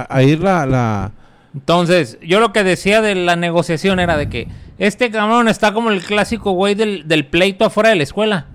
[0.09, 1.10] a- ir la, la-
[1.52, 4.47] Entonces, yo lo que decía de la negociación era de que
[4.78, 8.47] este cabrón está como el clásico güey del, del pleito afuera de la escuela.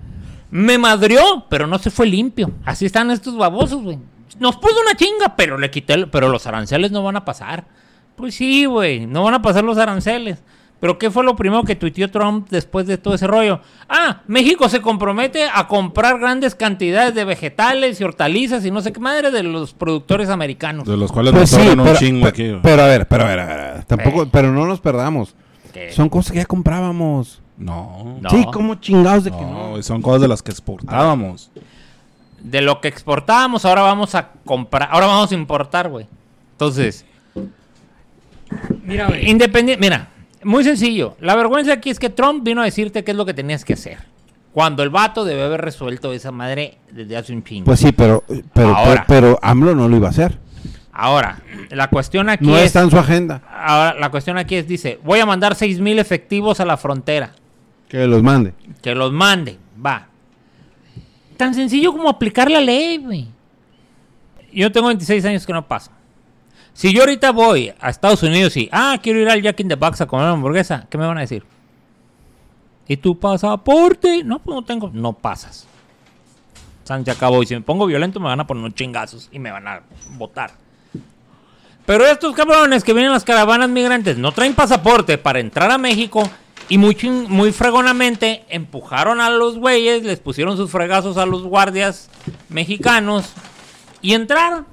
[0.50, 2.50] Me madrió, pero no se fue limpio.
[2.64, 3.98] Así están estos babosos, güey.
[4.40, 7.64] Nos puso una chinga, pero le quité, el- pero los aranceles no van a pasar.
[8.16, 10.42] Pues sí, güey, no van a pasar los aranceles.
[10.82, 13.60] Pero ¿qué fue lo primero que tuiteó Trump después de todo ese rollo?
[13.88, 18.92] Ah, México se compromete a comprar grandes cantidades de vegetales y hortalizas y no sé
[18.92, 20.84] qué madre de los productores americanos.
[20.88, 22.56] De los cuales Pues nos sí, sobran un pero, chingo aquí.
[22.64, 24.28] pero a ver, pero a ver, a ver, tampoco, Eh.
[24.32, 25.36] pero no nos perdamos.
[25.72, 27.40] Que- Son cosas que ya comprábamos.
[27.56, 28.18] No.
[28.20, 28.28] No.
[28.30, 29.70] Sí, como chingados de que No, no.
[29.70, 31.52] güey, son cosas de las que exportábamos.
[32.42, 36.08] de lo que exportábamos, ahora vamos a comprar, ahora vamos a importar, güey.
[36.54, 37.04] Entonces,
[38.84, 39.30] Mira, güey.
[39.30, 40.08] independiente, mira,
[40.44, 41.16] muy sencillo.
[41.20, 43.74] La vergüenza aquí es que Trump vino a decirte qué es lo que tenías que
[43.74, 43.98] hacer.
[44.52, 47.64] Cuando el vato debe haber resuelto esa madre desde hace un chingo.
[47.64, 49.04] Pues sí, pero, pero, Ahora.
[49.08, 50.38] pero, pero AMLO no lo iba a hacer.
[50.92, 51.40] ahora,
[51.70, 53.40] la cuestión aquí No es, está en su agenda.
[53.50, 57.32] ahora, la cuestión aquí es, dice, voy a mandar seis mil efectivos a la frontera.
[57.88, 58.52] Que los mande.
[58.82, 60.08] Que los mande, va.
[61.38, 63.28] Tan sencillo como aplicar la ley, güey.
[64.52, 65.90] Yo tengo 26 años que no pasa.
[66.74, 69.74] Si yo ahorita voy a Estados Unidos y, ah, quiero ir al Jack in the
[69.74, 71.44] Box a comer hamburguesa, ¿qué me van a decir?
[72.88, 74.24] ¿Y tu pasaporte?
[74.24, 74.90] No, pues no tengo.
[74.92, 75.66] No pasas.
[76.84, 77.42] San se acabó.
[77.42, 79.82] Y si me pongo violento, me van a poner unos chingazos y me van a
[80.16, 80.52] votar.
[81.86, 85.78] Pero estos cabrones que vienen en las caravanas migrantes no traen pasaporte para entrar a
[85.78, 86.28] México
[86.68, 86.96] y muy,
[87.28, 92.08] muy fregonamente empujaron a los güeyes, les pusieron sus fregazos a los guardias
[92.48, 93.32] mexicanos
[94.00, 94.66] y entraron.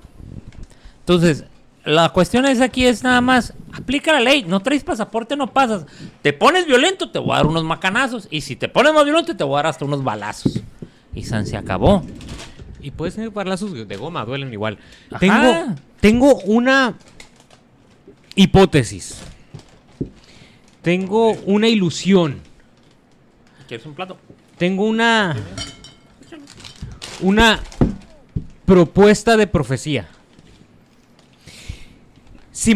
[1.00, 1.46] Entonces,
[1.86, 5.86] la cuestión es aquí es nada más, aplica la ley, no traes pasaporte, no pasas.
[6.22, 8.28] Te pones violento, te voy a dar unos macanazos.
[8.30, 10.62] Y si te pones más violento, te voy a dar hasta unos balazos.
[11.14, 12.04] Y San se acabó.
[12.82, 14.78] Y puedes tener balazos de goma, duelen igual.
[15.10, 15.20] Ajá.
[15.20, 16.96] Tengo, tengo una
[18.36, 19.22] hipótesis.
[20.82, 22.40] Tengo una ilusión.
[23.68, 24.18] ¿Quieres un plato?
[24.58, 25.36] Tengo una.
[27.22, 27.60] Una
[28.66, 30.08] propuesta de profecía.
[32.60, 32.76] Si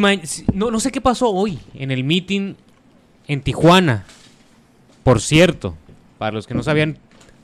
[0.53, 2.53] no, no sé qué pasó hoy en el meeting
[3.27, 4.05] en Tijuana.
[5.03, 5.75] Por cierto,
[6.17, 6.99] para los que no sabían,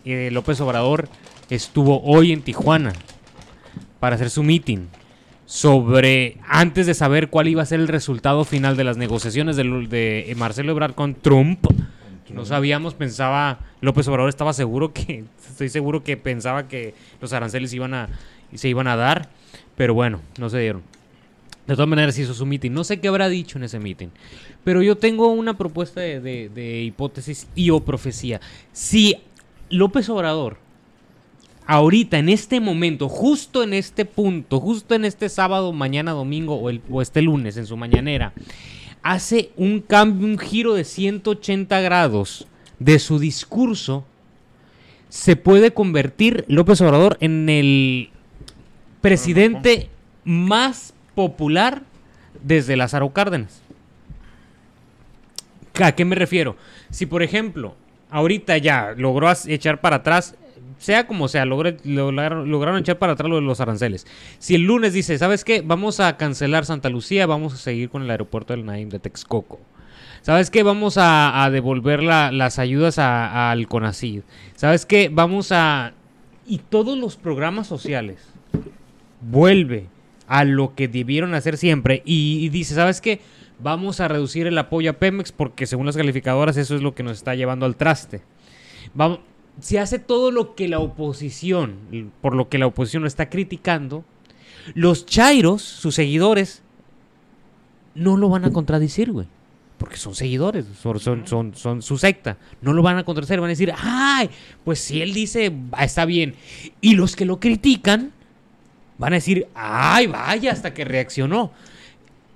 [0.05, 1.09] eh, López Obrador
[1.49, 2.93] estuvo hoy en Tijuana
[3.99, 4.87] para hacer su meeting
[5.45, 10.33] sobre antes de saber cuál iba a ser el resultado final de las negociaciones de
[10.37, 11.65] Marcelo Ebrard con Trump.
[12.33, 17.73] No sabíamos, pensaba López Obrador estaba seguro que estoy seguro que pensaba que los aranceles
[17.73, 18.07] iban a
[18.55, 19.27] se iban a dar,
[19.75, 20.98] pero bueno, no se dieron.
[21.69, 22.71] De todas maneras hizo su meeting.
[22.71, 24.07] No sé qué habrá dicho en ese meeting.
[24.63, 28.41] Pero yo tengo una propuesta de, de- de hipótesis y o profecía.
[28.73, 29.15] Si
[29.69, 30.57] López Obrador,
[31.67, 36.71] ahorita, en este momento, justo en este punto, justo en este sábado, mañana, domingo o,
[36.71, 38.33] el- o este lunes, en su mañanera,
[39.03, 42.47] hace un cambio, un giro de 180 grados
[42.79, 44.05] de su discurso,
[45.09, 48.09] se puede convertir López Obrador en el
[49.01, 49.89] presidente
[50.23, 51.81] más popular
[52.41, 53.61] desde Lázaro Cárdenas.
[55.83, 56.55] ¿A qué me refiero?
[56.91, 57.75] Si, por ejemplo,
[58.09, 60.35] ahorita ya logró echar para atrás,
[60.77, 64.07] sea como sea, lograron, echar para atrás los aranceles.
[64.37, 65.61] Si el lunes dice, ¿sabes qué?
[65.61, 69.59] Vamos a cancelar Santa Lucía, vamos a seguir con el aeropuerto del Naim de Texcoco.
[70.21, 70.63] ¿Sabes qué?
[70.63, 74.21] Vamos a, devolver la- las ayudas al CONACID.
[74.55, 75.09] ¿Sabes qué?
[75.11, 75.91] Vamos a...
[76.47, 78.19] Y todos los programas sociales
[79.19, 79.87] vuelve
[80.29, 83.19] a lo que debieron hacer siempre y, y dice, ¿sabes qué?
[83.61, 87.03] Vamos a reducir el apoyo a Pemex porque según las calificadoras eso es lo que
[87.03, 88.21] nos está llevando al traste.
[88.93, 89.19] Vamos,
[89.59, 91.75] si hace todo lo que la oposición,
[92.21, 94.05] por lo que la oposición lo está criticando,
[94.75, 96.61] los chairos, sus seguidores,
[97.95, 99.27] no lo van a contradecir, güey.
[99.77, 102.37] Porque son seguidores, son, son, son, son su secta.
[102.61, 104.29] No lo van a contradecir, van a decir, ay,
[104.65, 106.35] pues si él dice, "Ah, está bien.
[106.81, 108.11] Y los que lo critican,
[108.99, 111.51] van a decir, ay, vaya, hasta que reaccionó.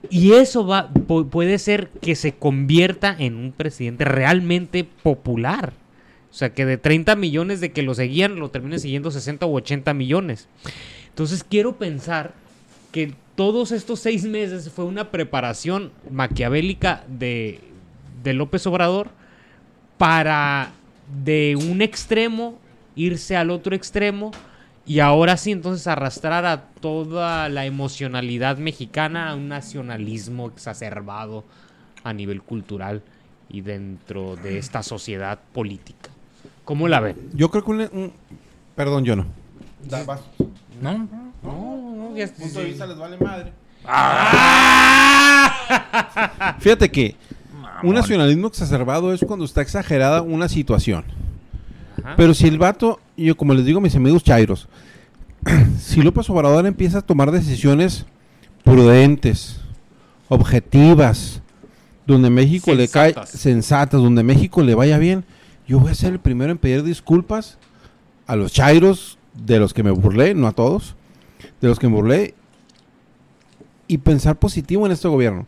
[0.10, 5.73] Y eso va, pu- puede ser que se convierta en un presidente realmente popular.
[6.31, 9.56] O sea, que de 30 millones de que lo seguían, lo termine siguiendo 60 u
[9.56, 10.48] 80 millones.
[11.10, 12.34] Entonces quiero pensar
[12.91, 17.60] que todos estos seis meses fue una preparación maquiavélica de,
[18.23, 19.10] de López Obrador
[19.98, 20.72] para
[21.23, 22.60] de un extremo
[22.95, 24.31] irse al otro extremo
[24.85, 31.43] y ahora sí entonces arrastrar a toda la emocionalidad mexicana a un nacionalismo exacerbado
[32.03, 33.01] a nivel cultural
[33.49, 36.10] y dentro de esta sociedad política.
[36.65, 37.15] ¿Cómo la ven?
[37.34, 37.81] Yo creo que un...
[37.81, 38.14] un-
[38.76, 39.26] Perdón, yo no.
[40.81, 40.97] No,
[41.41, 43.53] no, no, ya- punto de vista les vale madre.
[43.85, 45.53] ¡Ah!
[46.60, 47.15] Fíjate que
[47.84, 51.05] un nacionalismo exacerbado es cuando está exagerada una situación.
[52.03, 52.15] Ajá.
[52.18, 54.68] Pero si el vato, yo como les digo a mis amigos chairos,
[55.80, 58.06] si López Obrador empieza a tomar decisiones
[58.64, 59.60] prudentes,
[60.30, 61.41] objetivas,
[62.06, 65.23] donde México le cae sensatas, donde México le vaya bien,
[65.68, 67.57] yo voy a ser el primero en pedir disculpas
[68.27, 70.95] a los chairos de los que me burlé, no a todos,
[71.61, 72.34] de los que me burlé,
[73.88, 75.45] y pensar positivo en este gobierno.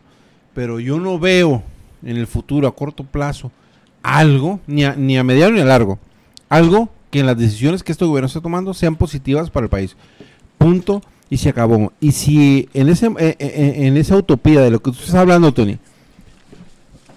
[0.54, 1.62] Pero yo no veo
[2.02, 3.50] en el futuro, a corto plazo,
[4.02, 5.98] algo, ni a, ni a mediano ni a largo,
[6.48, 9.96] algo que las decisiones que este gobierno está tomando sean positivas para el país.
[10.58, 11.92] Punto y se acabó.
[11.98, 15.52] Y si en, ese, eh, eh, en esa utopía de lo que tú estás hablando,
[15.52, 15.78] Tony,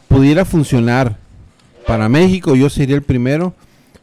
[0.08, 1.18] pudiera funcionar
[1.86, 3.54] para México, yo sería el primero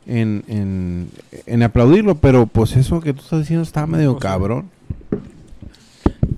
[0.06, 1.10] en, en,
[1.46, 4.68] en aplaudirlo, pero pues eso que tú estás diciendo está medio cabrón.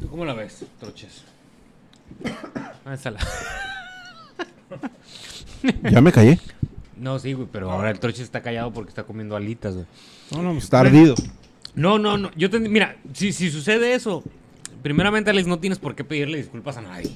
[0.00, 1.24] ¿Tú cómo la ves, Troches?
[2.84, 2.96] Ah,
[5.90, 6.38] Ya me callé.
[6.98, 9.86] No, sí, güey, pero ahora el Troches está callado porque está comiendo alitas, güey.
[10.32, 11.14] No, no, está ardido.
[11.74, 12.30] No, no, no.
[12.36, 14.24] Yo ten- mira, si, si sucede eso,
[14.82, 17.10] primeramente, Alex, no tienes por qué pedirle disculpas a nadie.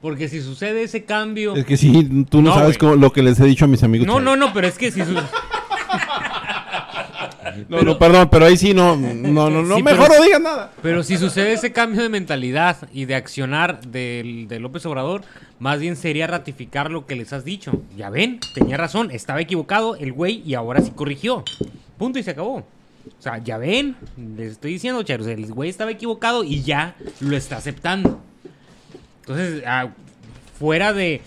[0.00, 1.54] Porque si sucede ese cambio.
[1.54, 1.92] Es que sí,
[2.28, 4.06] tú no, No, sabes cómo- lo que les he dicho a mis amigos.
[4.06, 5.00] No, no, no, pero es que si.
[5.04, 5.14] su-
[7.68, 10.40] No, no, perdón, pero ahí sí no, no, no, no Sí, mejor pero- no digas
[10.40, 10.72] nada.
[10.82, 15.22] Pero si sucede ese cambio de mentalidad y de accionar del, de López Obrador,
[15.58, 17.82] más bien sería ratificar lo que les has dicho.
[17.96, 21.44] Ya ven, tenía razón, estaba equivocado el güey y ahora sí corrigió.
[21.98, 22.56] Punto y se acabó.
[22.58, 23.96] O sea, ya ven,
[24.36, 28.20] les estoy diciendo, charos, el güey estaba equivocado y ya lo está aceptando.
[29.20, 29.88] Entonces, ah,
[30.58, 31.20] fuera de,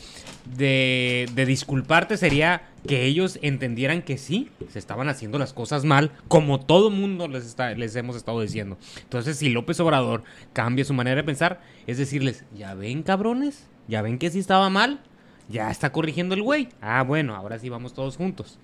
[0.57, 6.11] de, de disculparte sería que ellos entendieran que sí, se estaban haciendo las cosas mal,
[6.27, 8.77] como todo mundo les, está, les hemos estado diciendo.
[9.01, 14.01] Entonces, si López Obrador cambia su manera de pensar, es decirles, ya ven cabrones, ya
[14.01, 15.01] ven que sí estaba mal,
[15.49, 16.69] ya está corrigiendo el güey.
[16.81, 18.57] Ah, bueno, ahora sí vamos todos juntos.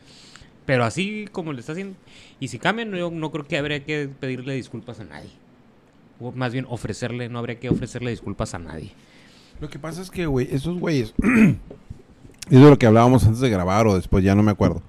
[0.65, 1.98] Pero así como le está haciendo,
[2.39, 5.30] y si cambian, yo no creo que habría que pedirle disculpas a nadie.
[6.19, 8.91] O más bien ofrecerle, no habría que ofrecerle disculpas a nadie.
[9.60, 11.14] Lo que pasa es que, güey, esos güeyes.
[12.50, 14.82] es de lo que hablábamos antes de grabar o después, ya no me acuerdo.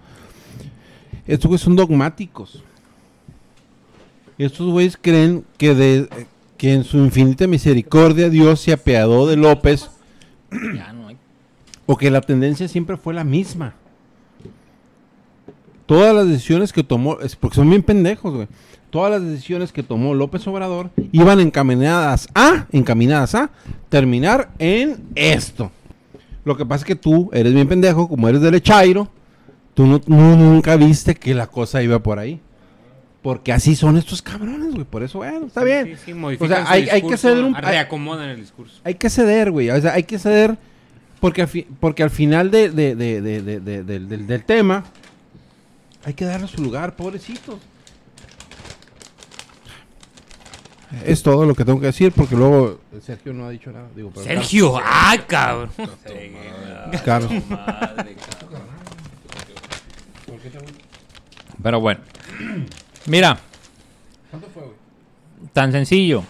[1.27, 2.62] Estos güeyes son dogmáticos.
[4.39, 6.27] Estos güeyes creen que, de,
[6.57, 9.91] que en su infinita misericordia Dios se apiadó de López
[10.74, 11.16] Ya no hay.
[11.87, 13.74] o que la tendencia siempre fue la misma.
[15.87, 18.49] Todas las decisiones que tomó, es porque son bien pendejos, güey.
[18.91, 23.51] Todas las decisiones que tomó López Obrador iban encaminadas a, encaminadas a
[23.89, 25.70] terminar en esto.
[26.44, 29.09] Lo que pasa es que tú eres bien pendejo, como eres del Echairo,
[29.74, 32.40] tú no, no- nunca viste que la cosa iba por ahí.
[33.23, 34.85] Porque así son estos cabrones, güey.
[34.85, 35.97] Por eso, bueno, está bien.
[36.05, 37.55] Sí, sí, O sea, hay, hay que ceder un...
[37.55, 38.81] reacomodan el discurso.
[38.82, 39.70] hay que ceder, güey.
[39.70, 40.59] O sea, hay que ceder
[41.20, 44.82] porque porque al final de, de- de- de- de- de- del- del, del tema
[46.05, 47.60] hay que darle su lugar, pobrecitos.
[51.05, 53.89] Es todo lo que tengo que decir porque luego Sergio no ha dicho nada.
[53.97, 55.70] Digo, pero Sergio, ah, cabrón.
[55.77, 57.31] Carlos- Carlos.
[57.48, 58.62] Madre, cabrón.
[61.62, 62.01] Pero bueno.
[63.06, 63.39] Mira.
[65.52, 66.24] Tan sencillo.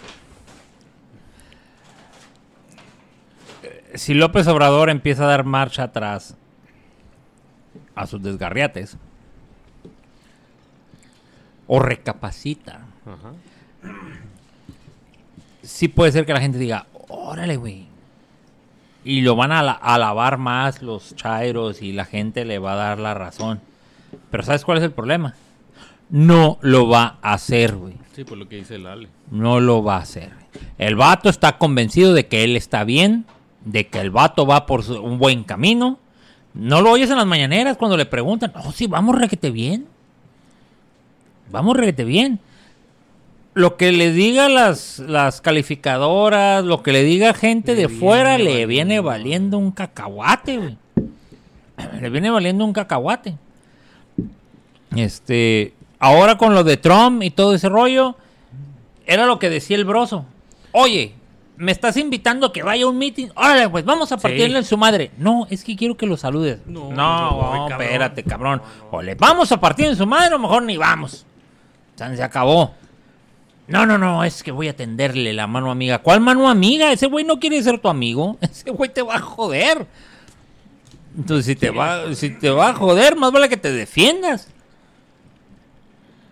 [3.63, 6.37] Eh, Si López Obrador empieza a dar marcha atrás
[7.95, 8.97] a sus desgarriates
[11.67, 12.81] o recapacita,
[15.63, 17.87] sí puede ser que la gente diga, órale, güey.
[19.05, 22.77] Y lo van a ala- alabar más los chairos y la gente le va a
[22.77, 23.61] dar la razón.
[24.31, 25.35] Pero ¿sabes cuál es el problema?
[26.11, 27.95] No lo va a hacer, güey.
[28.15, 29.09] Sí, por lo que dice el Ale.
[29.31, 30.31] No lo va a hacer.
[30.79, 33.25] El vato está convencido de que él está bien,
[33.65, 35.99] de que el vato va por su- un buen camino.
[36.55, 39.87] No lo oyes en las mañaneras cuando le preguntan, oh, sí, vamos requete bien.
[41.51, 42.39] Vamos requete bien.
[43.55, 48.39] Lo que le diga las, las calificadoras, lo que le diga gente Le de fuera,
[48.39, 49.59] le viene valiendo.
[49.59, 50.79] un cacahuate, güey.
[52.01, 53.35] Le viene valiendo un cacahuate.
[54.97, 58.17] Este, ahora con lo de Trump y todo ese rollo,
[59.07, 60.25] era lo que decía el broso.
[60.73, 61.15] Oye,
[61.57, 63.29] me estás invitando a que vaya a un meeting.
[63.35, 65.11] Órale, pues vamos a partirle en su madre.
[65.19, 66.61] No, es que quiero que lo saludes.
[66.67, 67.31] No, No,
[67.63, 67.83] no cabrón.
[67.83, 68.63] espérate, cabrón.
[68.91, 71.25] O le vamos a partir en su madre o mejor ni vamos.
[71.97, 72.75] Se acabó.
[73.69, 75.99] No, no, no, es que voy a tenderle la mano amiga.
[76.01, 76.93] ¿Cuál mano amiga?
[76.93, 78.37] Ese güey no quiere ser tu amigo.
[78.41, 79.87] Ese güey te va a joder.
[81.17, 84.49] Entonces, si te va, si te va a joder, más vale que te defiendas.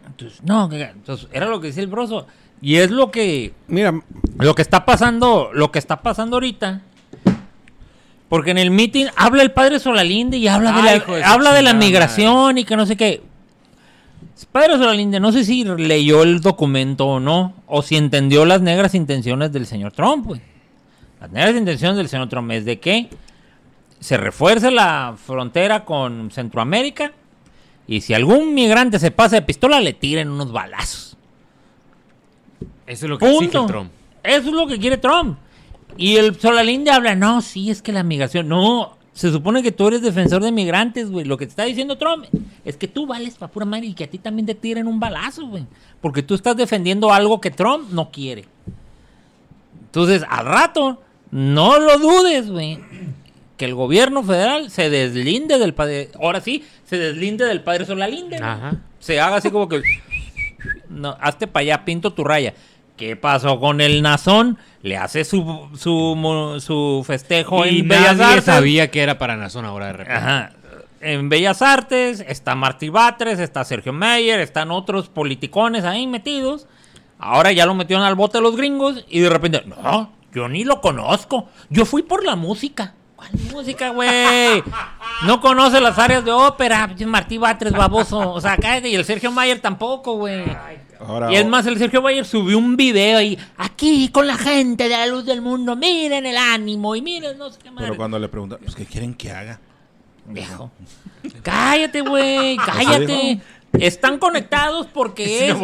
[0.07, 2.27] Entonces, no, entonces, era lo que decía el broso.
[2.63, 4.03] Y es lo que, Mira,
[4.39, 6.83] lo que está pasando, lo que está pasando ahorita.
[8.29, 11.29] Porque en el meeting habla el padre Solalinde y habla de la, hijo de su
[11.29, 13.23] habla de la chingada migración y que no sé qué.
[14.47, 18.95] Padre Solalinde, no sé si leyó el documento o no, o si entendió las negras
[18.95, 20.41] intenciones del señor Trump, güey.
[21.21, 23.11] Las negras intenciones del señor Trump es de que
[23.99, 27.13] se refuerce la frontera con Centroamérica
[27.87, 31.17] y si algún migrante se pasa de pistola le tiren unos balazos.
[32.87, 33.67] Eso es lo que Punto.
[33.67, 33.91] Trump.
[34.23, 35.39] Eso es lo que quiere Trump.
[35.97, 38.49] Y el Solalinde habla, no, sí, es que la migración.
[38.49, 41.25] No, se supone que tú eres defensor de migrantes, güey.
[41.25, 42.27] Lo que te está diciendo Trump
[42.65, 45.01] es que tú vales para pura madre y que a ti también te tiren un
[45.01, 45.67] balazo, güey.
[46.01, 48.45] Porque tú estás defendiendo algo que Trump no quiere.
[49.87, 52.79] Entonces, al rato, no lo dudes, güey.
[53.57, 56.11] Que el gobierno federal se deslinde del padre.
[56.21, 58.37] Ahora sí, se deslinde del padre Solalinde.
[58.37, 58.77] Ajá.
[59.01, 59.83] se haga así como que.
[60.89, 62.55] No, hazte para allá, pinto tu raya.
[63.01, 64.59] ¿Qué pasó con el Nazón?
[64.83, 68.45] Le hace su, su, su festejo Y en Bellas Artes.
[68.45, 70.21] sabía que era para Nazón ahora de repente.
[70.21, 70.53] Ajá.
[71.01, 76.67] En Bellas Artes está Martí Batres, está Sergio Meyer, están otros politicones ahí metidos.
[77.19, 80.83] Ahora ya lo metieron al bote los gringos y de repente, no, yo ni lo
[80.83, 81.49] conozco.
[81.71, 82.93] Yo fui por la música.
[83.17, 84.63] ¿Cuál música, güey?
[85.25, 86.95] No conoce las áreas de ópera.
[87.07, 88.33] Martí Batres, baboso.
[88.33, 88.91] O sea, cállate.
[88.91, 90.45] Y el Sergio Mayer tampoco, güey.
[91.01, 93.39] Ahora, Y es más, el Sergio Mayer subió un video ahí.
[93.57, 95.75] Aquí con la gente de la luz del mundo.
[95.75, 97.83] Miren el ánimo y miren no sé qué más.
[97.83, 99.61] pero cuando le preguntan, pues, ¿qué quieren que haga?
[100.27, 100.71] Viejo.
[101.43, 103.41] Cállate, güey, cállate.
[103.73, 105.57] Están conectados porque es,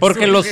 [0.00, 0.46] porque los,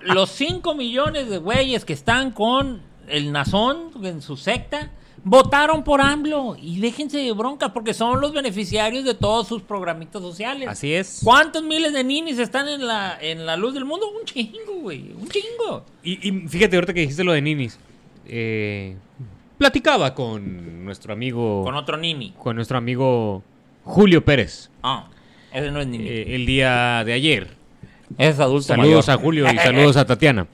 [0.00, 4.90] los 5 millones de güeyes que están con el Nazón en su secta
[5.24, 10.22] votaron por AMLO y déjense de bronca porque son los beneficiarios de todos sus programitas
[10.22, 10.68] sociales.
[10.68, 11.20] Así es.
[11.24, 14.06] ¿Cuántos miles de ninis están en la en la luz del mundo?
[14.18, 15.84] Un chingo, güey, un chingo.
[16.02, 17.78] Y, y fíjate, ahorita que dijiste lo de Ninis,
[18.26, 18.96] eh,
[19.58, 22.32] platicaba con nuestro amigo, Con otro nini.
[22.38, 23.42] con nuestro amigo
[23.84, 25.08] Julio Pérez Ah,
[25.52, 26.06] ese no es nini.
[26.08, 27.56] eh, el día de ayer.
[28.18, 29.20] Es adulto Saludos mayor.
[29.20, 30.46] a Julio y saludos a Tatiana.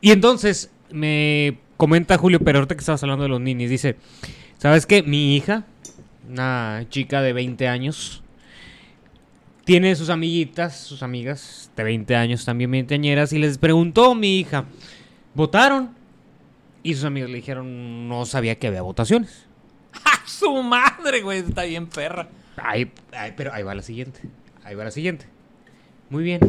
[0.00, 3.96] Y entonces me comenta Julio ahorita que estabas hablando de los ninis, dice,
[4.58, 5.02] ¿sabes qué?
[5.02, 5.64] Mi hija,
[6.28, 8.22] una chica de 20 años,
[9.64, 14.66] tiene sus amiguitas, sus amigas de 20 años, también veinteañeras, y les preguntó mi hija,
[15.34, 15.90] ¿votaron?
[16.82, 19.46] Y sus amigas le dijeron, no sabía que había votaciones.
[20.04, 21.38] ¡Ah, su madre, güey!
[21.38, 22.28] Está bien perra.
[22.58, 24.20] Ahí, ahí- pero ahí va la siguiente.
[24.64, 25.24] Ahí va la siguiente.
[26.10, 26.40] Muy bien.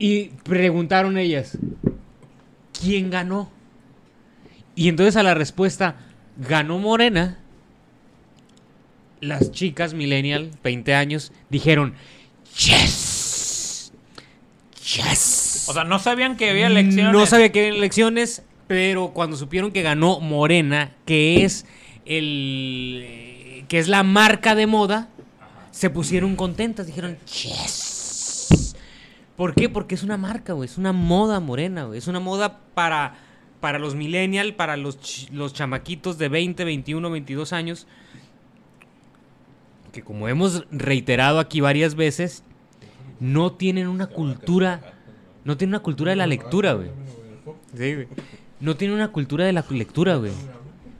[0.00, 1.56] Y preguntaron ellas,
[2.80, 3.50] ¿quién ganó?
[4.74, 5.96] Y entonces a la respuesta,
[6.36, 7.38] ganó Morena.
[9.20, 11.94] Las chicas millennial, 20 años, dijeron,
[12.56, 13.92] yes.
[14.94, 15.66] Yes.
[15.68, 17.12] O sea, no sabían que había elecciones.
[17.12, 21.66] No sabía que había elecciones, pero cuando supieron que ganó Morena, que es
[22.06, 25.08] el eh, que es la marca de moda,
[25.72, 27.87] se pusieron contentas, dijeron, "Yes."
[29.38, 29.70] ¿Por qué?
[29.70, 33.14] Porque es una marca, güey, es una moda morena, güey, es una moda para
[33.60, 37.86] para los millennial, para los ch- los chamaquitos de 20, 21, 22 años
[39.92, 42.42] que como hemos reiterado aquí varias veces,
[43.20, 44.80] no tienen una cultura,
[45.44, 46.90] no tienen una cultura de la lectura, güey.
[47.94, 48.08] Güey.
[48.60, 50.32] No tienen una cultura de la lectura, güey.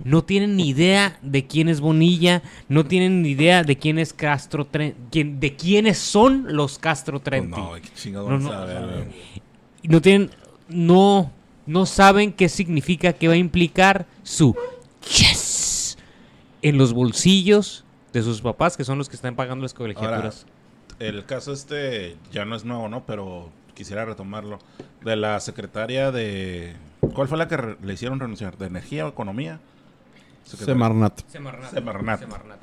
[0.04, 4.12] No tienen ni idea de quién es Bonilla, no tienen ni idea de quién es
[4.12, 7.60] Castro de quiénes son los Castro Pues Trenti.
[7.60, 9.04] no, qué chingado No, van a no.
[9.82, 10.30] no tienen,
[10.68, 11.32] no,
[11.66, 14.54] no saben qué significa, qué va a implicar su
[15.10, 15.98] yes
[16.62, 20.46] en los bolsillos de sus papás, que son los que están pagando las colegiaturas.
[20.98, 23.04] El caso este ya no es nuevo, ¿no?
[23.04, 24.58] Pero quisiera retomarlo.
[25.04, 26.74] De la secretaria de...
[27.14, 28.58] ¿Cuál fue la que le hicieron renunciar?
[28.58, 29.60] ¿De Energía o Economía?
[30.56, 31.20] Semarnat.
[31.70, 32.20] Semarnat.
[32.20, 32.58] Semarnat.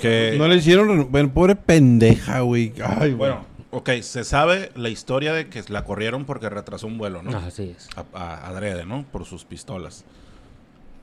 [0.00, 1.10] Que- No le hicieron.
[1.10, 2.72] Bueno, pobre pendeja, güey.
[2.84, 7.22] Ay, Bueno, ok, se sabe la historia de que la corrieron porque retrasó un vuelo,
[7.22, 7.36] ¿no?
[7.36, 7.88] Así es.
[7.96, 9.04] a, a- adrede, ¿no?
[9.12, 10.04] Por sus pistolas.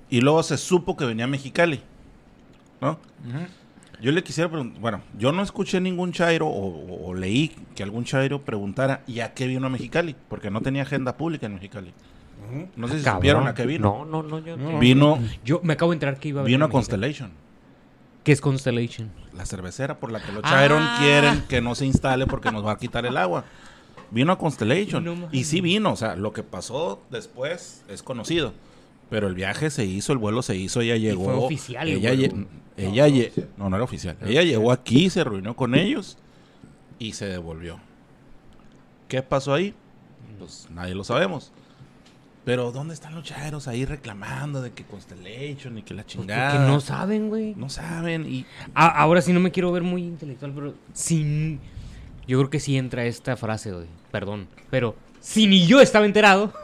[0.09, 1.81] Y luego se supo que venía a Mexicali,
[2.81, 2.97] ¿no?
[3.99, 7.81] Yo le quisiera preguntar, bueno, yo no escuché ningún chairo o, o- o leí que
[7.83, 10.15] algún chairo preguntara ¿y a qué vino a Mexicali?
[10.29, 11.93] Porque no tenía agenda pública en Mexicali.
[12.75, 13.19] No sé si Cabrón.
[13.19, 14.05] supieron a qué vino.
[14.09, 14.39] No, no, no.
[14.39, 14.79] Yo, No.
[14.79, 16.69] Vino, yo me acabo de enterar que iba a venir vino a.
[16.69, 17.31] Constellation,
[18.23, 19.11] ¿Qué es Constellation?
[19.35, 20.97] la cervecera por la que los chairon Ah.
[20.99, 23.45] quieren que no se instale porque nos va a quitar el agua.
[24.11, 25.03] Vino a Constellation.
[25.03, 28.53] No y sí vino, o sea, lo que pasó después es conocido.
[29.09, 31.23] Pero el viaje se hizo, el vuelo se hizo, ella llegó.
[31.25, 32.13] fue oficial el Ella,
[33.07, 34.17] lle- no, no era oficial.
[34.25, 36.17] Ella llegó aquí, se reunió con ellos
[36.99, 37.79] y se devolvió.
[39.07, 39.73] ¿Qué pasó ahí?
[40.39, 41.51] Pues nadie lo sabemos.
[42.47, 46.51] Pero ¿dónde están los chairos ahí reclamando de que Constellation y que la Pues chingada?
[46.53, 47.53] porque no saben, güey.
[47.57, 51.59] No saben y A- ahora sí no me quiero ver muy intelectual, pero sin...
[52.25, 53.87] Yo creo que sí entra esta frase, güey.
[54.11, 54.47] Perdón.
[54.69, 56.53] Pero si ni yo estaba enterado...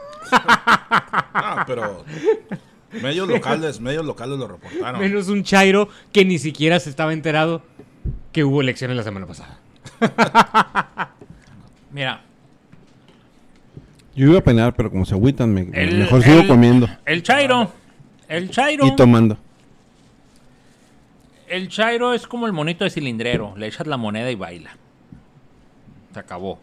[1.36, 2.02] Ah, pero
[3.02, 5.00] medios locales, medios locales lo reportaron.
[5.00, 7.60] Menos un Chairo que ni siquiera se estaba enterado
[8.32, 9.58] que hubo elecciones la semana pasada.
[11.92, 12.22] Mira,
[14.16, 17.22] Yo iba a penar, pero como se agüitan, me, El- mejor sigo el- comiendo el
[17.22, 17.70] Chairo.
[18.28, 18.86] El Chairo.
[18.86, 19.36] y tomando.
[21.48, 23.54] El Chairo es como el monito de cilindrero.
[23.56, 24.76] Le echas la moneda y baila.
[26.12, 26.58] Se acabó.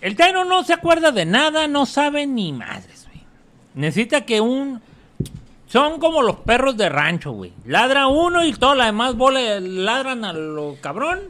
[0.00, 3.22] El Chairo no se acuerda de nada, no sabe ni madres, güey.
[3.74, 4.80] Necesita que un...
[5.66, 7.52] Son como los perros de rancho, güey.
[7.64, 11.20] Ladra uno y toda la demás bola ladran a lo cabrón.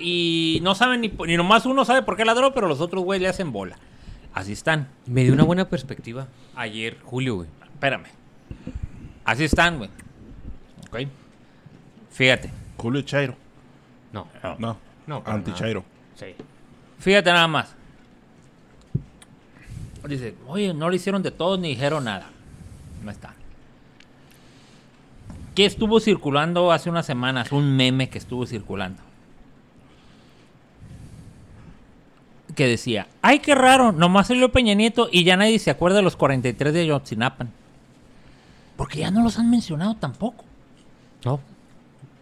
[0.00, 3.20] Y no saben ni, ni nomás uno sabe por qué ladró, pero los otros, güey,
[3.20, 3.76] le hacen bola.
[4.32, 4.88] Así están.
[5.06, 7.48] Me dio una buena perspectiva ayer, Julio, güey.
[7.72, 8.06] Espérame.
[9.24, 9.90] Así están, güey.
[10.88, 11.08] Ok.
[12.10, 12.50] Fíjate.
[12.76, 13.36] Julio y Chairo.
[14.12, 14.26] No.
[14.58, 15.60] No, No, para anti nada.
[15.60, 15.84] Chairo.
[16.14, 16.26] Sí.
[16.98, 17.74] Fíjate nada más.
[20.08, 22.26] Dice, oye, no le hicieron de todo ni dijeron nada.
[23.04, 23.34] No está.
[25.54, 27.52] ¿Qué estuvo circulando hace unas semanas?
[27.52, 29.02] Un meme que estuvo circulando.
[32.54, 36.02] Que decía, ay, qué raro, nomás salió Peña Nieto y ya nadie se acuerda de
[36.02, 37.50] los 43 de Yotzinapan.
[38.76, 40.44] Porque ya no los han mencionado tampoco.
[41.24, 41.40] No.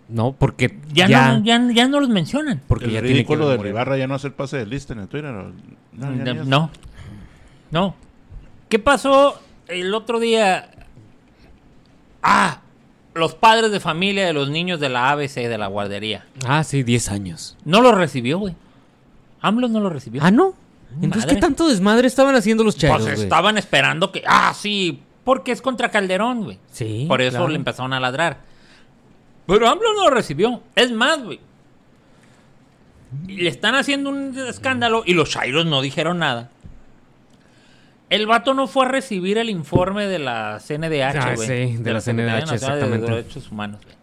[0.08, 1.32] No, porque Ya, ya...
[1.38, 2.62] No, ya, ya no los mencionan.
[2.66, 3.56] Porque el ya tiene que de.
[3.58, 5.32] Ribarra ya no hacer pase de lista en el Twitter.
[5.32, 5.54] No,
[6.44, 6.70] no.
[7.70, 7.94] No.
[8.68, 10.70] ¿Qué pasó el otro día?
[12.22, 12.60] Ah,
[13.14, 16.26] los padres de familia de los niños de la ABC de la guardería.
[16.46, 17.56] Ah, sí, 10 años.
[17.64, 18.54] No los recibió, güey.
[19.40, 20.22] AMLO no los recibió.
[20.24, 20.54] Ah, ¿no?
[21.02, 21.34] Entonces, Madre.
[21.34, 24.22] ¿qué tanto desmadre estaban haciendo los chairos, pues estaban esperando que.
[24.26, 25.02] Ah, sí.
[25.24, 26.58] Porque es contra Calderón, güey.
[26.72, 27.48] Sí, Por eso claro.
[27.48, 28.38] le empezaron a ladrar.
[29.46, 30.62] Pero AMLO no lo recibió.
[30.74, 31.40] Es más, güey.
[33.26, 36.50] Le están haciendo un escándalo y los Chairos no dijeron nada.
[38.10, 41.46] El vato no fue a recibir el informe de la CNDH, Ah, güey.
[41.46, 43.06] sí, de la Secretaría CNDH, Nacional exactamente.
[43.10, 43.96] De Derechos Humanos, güey.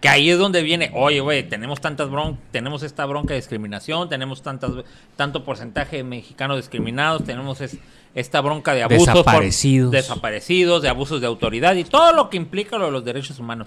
[0.00, 4.08] Que ahí es donde viene, oye, güey, tenemos tantas bron tenemos esta bronca de discriminación,
[4.08, 4.72] tenemos tantas,
[5.16, 7.78] tanto porcentaje de mexicanos discriminados, tenemos es-
[8.14, 9.06] esta bronca de abusos.
[9.08, 9.90] por- Desaparecidos.
[9.92, 13.66] desaparecidos, de abusos de autoridad y todo lo que implica lo de los derechos humanos.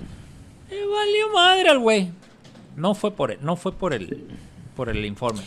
[0.69, 2.09] Valió madre al güey.
[2.75, 4.23] No fue por el, no fue por el,
[4.75, 5.41] por el informe.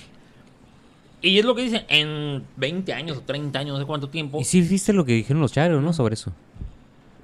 [1.20, 4.40] Y es lo que dicen, en 20 años o 30 años, no sé cuánto tiempo,
[4.40, 5.92] Y sí viste lo que dijeron los chairos, ¿no?
[5.92, 6.32] Sobre eso.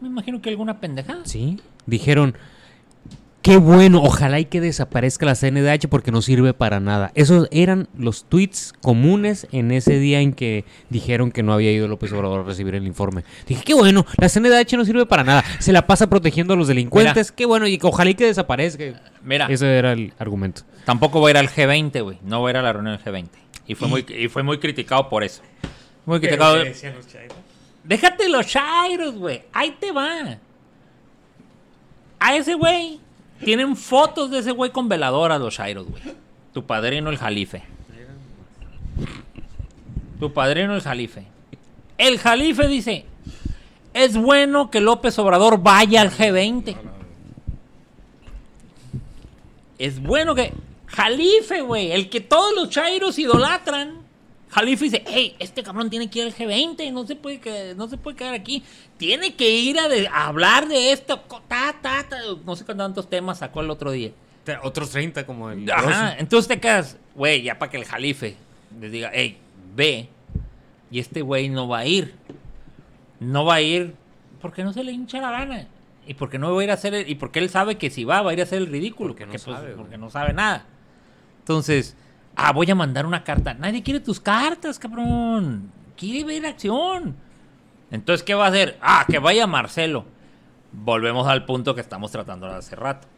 [0.01, 1.23] me imagino que alguna pendejada.
[1.25, 1.59] Sí.
[1.87, 2.37] Dijeron,
[3.43, 7.13] qué bueno, ojalá y que desaparezca la CNDH porque no sirve para nada.
[7.15, 11.89] Esos eran los tweets comunes en ese día en que dijeron que no había ido
[11.89, 13.25] López Obrador a recibir el informe.
[13.47, 15.45] Dije, qué bueno, la CNDH no sirve para nada.
[15.61, 17.33] Se la pasa protegiendo a los delincuentes.
[17.33, 18.85] Qué bueno, y ojalá y que desaparezca.
[19.23, 20.63] Mira, Ese era el argumento.
[20.85, 22.19] tampoco voy a ir al G20, güey.
[22.23, 23.29] No voy a ir a la reunión del G20.
[23.67, 25.43] Y fue, muy, y fue muy criticado por eso.
[26.07, 26.57] Muy criticado.
[27.85, 29.43] Déjate los chairos, güey.
[29.53, 30.39] Ahí te va.
[32.19, 32.99] A ese güey.
[33.45, 36.03] Tienen fotos de ese güey con veladoras los chairos, güey.
[36.53, 37.63] Tu padrino el jalife.
[40.19, 41.25] Tu padrino el jalife.
[41.97, 43.05] El jalife dice,
[43.95, 46.77] es bueno que López Obrador vaya al G20.
[49.79, 50.53] Es bueno que...
[50.87, 51.93] Jalife, güey.
[51.93, 54.08] El que todos los chairos idolatran.
[54.51, 57.87] Jalife dice, hey, este cabrón tiene que ir al G20, no se puede, que, no
[57.89, 58.63] se puede quedar aquí.
[58.97, 61.21] Tiene que ir a, de- a hablar de esto.
[61.49, 62.19] Ta, ta, ta.
[62.45, 64.11] No sé cuántos temas sacó el otro día.
[64.63, 65.71] Otros 30 como el...
[65.71, 68.37] Ajá, entonces te quedas, güey, ya para que el jalife
[68.81, 69.37] les diga, hey,
[69.77, 70.09] ve.
[70.91, 72.15] Y este güey no va a ir.
[73.21, 73.95] No va a ir
[74.41, 75.67] porque no se le hincha la gana.
[76.07, 78.05] Y porque no va a ir a hacer el- y porque él sabe que si
[78.05, 79.11] va, va a ir a hacer el ridículo.
[79.11, 80.65] Porque no pues, sabe, porque no sabe nada.
[81.41, 81.95] Entonces,
[82.39, 83.53] ah, voy a mandar una carta.
[83.55, 85.71] Nadie quiere tus cartas, cabrón.
[85.97, 87.17] Quiere ver acción.
[87.91, 88.79] Entonces, ¿qué va a hacer?
[88.81, 90.05] Ah, que vaya Marcelo.
[90.73, 93.09] Volvemos al punto que estamos tratando hace rato.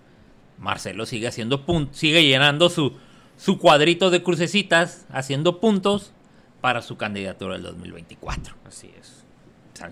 [0.59, 2.97] Marcelo sigue haciendo puntos, sigue llenando su,
[3.37, 6.13] su cuadrito de crucecitas, haciendo puntos
[6.61, 8.55] para su candidatura del 2024.
[8.67, 9.25] Así es.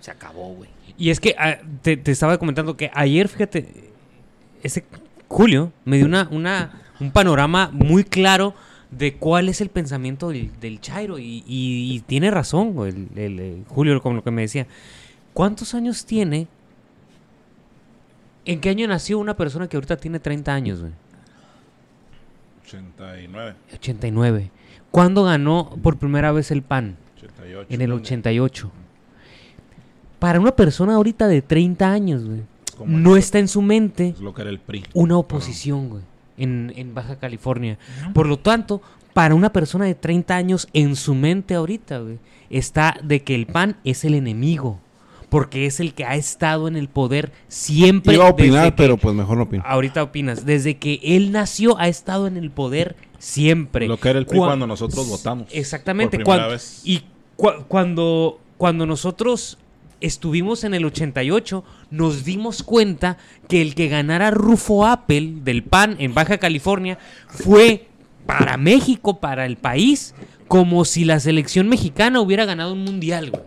[0.01, 0.69] Se acabó, güey.
[0.99, 3.93] Y es que ah, te, te estaba comentando que ayer, fíjate,
[4.63, 4.85] ese
[5.29, 8.55] Julio me dio una, una, un panorama muy claro
[8.91, 11.19] de cuál es el pensamiento del, del Chairo.
[11.19, 14.67] Y, y- y tiene razón, el, el- el Julio, como lo que me decía.
[15.35, 16.49] ¿Cuántos años tiene?
[18.45, 20.93] ¿En qué año nació una persona que ahorita tiene 30 años, güey?
[22.67, 24.51] 89, 89.
[24.91, 26.97] ¿Cuándo ganó por primera vez el PAN?
[27.17, 27.67] 88.
[27.75, 28.71] En el 88.
[30.19, 32.43] Para una persona ahorita de 30 años, güey,
[32.87, 34.85] no está en su mente Es lo que era el PRI.
[34.95, 36.03] una oposición, güey,
[36.39, 37.79] en, en Baja California.
[38.15, 38.81] Por lo tanto,
[39.13, 42.19] para una persona de 30 años, en su mente ahorita, güey,
[42.51, 44.81] está de que el PAN es el enemigo.
[45.29, 48.15] Porque es el que ha estado en el poder siempre.
[48.15, 49.63] Iba a opinar, que- pero pues mejor no opino.
[49.67, 50.47] Ahorita opinas.
[50.47, 53.87] Desde que él nació, ha estado en el poder siempre.
[53.89, 55.49] Lo que era el PRI Cua- cuando nosotros votamos.
[55.53, 56.17] Exactamente.
[56.17, 56.81] Por primera cuan- vez.
[56.85, 57.03] Y
[57.37, 59.59] cua- cuando, cuando nosotros
[60.01, 63.19] estuvimos en el 88, nos dimos cuenta
[63.49, 66.99] que el que ganara Rufo Apple del PAN en Baja California
[67.29, 67.89] fue
[68.27, 70.15] para México, para el país,
[70.49, 73.43] como si la selección mexicana hubiera ganado un mundial, güey.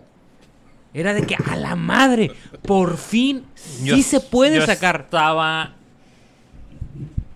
[0.94, 2.32] Era de que a la madre,
[2.66, 3.44] por fin
[3.82, 5.02] Yo- sí se puede yo sacar.
[5.06, 5.74] Estaba.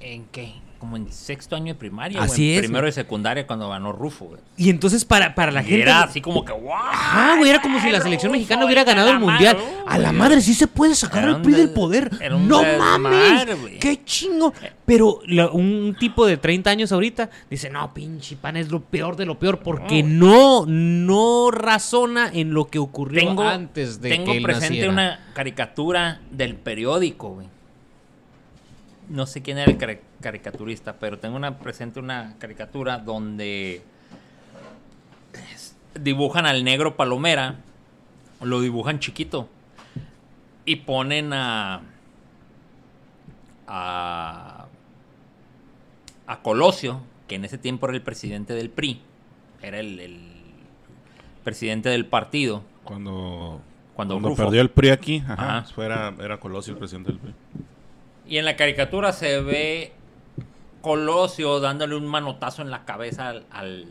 [0.00, 0.54] ¿En qué?
[0.78, 2.22] Como en sexto año de primaria.
[2.22, 2.90] Así o en es, Primero güey.
[2.90, 4.40] de secundaria cuando ganó Rufo, güey.
[4.58, 5.82] Y entonces para, para la Y gente...
[5.82, 6.70] Era así como que, ¡wow!
[6.74, 9.56] Ah, güey, era como si la selección mexicana hubiera ganado el mundial.
[9.86, 12.10] A la madre, sí se puede sacar un PRI del poder.
[12.38, 13.46] No mames.
[13.80, 14.52] Qué chingo.
[14.84, 19.16] Pero la- un tipo de 30 años ahorita dice, no, pinche pan es lo peor
[19.16, 24.30] de lo peor porque no, no razona en lo que ocurrió Tengo, antes de tengo
[24.32, 24.92] que él presente naciera.
[24.92, 27.46] una caricatura del periódico, güey.
[29.08, 33.80] No sé quién era el cari- caricaturista, pero tengo una presente una caricatura donde
[35.94, 37.60] dibujan al negro palomera,
[38.40, 39.48] lo dibujan chiquito
[40.64, 41.82] y ponen a
[43.68, 44.66] a
[46.26, 49.00] a Colosio, que en ese tiempo era el presidente del PRI,
[49.62, 50.18] era el, el
[51.44, 52.64] presidente del partido.
[52.82, 53.60] Cuando,
[53.94, 55.72] Cuando cuando perdió el PRI aquí, ajá, Ajá.
[55.72, 57.34] fuera, era Colosio el presidente del PRI.
[58.28, 59.92] Y en la caricatura se ve
[60.86, 63.86] Colosio dándole un manotazo en la cabeza al, al,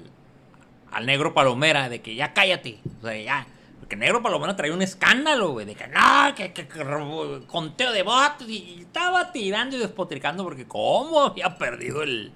[0.94, 2.80] al negro Palomera de que ya cállate.
[3.02, 3.46] O sea, ya.
[3.82, 6.66] Porque negro Palomera traía un escándalo, güey, de que no, que, que-
[7.48, 12.32] conteo de votos y estaba tirando y despotricando porque cómo había perdido el,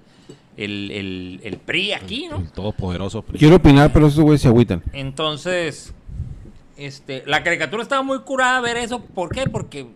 [0.58, 2.36] el, el, el PRI aquí, ¿no?
[2.36, 3.38] El todopoderoso PRI.
[3.38, 4.82] Quiero opinar, pero esos güeyes se agüitan.
[4.92, 5.94] Entonces,
[6.76, 9.00] este, la caricatura estaba muy curada a ver eso.
[9.02, 9.46] ¿Por qué?
[9.46, 9.86] Porque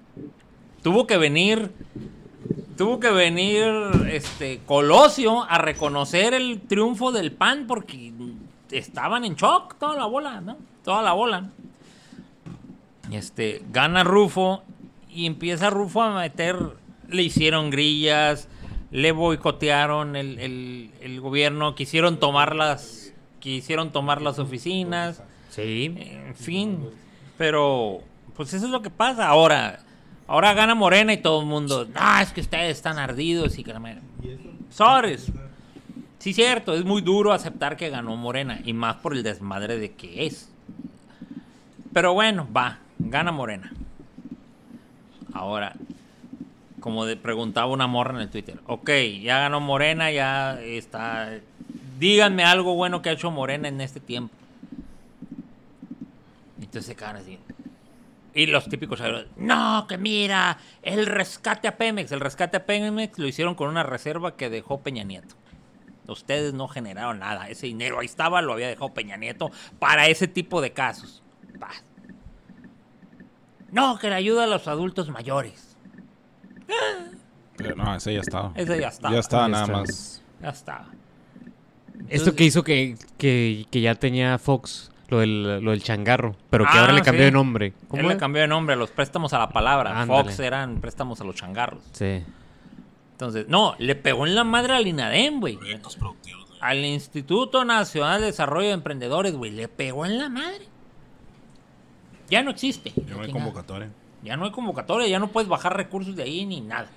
[0.82, 1.70] tuvo que venir,
[2.76, 3.64] tuvo que venir,
[4.10, 8.12] este, Colosio a reconocer el triunfo del PAN porque
[8.70, 10.56] estaban en shock toda la bola, ¿no?
[10.84, 11.50] Toda la bola.
[13.10, 14.62] Este, gana Rufo
[15.10, 16.56] y empieza Rufo a meter,
[17.08, 18.48] le hicieron grillas,
[18.90, 25.94] le boicotearon el, el- el gobierno, quisieron tomar las, quisieron tomar las oficinas, Sí.
[25.96, 26.78] en fin,
[27.38, 28.00] pero
[28.34, 29.83] pues eso es lo que pasa ahora.
[30.26, 33.72] Ahora gana Morena y todo el mundo, ah, es que ustedes están ardidos y que
[33.72, 34.00] la madre".
[34.70, 35.18] Sorry.
[36.18, 39.92] Sí, cierto, es muy duro aceptar que ganó Morena y más por el desmadre de
[39.92, 40.50] que es.
[41.92, 43.72] Pero bueno, va, gana Morena.
[45.34, 45.74] Ahora,
[46.80, 48.90] como de- preguntaba una morra en el Twitter, ok,
[49.22, 51.30] ya ganó Morena, ya está.
[51.98, 54.34] Díganme algo bueno que ha hecho Morena en este tiempo.
[56.58, 57.38] Entonces se quedan así.
[58.34, 59.00] Y los típicos,
[59.36, 62.10] no, que mira, el rescate a Pemex.
[62.10, 65.36] El rescate a Pemex lo hicieron con una reserva que dejó Peña Nieto.
[66.08, 67.48] Ustedes no generaron nada.
[67.48, 71.22] Ese dinero ahí estaba, lo había dejado Peña Nieto para ese tipo de casos.
[73.70, 75.76] No, que le ayuda a los adultos mayores.
[77.56, 78.52] Pero no, ese ya estaba.
[78.54, 79.14] Ese ya estaba.
[79.14, 80.22] Ya estaba Ya nada más.
[80.42, 80.88] Ya estaba.
[82.08, 86.64] Esto que hizo que, que, que ya tenía Fox, lo del, lo del changarro, pero
[86.64, 87.26] que Ah, ahora le cambió sí.
[87.26, 87.72] de nombre.
[87.88, 90.00] ¿Cómo Él le cambió de nombre a los préstamos a la palabra.
[90.00, 90.22] Ándale.
[90.24, 91.82] Fox eran préstamos a los changarros.
[91.92, 92.22] Sí.
[93.12, 95.58] Entonces, no, le pegó en la madre al INADEM, güey.
[96.60, 99.50] Al Instituto Nacional de Desarrollo de Emprendedores, güey.
[99.52, 100.66] Le pegó en la madre.
[102.30, 102.92] Ya no existe.
[103.06, 103.90] Ya no hay convocatoria.
[104.22, 106.88] Ya no hay convocatoria, ya no puedes bajar recursos de ahí ni nada.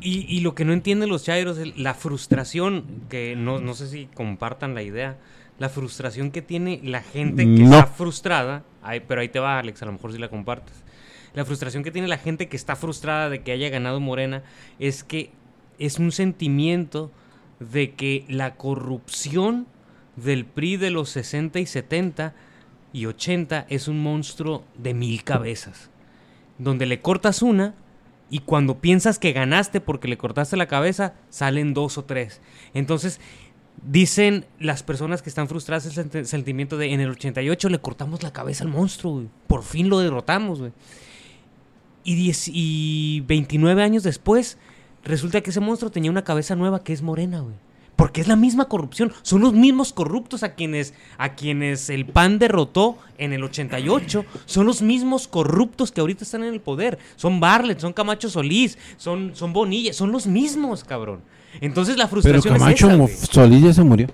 [0.00, 3.88] Y, y lo que no entienden los chairos es la frustración, que no, no sé
[3.88, 5.18] si compartan la idea,
[5.58, 7.74] la frustración que tiene la gente que No.
[7.76, 10.74] está frustrada, ay, pero ahí te va Alex, a lo mejor si la compartes.
[11.34, 14.42] La frustración que tiene la gente que está frustrada de que haya ganado Morena
[14.78, 15.30] es que
[15.78, 17.10] es un sentimiento
[17.60, 19.66] de que la corrupción
[20.16, 22.34] del PRI de los 60 y 70
[22.92, 25.90] y 80 es un monstruo de mil cabezas
[26.58, 27.74] donde le cortas una
[28.30, 32.40] y cuando piensas que ganaste porque le cortaste la cabeza, salen dos o tres.
[32.72, 33.20] Entonces,
[33.82, 38.22] Dicen las personas que están frustradas el sent- sentimiento de en el 88 le cortamos
[38.22, 39.24] la cabeza al monstruo.
[39.46, 40.72] Por fin lo derrotamos, güey.
[42.04, 44.58] Y, 10 y 29 años después,
[45.04, 47.54] resulta que ese monstruo tenía una cabeza nueva que es morena, güey.
[47.96, 49.12] Porque es la misma corrupción.
[49.22, 54.24] Son los mismos corruptos a quienes, a quienes el PAN derrotó en el 88.
[54.46, 56.98] Son los mismos corruptos que ahorita están en el poder.
[57.16, 59.92] Son Barlet, son Camacho Solís, son, son Bonilla.
[59.92, 61.20] Son los mismos, cabrón.
[61.60, 63.16] Entonces la Pero frustración Camacho es esa, Mo- güey.
[63.16, 64.08] Solís ya se murió.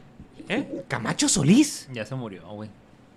[0.48, 0.82] ¿Eh?
[0.88, 1.88] Camacho Solís.
[1.92, 2.68] Ya se murió, güey.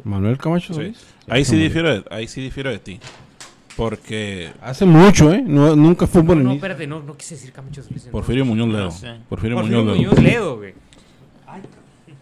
[0.04, 0.74] Manuel Camacho Sí.
[0.74, 0.98] Solís.
[1.28, 3.00] Ahí sí, difiero de, ahí sí difiero de ti.
[3.76, 5.42] Porque Hace mucho, ¿eh?
[5.46, 6.54] No- nunca fue No, morenista.
[6.56, 8.04] espérate, no, no quise decir Camacho Solís.
[8.04, 8.86] Porfirio Muñoz Ledo.
[8.86, 9.16] No sé.
[9.30, 10.12] Porfirio, Porfirio Muñoz Ledo.
[10.12, 10.74] Muñoz Ledo, güey.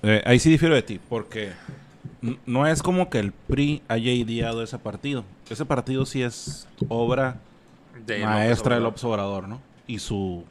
[0.03, 1.51] Eh, ahí sí difiero de ti, porque
[2.45, 5.23] no es como que el PRI haya ideado ese partido.
[5.49, 7.37] Ese partido sí es obra
[8.05, 9.43] De maestra del López Obrador.
[9.43, 9.61] observador, ¿no?
[9.87, 10.43] Y su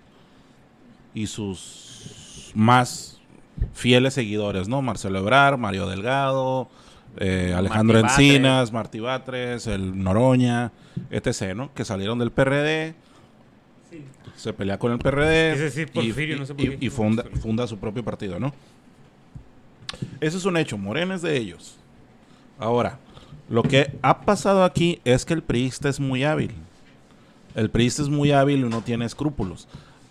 [1.15, 3.21] y sus más
[3.75, 4.83] fieles seguidores, ¿no?
[4.83, 6.69] Marcelo Ebrard, Mario Delgado,
[7.19, 10.73] eh, Alejandro Martí Encinas, Martí Batres, el Noroña,
[11.11, 11.73] etc., ¿no?
[11.75, 12.95] Que salieron del PRD,
[14.37, 16.87] se pelea con el PRD Es decir, y- Porfirio, y, no sé por y- qué.
[16.87, 18.53] y funda, funda su propio partido, ¿no?
[20.21, 21.77] Eso es un hecho, Morena es de ellos.
[22.59, 22.99] Ahora,
[23.49, 26.53] lo que ha pasado aquí es que el priista es muy hábil.
[27.55, 29.67] El priista es muy hábil y no tiene escrúpulos.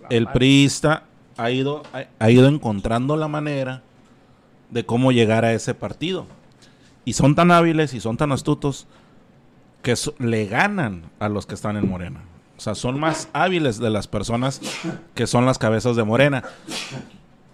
[0.10, 1.04] El priista
[1.38, 3.82] ha ido, ha, ha ido encontrando la manera
[4.70, 6.26] de cómo llegar a ese partido.
[7.06, 8.88] Y son tan hábiles y son tan astutos
[9.82, 12.22] que so- le ganan a los que están en Morena.
[12.58, 14.60] O sea, son más hábiles de las personas
[15.16, 16.44] que son las cabezas de Morena.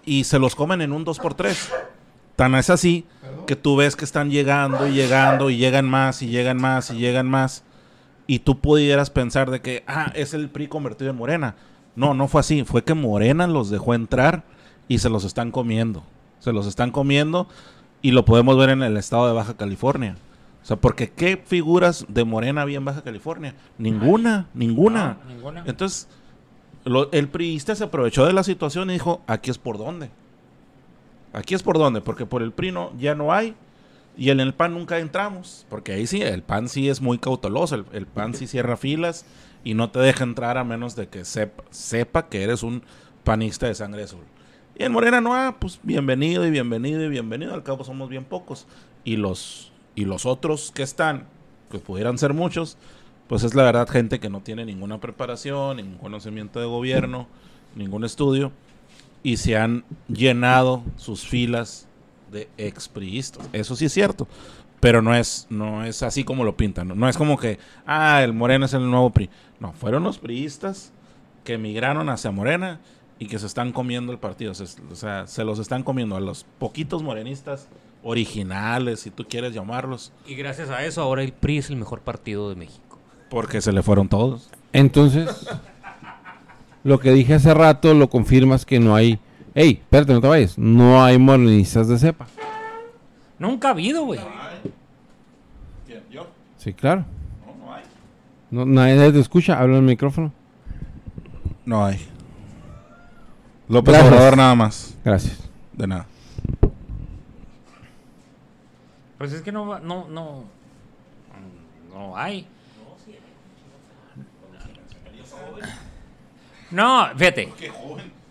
[0.03, 1.56] Y se los comen en un 2x3.
[2.36, 3.06] Tan es así
[3.48, 6.95] que tú ves que están llegando y llegando y llegan más y llegan más y
[6.98, 7.64] llegan más.
[8.27, 11.56] Y tú pudieras pensar de que, ah, es el PRI convertido en Morena.
[11.96, 12.64] No, no fue así.
[12.64, 14.44] Fue que Morena los dejó entrar
[14.88, 16.04] y se los están comiendo.
[16.40, 17.48] Se los están comiendo
[18.02, 20.16] y lo podemos ver en el estado de Baja California.
[20.62, 23.56] O sea, porque ¿qué figuras de Morena había en Baja California?
[23.78, 25.18] Ninguna, ninguna.
[25.24, 25.64] No, ninguna.
[25.68, 26.08] Entonces,
[26.84, 30.10] lo- el priista se aprovechó de la situación y dijo, aquí es por dónde.
[31.34, 33.56] Aquí es por dónde, porque por el PRI no, ya no hay.
[34.18, 37.76] Y en el PAN nunca entramos, porque ahí sí, el PAN sí es muy cauteloso,
[37.76, 39.26] el, el PAN sí cierra filas
[39.66, 42.84] y no te deja entrar a menos de que sepa, sepa que eres un
[43.26, 44.24] panista de sangre azul.
[44.78, 48.24] Y en Morena no, ah, pues bienvenido y bienvenido y bienvenido, al cabo somos bien
[48.26, 48.68] pocos.
[49.04, 51.26] Y los, y los otros que están,
[51.72, 52.78] que pudieran ser muchos,
[53.28, 57.28] pues es la verdad gente que no tiene ninguna preparación, ningún conocimiento de gobierno,
[57.76, 58.52] ningún estudio,
[59.24, 61.88] y se han llenado sus filas
[62.32, 63.50] de expriistas.
[63.52, 64.28] Eso sí es cierto,
[64.80, 66.90] pero no es, no es así como lo pintan.
[66.90, 69.30] No, No es como que, ah, el Morena es el nuevo PRI.
[69.60, 70.91] No, fueron los priistas
[71.44, 72.80] que emigraron hacia Morena
[73.19, 74.53] y que se están comiendo el partido.
[74.53, 77.68] Se- o sea, se los están comiendo a los poquitos morenistas
[78.03, 82.02] originales, si tú quieres llamarlos, Y gracias a eso ahora el PRI es el mejor
[82.02, 82.99] partido de México.
[83.30, 84.49] porque se le fueron todos.
[84.73, 85.48] Entonces,
[86.84, 89.19] lo que dije hace rato lo confirmas que no hay.
[89.56, 90.57] Ey, espérate, no te vayas.
[90.57, 92.27] No hay morenistas de cepa.
[93.40, 94.19] Nunca ha habido, güey.
[96.11, 96.27] ¿Yo?
[96.57, 97.06] Sí, claro.
[98.52, 99.60] No, nadie te escucha.
[99.60, 100.32] Habla en el micrófono.
[101.66, 102.00] No hay.
[103.68, 104.14] López Gracias.
[104.14, 104.96] Obrador nada más.
[105.04, 105.50] Gracias.
[105.74, 106.06] De nada.
[109.18, 110.44] Pues es que no, va- no, no,
[111.94, 112.48] no hay.
[116.72, 117.52] No, fíjate.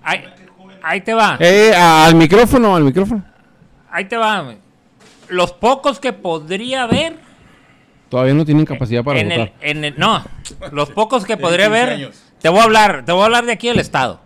[0.03, 0.25] Ahí,
[0.83, 1.37] ahí te va.
[1.41, 3.25] Eh, al micrófono, al micrófono.
[3.91, 4.55] Ahí te va.
[5.29, 7.19] Los pocos que podría haber
[8.15, 9.55] Todavía no tienen capacidad para en el, votar.
[9.61, 10.25] en el- no,
[10.71, 13.51] los pocos que podría 15 haber, te voy a hablar, te voy a hablar de
[13.51, 14.21] aquí del estado.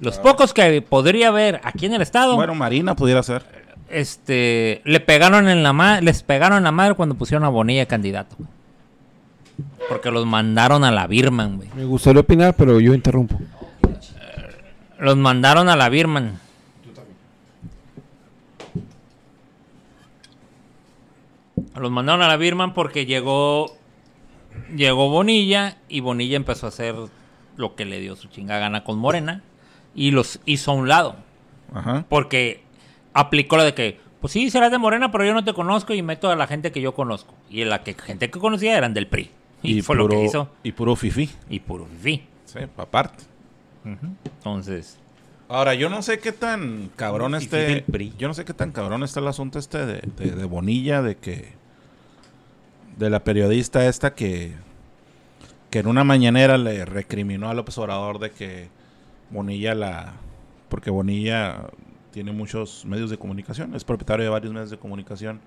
[0.00, 3.44] Los pocos que podría haber aquí en el estado, Bueno, Marina pudiera ser.
[3.90, 7.84] este, le pegaron en la ma- les pegaron en la madre cuando pusieron a Bonilla
[7.84, 8.34] candidato.
[9.90, 11.68] Porque los mandaron a la Birman, güey.
[11.76, 13.38] Me gustaría opinar, pero yo interrumpo.
[14.98, 16.40] Los mandaron a la Birman.
[21.76, 23.76] Los mandaron a la Birman porque llegó
[24.74, 26.94] llegó Bonilla y Bonilla empezó a hacer
[27.56, 29.42] lo que le dio su chinga gana con Morena
[29.94, 31.16] y los hizo a un lado.
[31.72, 32.04] Ajá.
[32.08, 32.62] Porque
[33.12, 36.02] aplicó la de que, pues sí, serás de Morena, pero yo no te conozco y
[36.02, 37.34] meto a la gente que yo conozco.
[37.50, 39.30] Y la que gente que conocía eran del PRI.
[39.62, 40.48] Y, fue lo que hizo.
[40.62, 41.30] Y puro fifi.
[41.48, 42.22] Y puro fifí.
[42.44, 43.24] Sí, aparte.
[43.84, 44.98] Entonces,
[45.48, 47.36] Ahora, yo no sé qué tan cabrón
[47.90, 48.14] PRI.
[48.18, 51.16] Yo no sé qué tan cabrón está el asunto este de, de, de Bonilla, de
[51.16, 51.52] que.
[52.96, 54.52] De la periodista esta que.
[55.70, 58.68] Que en una mañanera le recriminó a López Obrador de que
[59.30, 60.14] Bonilla la.
[60.68, 61.68] Porque Bonilla
[62.14, 65.40] tiene muchos medios de comunicación, es propietario de varios medios de comunicación,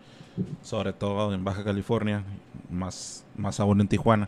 [0.61, 2.23] sobre todo en Baja California,
[2.69, 4.27] más, más aún en Tijuana.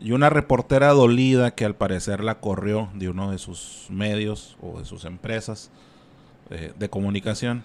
[0.00, 4.78] Y una reportera dolida que al parecer la corrió de uno de sus medios o
[4.78, 5.70] de sus empresas
[6.50, 7.64] eh, de comunicación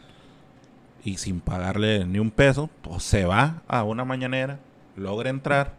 [1.04, 4.58] y sin pagarle ni un peso, pues se va a una mañanera,
[4.96, 5.74] logra entrar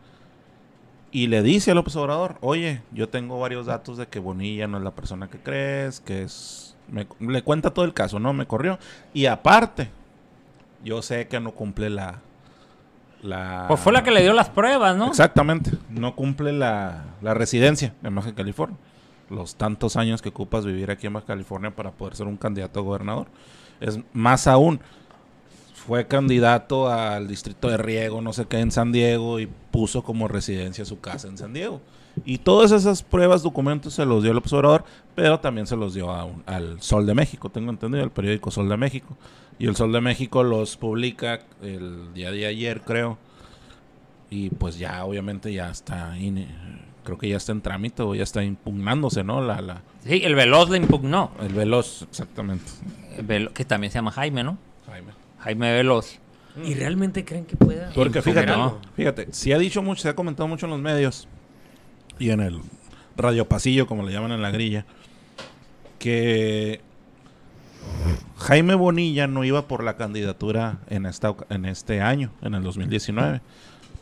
[1.11, 4.85] y le dice al observador, oye, yo tengo varios datos de que Bonilla no es
[4.85, 6.77] la persona que crees, que es...
[6.89, 8.33] me- le cuenta todo el caso, ¿no?
[8.33, 8.79] Me corrió.
[9.13, 9.91] Y aparte,
[10.85, 12.21] yo sé que no cumple la...
[13.25, 15.09] la Pues fue la que le dio las pruebas, ¿no?
[15.09, 15.73] Exactamente.
[15.89, 18.77] No cumple la, la residencia en Baja California.
[19.31, 22.81] Los tantos años que ocupas vivir aquí en Baja California para poder ser un candidato
[22.81, 23.27] a gobernador.
[23.81, 24.81] Es más aún.
[25.75, 30.29] Fue candidato al distrito de Riego, no sé qué, en San Diego y puso como
[30.29, 31.83] residencia su casa en San Diego.
[32.25, 34.85] Y todas esas pruebas, documentos se los dio el observador,
[35.15, 38.51] pero también se los dio a un- al Sol de México, tengo entendido, el periódico
[38.51, 39.17] Sol de México.
[39.59, 43.19] Y el Sol de México los publica el día de ayer, creo.
[44.31, 46.47] Y pues ya, obviamente, ya está, in-
[47.05, 49.41] creo que ya está en trámite o ya está impugnándose, ¿no?
[49.41, 51.31] La, la, Sí, el Veloz le impugnó.
[51.41, 52.65] el veloz, exactamente.
[53.17, 54.59] El Velo- que también se llama Jaime, ¿no?
[54.87, 55.13] Jaime.
[55.41, 56.19] Jaime Veloz.
[56.65, 57.91] ¿Y realmente creen que pueda?
[57.95, 58.79] Porque fíjate, algo.
[58.95, 61.27] fíjate, se ha dicho mucho, se ha comentado mucho en los medios
[62.19, 62.61] y en el
[63.17, 64.85] radio pasillo, como le llaman en la grilla,
[65.99, 66.81] que
[68.39, 73.41] Jaime Bonilla no iba por la candidatura en esta en este año, en el 2019,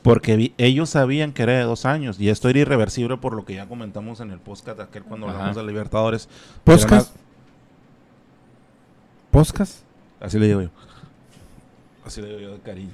[0.02, 3.44] porque vi- ellos sabían que era de dos años y esto era irreversible por lo
[3.44, 5.36] que ya comentamos en el podcast aquel cuando Ajá.
[5.36, 6.28] hablamos de Libertadores.
[6.64, 7.14] ¿Podcast?
[9.30, 9.78] ¿Podcast?
[10.20, 10.68] Así le digo yo.
[12.04, 12.92] Así le digo yo de cariño.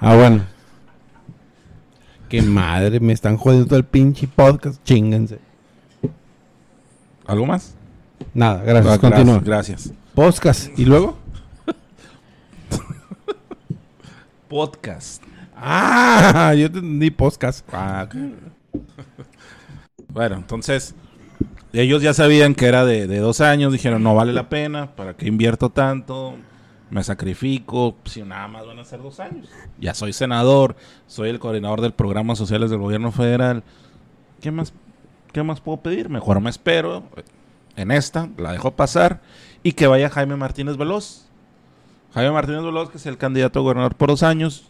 [0.00, 0.44] Ah, bueno.
[2.30, 4.80] Qué madre, me están jodiendo todo el pinche podcast.
[4.84, 5.40] Chingense.
[7.26, 7.74] ¿Algo más?
[8.32, 8.94] Nada, gracias.
[8.94, 9.40] Ah, Continúa.
[9.44, 9.92] Gracias.
[10.14, 10.78] Podcast.
[10.78, 11.18] ¿Y luego?
[14.48, 15.24] Podcast.
[15.56, 17.66] Ah, yo te entendí podcast.
[17.72, 18.08] Ah,
[20.06, 20.94] bueno, entonces
[21.72, 25.14] ellos ya sabían que era de, de dos años, dijeron no vale la pena, ¿para
[25.14, 26.36] qué invierto tanto?
[26.90, 29.48] Me sacrifico, si nada más van a ser dos años.
[29.78, 30.76] Ya soy senador,
[31.06, 33.62] soy el coordinador del programa sociales del gobierno federal.
[34.40, 34.72] ¿Qué más,
[35.32, 36.08] qué más puedo pedir?
[36.08, 37.04] Mejor me espero
[37.76, 39.20] en esta, la dejo pasar
[39.62, 41.26] y que vaya Jaime Martínez Veloz.
[42.12, 44.64] Jaime Martínez Veloz, que es el candidato a gobernador por dos años,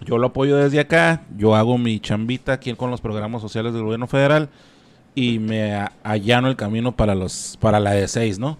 [0.00, 3.84] yo lo apoyo desde acá, yo hago mi chambita aquí con los programas sociales del
[3.84, 4.48] gobierno federal
[5.14, 8.58] y me allano el camino para los para la de seis, ¿no?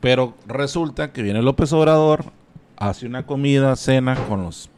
[0.00, 2.24] Pero resulta que viene López Obrador,
[2.76, 4.70] hace una comida, cena con los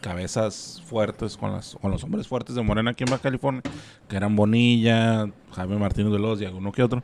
[0.00, 3.62] cabezas fuertes, con, las, con los hombres fuertes de Morena aquí en Baja California,
[4.08, 7.02] que eran Bonilla, Jaime Martínez Veloz y alguno que otro.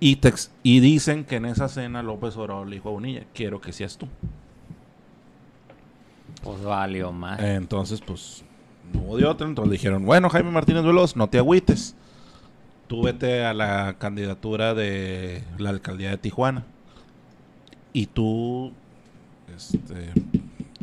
[0.00, 3.60] Y, tex- y dicen que en esa cena López Obrador le dijo a Bonilla, quiero
[3.60, 4.06] que seas tú.
[6.42, 7.40] Pues valió más.
[7.40, 8.44] Entonces, pues,
[8.92, 9.46] no hubo de otra.
[9.46, 11.96] Entonces dijeron, bueno, Jaime Martínez Veloz, no te agüites.
[12.88, 16.64] Tú vete a la candidatura de la alcaldía de Tijuana.
[17.92, 18.72] Y tú,
[19.54, 20.12] este,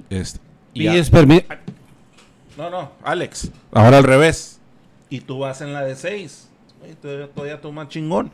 [0.09, 0.39] este
[0.73, 1.45] y permiso.
[2.57, 3.51] no, no, Alex.
[3.71, 4.59] Ahora al revés.
[5.09, 6.49] Y tú vas en la de 6.
[7.01, 8.31] Todavía, todavía tú más chingón.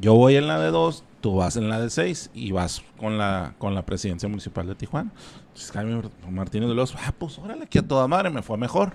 [0.00, 3.18] Yo voy en la de 2, tú vas en la de 6 y vas con
[3.18, 5.10] la, con la presidencia municipal de Tijuana.
[5.48, 8.92] Entonces Jaime Martínez de los, ah, pues órale, que a toda madre me fue mejor.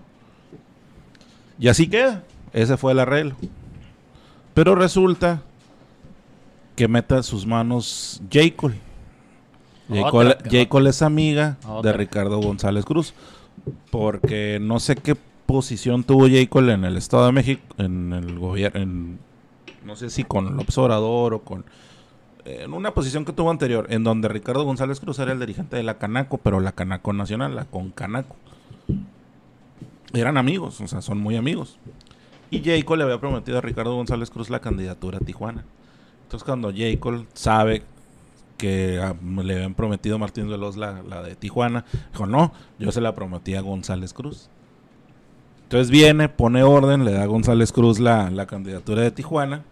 [1.60, 2.24] Y así queda.
[2.54, 3.36] Ese fue el arreglo.
[4.54, 5.42] Pero resulta
[6.76, 8.56] que meta sus manos J.
[8.56, 8.80] Cole.
[9.90, 10.10] J.
[10.10, 10.50] Cole, Otra.
[10.50, 10.70] J.
[10.70, 11.92] Cole es amiga Otra.
[11.92, 13.14] de Ricardo González Cruz.
[13.92, 15.16] Porque no sé qué
[15.46, 16.48] posición tuvo J.
[16.50, 19.18] Cole en el Estado de México, en el gobierno,
[19.86, 21.66] no sé si con López Obrador o con...
[22.46, 25.84] En una posición que tuvo anterior, en donde Ricardo González Cruz era el dirigente de
[25.84, 28.36] la Canaco, pero la Canaco Nacional, la Concanaco.
[30.14, 31.78] Eran amigos, o sea, son muy amigos.
[32.54, 32.86] Y J.
[32.86, 35.66] Cole le había prometido a Ricardo González Cruz la candidatura a Tijuana.
[36.22, 37.00] Entonces cuando J.
[37.00, 37.82] Cole sabe
[38.60, 42.92] que ah, le habían prometido a Martín Veloz la, la de Tijuana, dijo, no, yo
[42.92, 44.50] se la prometí a González Cruz.
[45.64, 49.64] Entonces viene, pone orden, le da a González Cruz la, la candidatura de Tijuana.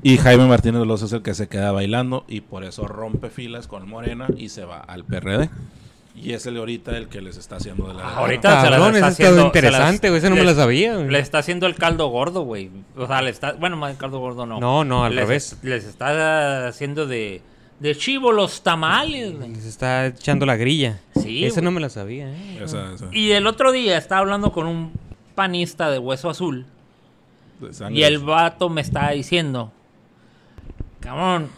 [0.00, 3.66] Y Jaime Martínez Veloz es el que se queda bailando y por eso rompe filas
[3.66, 5.50] con Morena y se va al PRD.
[6.20, 8.14] Y es el ahorita el que les está haciendo de la...
[8.16, 10.18] Ahorita se las está haciendo- interesante, güey.
[10.18, 11.08] Eso no me la sabía, güey.
[11.10, 12.70] Le está haciendo el caldo gordo, güey.
[12.96, 13.52] O sea, le está...
[13.52, 14.58] Bueno, más el caldo gordo no.
[14.60, 15.58] No, no, al Les- revés.
[15.62, 17.42] Les está haciendo de...
[17.80, 19.54] De chivo los tamales, güey.
[19.54, 20.98] Se está echando la grilla.
[21.14, 21.62] Sí, güey.
[21.64, 22.60] no me la sabía, ¿eh?
[22.62, 24.92] Esa- esa- Y el otro día estaba hablando con un
[25.36, 26.66] panista de hueso azul.
[27.60, 27.92] de.
[27.92, 29.72] Y el vato me estaba diciendo
[31.00, 31.48] cabrón,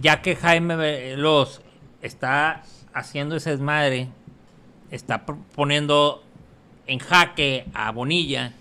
[0.00, 1.60] ya que Jaime Veloz
[2.02, 2.62] está
[2.94, 4.08] haciendo ese desmadre,
[4.90, 6.22] está poniendo
[6.86, 8.52] en jaque a Bonilla,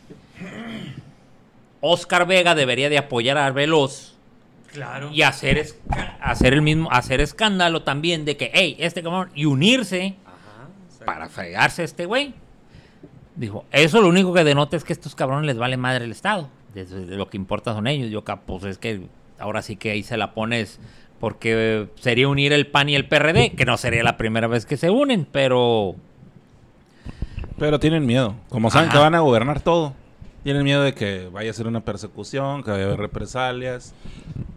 [1.81, 4.13] Oscar Vega debería de apoyar a Veloz
[4.71, 5.11] Claro.
[5.11, 5.67] y hacer,
[6.19, 10.15] hacer el mismo, hacer escándalo también de que, hey, este cabrón, y unirse
[11.05, 12.33] para fregarse a este güey.
[13.35, 16.11] Dijo, eso lo único que denota es que a estos cabrones les vale madre el
[16.11, 16.49] Estado.
[16.73, 18.09] Desde lo que importa son ellos.
[18.09, 19.07] Yo, pues es que
[19.37, 20.79] ahora sí que ahí se la pones
[21.23, 24.75] porque sería unir el PAN y el PRD, que no sería la primera vez que
[24.75, 25.95] se unen, pero
[27.57, 28.35] Pero tienen miedo.
[28.49, 28.97] Como saben Ajá.
[28.97, 29.93] que van a gobernar todo,
[30.43, 33.93] tienen miedo de que vaya a ser una persecución, que vaya a haber represalias,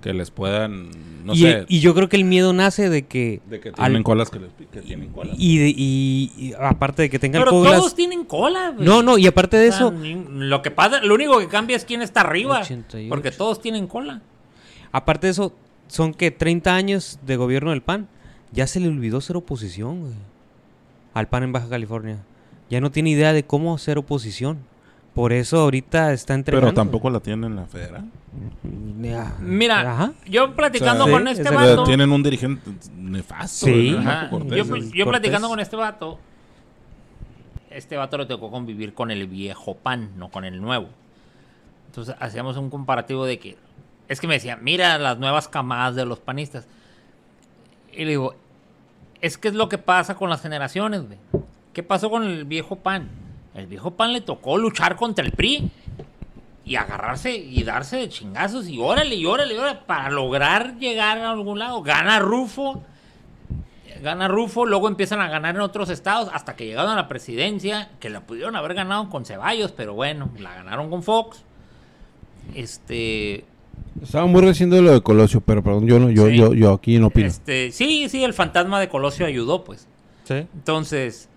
[0.02, 0.90] que les puedan,
[1.24, 3.40] no y, sé, y yo creo que el miedo nace de que...
[3.48, 5.36] de que al- tienen colas que, les, que tienen colas.
[5.38, 8.70] y, de- y- y aparte de que tengan pero colas- todos tienen cola.
[8.70, 8.84] güey.
[8.84, 11.46] No, no, y aparte de O sea, eso, ni- lo que pasa, lo único que
[11.46, 13.08] cambia es quién está arriba, 88.
[13.08, 14.20] porque todos tienen cola.
[14.90, 15.52] aparte de eso,
[15.88, 18.08] son que 30 años de gobierno del PAN.
[18.52, 20.12] Ya se le olvidó ser oposición, güey.
[21.14, 22.18] Al PAN en Baja California.
[22.70, 24.58] Ya no tiene idea de cómo ser oposición.
[25.14, 26.68] Por eso ahorita está entrenando.
[26.68, 28.04] Pero tampoco la tienen la federal.
[29.40, 30.12] Mira, Ajá.
[30.28, 33.66] yo platicando O sea, con sí, este vato, tienen un dirigente nefasto.
[33.66, 33.96] Sí.
[34.48, 36.18] yo, yo platicando con este vato,
[37.70, 40.88] este vato le tocó convivir con el viejo pan, no con el nuevo.
[41.86, 43.56] Entonces hacíamos un comparativo de que,
[44.08, 46.66] es que me decía, mira las nuevas camadas de los panistas.
[47.92, 48.34] Y le digo,
[49.20, 51.18] es que es lo que pasa con las generaciones, güey.
[51.72, 53.10] ¿Qué pasó con el viejo pan?
[53.54, 55.70] El viejo pan le tocó luchar contra el PRI
[56.64, 61.18] y agarrarse y darse de chingazos y órale, y órale, y órale, para lograr llegar
[61.18, 61.82] a algún lado.
[61.82, 62.82] Gana Rufo,
[64.02, 67.90] gana Rufo, luego empiezan a ganar en otros estados hasta que llegaron a la presidencia,
[68.00, 71.42] que la pudieron haber ganado con Ceballos, pero bueno, la ganaron con Fox.
[72.54, 73.44] Este,
[74.02, 76.36] Estaba muy reciente lo de Colosio, pero perdón, yo no, yo, Sí.
[76.36, 77.26] yo, yo aquí no opino.
[77.28, 79.88] este, sí, sí, el fantasma de Colosio ayudó, pues.
[80.24, 80.34] Sí.
[80.54, 81.28] Entonces,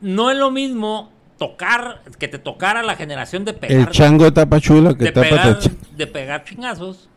[0.00, 4.32] no es lo mismo tocar, que te tocara la generación de pegar, El chango de
[4.32, 7.08] Tapachula que de tapa pegar, Tacha- de pegar chingazos,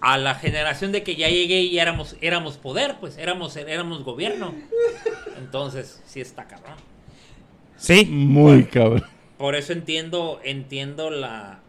[0.00, 4.54] a la generación de que ya llegué y éramos, éramos poder, pues éramos, éramos gobierno.
[5.38, 6.74] Entonces, sí está cabrón.
[7.76, 8.04] Sí.
[8.06, 9.04] Muy cabrón.
[9.38, 11.60] Por eso entiendo, entiendo la,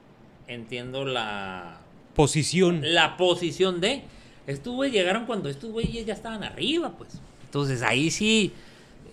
[0.47, 1.79] entiendo la,
[2.15, 2.81] Posición.
[2.83, 4.03] la posición de
[4.47, 7.19] estos güeyes llegaron cuando estos güeyes ya estaban arriba, pues.
[7.45, 8.53] Entonces ahí sí,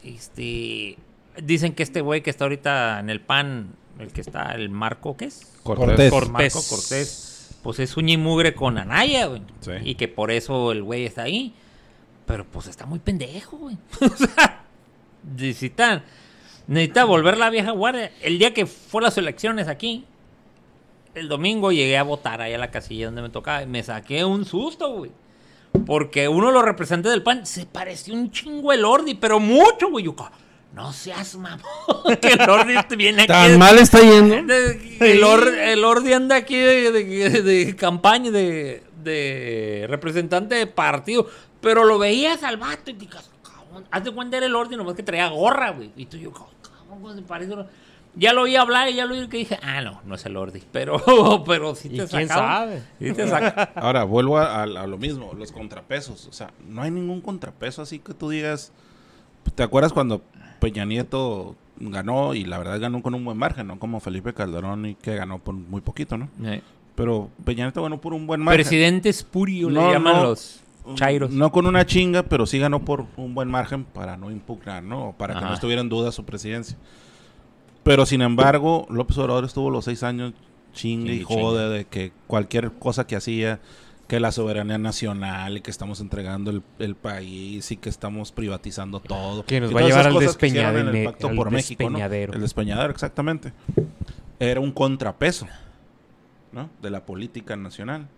[0.05, 0.97] este,
[1.43, 5.16] dicen que este güey que está ahorita en el PAN, el que está, el Marco,
[5.16, 5.52] ¿qué es?
[5.62, 6.11] Cortés.
[6.11, 9.43] Cor- Marco Cortés, pues es y mugre con Anaya, güey.
[9.61, 9.73] Sí.
[9.82, 11.55] Y que por eso el güey está ahí.
[12.27, 13.77] Pero pues está muy pendejo, güey.
[14.01, 14.65] o sea,
[15.36, 16.02] necesitan,
[16.66, 18.12] necesita volver la vieja guardia.
[18.23, 20.05] El día que fue las elecciones aquí,
[21.14, 24.24] el domingo llegué a votar ahí a la casilla donde me tocaba y me saqué
[24.24, 25.10] un susto, güey.
[25.86, 29.90] Porque uno de los representantes del PAN se pareció un chingo el Ordi, pero mucho,
[29.90, 30.04] güey.
[30.04, 30.14] Yo,
[30.72, 31.62] no seas mamón,
[32.20, 33.28] que el Ordi viene aquí.
[33.32, 34.42] Tan de- mal está yendo.
[34.54, 41.26] de- el, Or- el Ordi anda aquí de, campaña, de, de representante de partido.
[41.60, 44.76] Pero lo veías al vato y te digas, cabrón, haz de cuenta era el Ordi,
[44.76, 45.90] nomás que traía gorra, güey.
[45.96, 46.54] Y tú yo, cabrón,
[46.88, 47.54] ¿cómo se parece?
[48.16, 50.36] Ya lo oí hablar y ya lo oí que dije, ah, no, no es el
[50.36, 50.62] Ordi.
[50.72, 51.00] Pero,
[51.46, 52.82] pero sí ¿Y te quién sabe?
[53.00, 53.72] Sí te saca.
[53.76, 56.26] Ahora, vuelvo a, a- a lo mismo, los contrapesos.
[56.28, 58.72] O sea, no hay ningún contrapeso así que tú digas...
[59.54, 60.22] ¿Te acuerdas cuando
[60.60, 64.86] Peña Nieto ganó y la verdad ganó con un buen margen, no como Felipe Calderón
[64.86, 66.28] y que ganó por muy poquito, ¿no?
[66.94, 68.62] Pero Peña Nieto ganó por un buen margen.
[68.64, 70.22] Presidente espurio No, le llaman no.
[70.24, 70.60] los
[70.94, 71.30] chairos.
[71.30, 75.08] No con una chinga, pero sí ganó por un buen margen para no impugnar, ¿no?
[75.08, 76.76] O para que no estuviera en duda su presidencia.
[77.85, 80.32] Pero sin embargo, López Obrador estuvo los seis años
[80.73, 83.61] chingue y jode de que cualquier cosa que hacía,
[84.09, 89.01] que la soberanía nacional y que estamos entregando el, el país y que estamos privatizando
[89.01, 89.44] todo.
[89.44, 91.90] Que nos Y va a llevar al en el Pacto al por México, ¿no?
[91.90, 92.32] despeñadero.
[92.32, 93.52] El despeñadero, exactamente.
[94.40, 95.47] Era un contrapeso,
[96.52, 96.70] ¿no?
[96.82, 98.09] De la política nacional.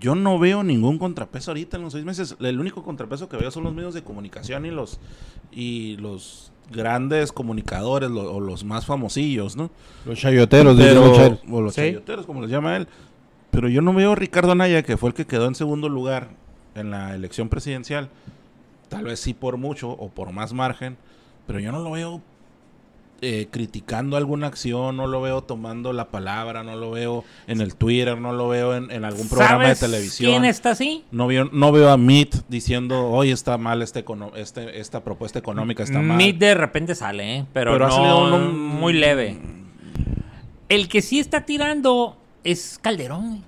[0.00, 2.36] Yo no veo ningún contrapeso ahorita en los seis meses.
[2.40, 4.98] El único contrapeso que veo son los medios de comunicación y los
[5.52, 9.70] y los grandes comunicadores lo- o los más famosillos, ¿no?
[10.06, 11.80] Los chayoteros, Pero, los o los Sí.
[11.82, 12.86] chayoteros, como les llama él.
[13.50, 16.28] Pero yo no veo a Ricardo Anaya, que fue el que quedó en segundo lugar
[16.76, 18.08] en la elección presidencial.
[18.88, 20.96] Tal vez sí por mucho o por más margen,
[21.46, 22.22] pero yo no lo veo
[23.22, 27.74] eh, criticando alguna acción, no lo veo tomando la palabra, no lo veo en el
[27.76, 30.30] Twitter, no lo veo en, en algún programa de ¿Sabes televisión.
[30.32, 31.04] ¿Quién está así?
[31.10, 34.04] No veo, no veo a Meet diciendo, hoy está mal este,
[34.36, 36.16] este esta propuesta económica, está mal.
[36.16, 37.46] Meet de repente sale, ¿eh?
[37.52, 39.38] pero, Pero ha no, salido un- muy leve.
[40.68, 43.44] El que sí está tirando es Calderón.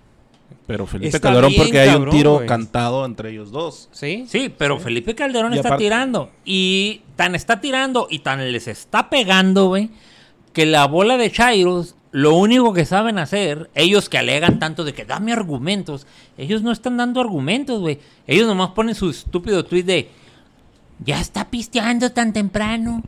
[0.73, 3.89] Pero Felipe Está Calderón bien, porque hay un tiro cantado entre ellos dos.
[3.93, 4.25] ¿Sí?
[4.27, 6.31] Sí, pero Felipe Calderón Y está aparte- tirando.
[6.45, 9.91] Y tan está tirando y tan les está pegando, güey,
[10.53, 14.95] que la bola de Chairos, lo único que saben hacer, ellos que alegan tanto de
[14.95, 16.07] que dame argumentos,
[16.39, 17.99] ellos no están dando argumentos, güey.
[18.27, 20.09] Ellos nomás ponen su estúpido tweet de
[21.05, 23.03] ya está pisteando tan temprano.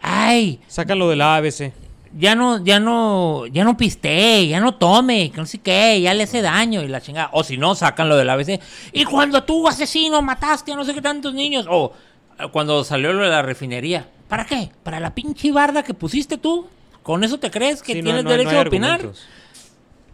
[0.00, 1.72] Ay, Sácalo de la ABC.
[2.18, 6.12] Ya no, ya no, ya no pistee, ya no tome, que no sé qué, ya
[6.14, 7.30] le hace daño y la chingada.
[7.32, 8.60] O si no, sacan lo del ABC.
[8.92, 11.66] Y cuando tú, asesino, mataste a no sé qué tantos niños.
[11.68, 11.92] O
[12.38, 14.08] eh, cuando salió lo de la refinería.
[14.28, 14.70] ¿Para qué?
[14.82, 16.66] ¿Para la pinche barda que pusiste tú?
[17.02, 18.90] ¿Con eso te crees que Sí, tienes no hay- no derecho a opinar?
[18.92, 19.24] argumentos.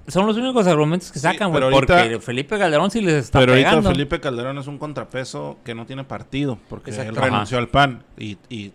[0.08, 1.54] Son los únicos argumentos que sacan, güey.
[1.62, 3.90] pero ahorita- porque Felipe Calderón sí les está Pero ahorita pegando.
[3.90, 7.10] Felipe Calderón es un contrapeso que no tiene partido, porque Exacto.
[7.10, 8.70] él renunció al PAN y, y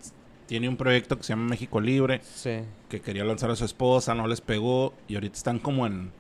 [0.52, 2.60] tiene un proyecto que se llama México Libre, Sí.
[2.90, 6.12] que quería lanzar a su esposa, no les pegó, y ahorita están como en,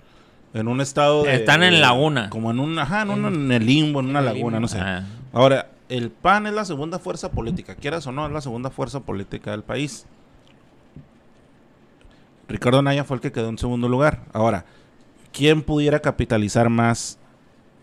[0.53, 1.35] en un estado de...
[1.35, 2.29] Están en laguna.
[2.29, 4.59] Como en un, ajá, en, un- en el limbo, en una En laguna, limbo.
[4.61, 4.79] no sé.
[4.79, 5.03] Ah.
[5.33, 9.01] Ahora, el PAN es la segunda fuerza política, quieras o no, es la segunda fuerza
[9.01, 10.05] política del país.
[12.47, 14.23] Ricardo Naya fue el que quedó en segundo lugar.
[14.31, 14.63] Ahora,
[15.33, 17.19] ¿quién pudiera capitalizar más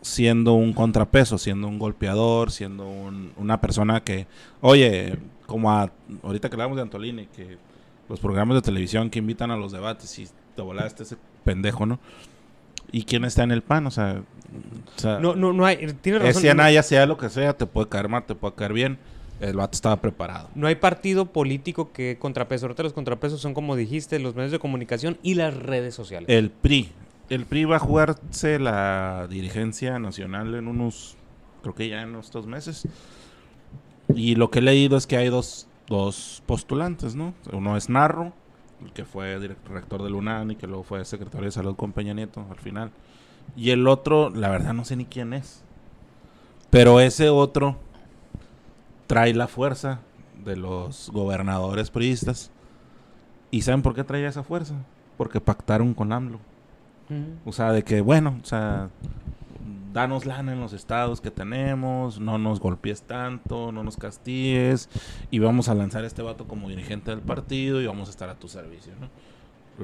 [0.01, 4.27] siendo un contrapeso, siendo un golpeador, siendo un- una persona que,
[4.63, 5.19] oye,
[5.49, 5.91] como a-
[6.23, 7.59] ahorita que hablamos de Antolini, que
[8.09, 11.99] los programas de televisión que invitan a los debates y te volaste ese pendejo, ¿no?
[12.93, 13.87] ¿Y quién está en el PAN?
[13.87, 14.23] O sea,
[14.97, 15.77] o sea No, no, no hay.
[16.01, 16.43] Tienes razón.
[16.45, 18.99] no- Anaya, sea lo que sea, te puede caer mal, te puede caer bien.
[19.41, 20.49] El vato estaba preparado.
[20.55, 22.67] No hay partido político que contrapeso.
[22.67, 26.29] Ahorita los contrapesos son, como dijiste, los medios de comunicación y las redes sociales.
[26.31, 26.91] El PRI.
[27.31, 31.17] El PRI va a jugarse la dirigencia nacional en unos,
[31.63, 32.89] creo que ya en estos meses.
[34.15, 37.35] Y lo que he leído es que hay dos, dos postulantes, ¿no?
[37.53, 38.33] Uno es Narro,
[38.85, 41.93] el que fue direct- rector del UNAM y que luego fue secretario de salud con
[41.93, 42.91] Peña Nieto al final.
[43.57, 45.63] Y el otro, la verdad no sé ni quién es.
[46.71, 47.77] Pero ese otro
[49.07, 50.01] trae la fuerza
[50.45, 52.51] de los gobernadores priistas.
[53.51, 54.75] ¿Y saben por qué trae esa fuerza?
[55.17, 56.39] Porque pactaron con AMLO.
[57.47, 58.91] O sea, de que, bueno, o sea,
[59.93, 64.89] danos lana en los estados que tenemos, no nos golpees tanto, no nos castigues,
[65.31, 68.29] y vamos a lanzar a este vato como dirigente del partido y vamos a estar
[68.29, 69.09] a tu servicio, ¿no?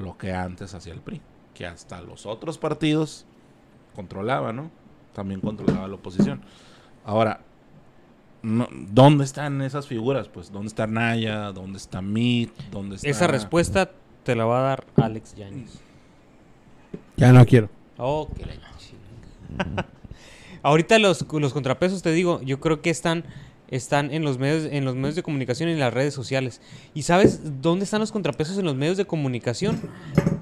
[0.01, 1.21] Lo que antes hacía el PRI,
[1.53, 3.25] que hasta los otros partidos
[3.95, 4.69] controlaba, ¿no?
[5.13, 6.41] También controlaba la oposición.
[7.05, 7.39] Ahora,
[8.41, 10.27] no- ¿dónde están esas figuras?
[10.27, 11.51] Pues, ¿dónde está Naya?
[11.51, 12.51] ¿Dónde está Meade?
[12.71, 13.07] ¿Dónde está...
[13.07, 13.91] Esa respuesta
[14.23, 15.79] te la va a dar Alex Yañez.
[17.17, 17.69] Ya no quiero.
[17.97, 18.53] Oh, que la.
[20.65, 23.23] Ahorita los, los contrapesos, te digo, yo creo que están,
[23.67, 26.59] están en, los medios, en los medios de comunicación y en las redes sociales.
[26.95, 29.79] ¿Y sabes dónde están los contrapesos en los medios de comunicación?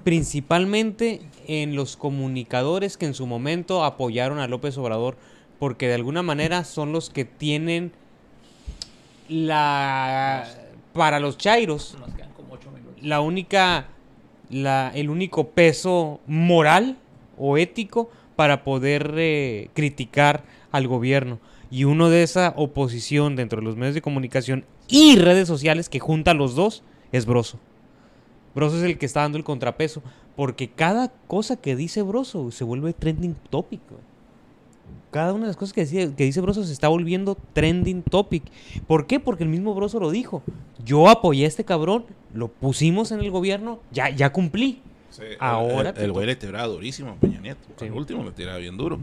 [0.05, 5.17] Principalmente en los comunicadores que en su momento apoyaron a López Obrador,
[5.59, 7.91] porque de alguna manera son los que tienen
[9.27, 10.47] la...
[10.93, 11.97] Para los chairos,
[13.01, 13.87] la única,
[14.49, 16.97] la, el único peso moral
[17.37, 21.39] o ético para poder eh, criticar al gobierno.
[21.69, 25.99] Y uno de esa oposición dentro de los medios de comunicación y redes sociales que
[25.99, 27.59] junta a los dos es Broso.
[28.53, 30.03] Broso es el que está dando el contrapeso.
[30.35, 33.81] Porque cada cosa que dice Broso se vuelve trending topic.
[35.11, 38.43] Cada una de las cosas que dice, que dice Broso se está volviendo trending topic.
[38.87, 39.19] ¿Por qué?
[39.19, 40.41] Porque el mismo Broso lo dijo.
[40.83, 44.81] Yo apoyé a este cabrón, lo pusimos en el gobierno, ya, ya cumplí.
[45.13, 47.67] Sí, Ahora el, güey le tiraba durísimo a Peña Nieto.
[47.77, 47.85] Sí.
[47.85, 48.99] El último le tiraba bien duro.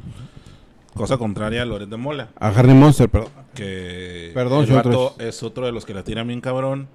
[0.95, 3.31] Cosa contraria a Loret de Mola, A Harry Monster, perdón.
[3.55, 6.89] que Perdón, el vato es otro de los que le tira bien cabrón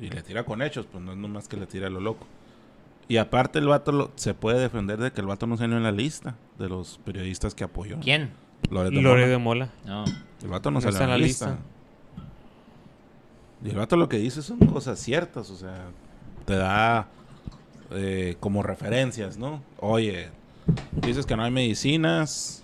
[0.00, 2.26] y le tira con hechos, pues no es nomás que le tira a lo loco.
[3.06, 5.84] Y aparte el vato lo- se puede defender de que el vato no salió en
[5.84, 7.98] la lista de los periodistas que apoyó.
[8.00, 8.32] ¿Quién?
[8.70, 9.26] Loret de Lore Mola.
[9.28, 9.70] de Mola.
[9.86, 10.04] No.
[10.42, 11.58] El vato no, No salió está en la lista.
[13.64, 15.86] Y el vato lo que dice son cosas ciertas, o sea,
[16.44, 17.08] te da
[17.90, 19.62] eh, como referencias, ¿no?
[19.80, 20.28] Oye,
[20.92, 22.62] dices que no hay medicinas,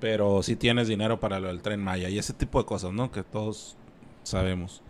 [0.00, 3.10] pero sí tienes dinero para lo del tren Maya y ese tipo de cosas, ¿no?
[3.10, 3.76] Que todos
[4.22, 4.82] sabemos.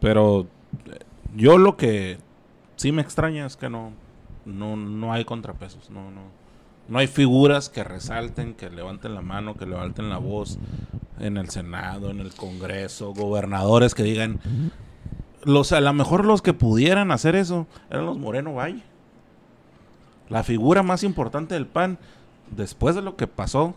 [0.00, 0.46] Pero
[0.90, 0.98] eh,
[1.34, 2.18] yo lo que
[2.76, 3.92] sí me extraña es que no,
[4.44, 6.22] no, no hay contrapesos, no, no.
[6.86, 10.58] No hay figuras que resalten, que levanten la mano, que levanten la voz
[11.18, 14.40] en el Senado, en el Congreso, gobernadores que digan,
[15.44, 18.82] los a lo mejor los que pudieran hacer eso eran los Moreno Valle.
[20.28, 21.98] La figura más importante del PAN
[22.50, 23.74] después de lo que pasó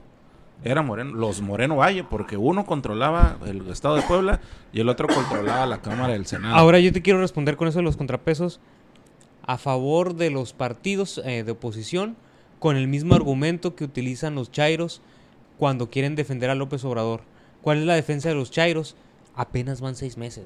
[0.63, 4.39] era Moreno, los Moreno Valle, porque uno controlaba el estado de Puebla
[4.73, 6.55] y el otro controlaba la Cámara del Senado.
[6.55, 8.59] Ahora yo te quiero responder con eso de los contrapesos
[9.45, 12.15] a favor de los partidos eh, de oposición.
[12.59, 15.01] con el mismo argumento que utilizan los chairos
[15.59, 17.21] cuando quieren defender a López Obrador.
[17.61, 18.95] ¿Cuál es la defensa de los chairos?
[19.35, 20.45] Apenas van seis meses.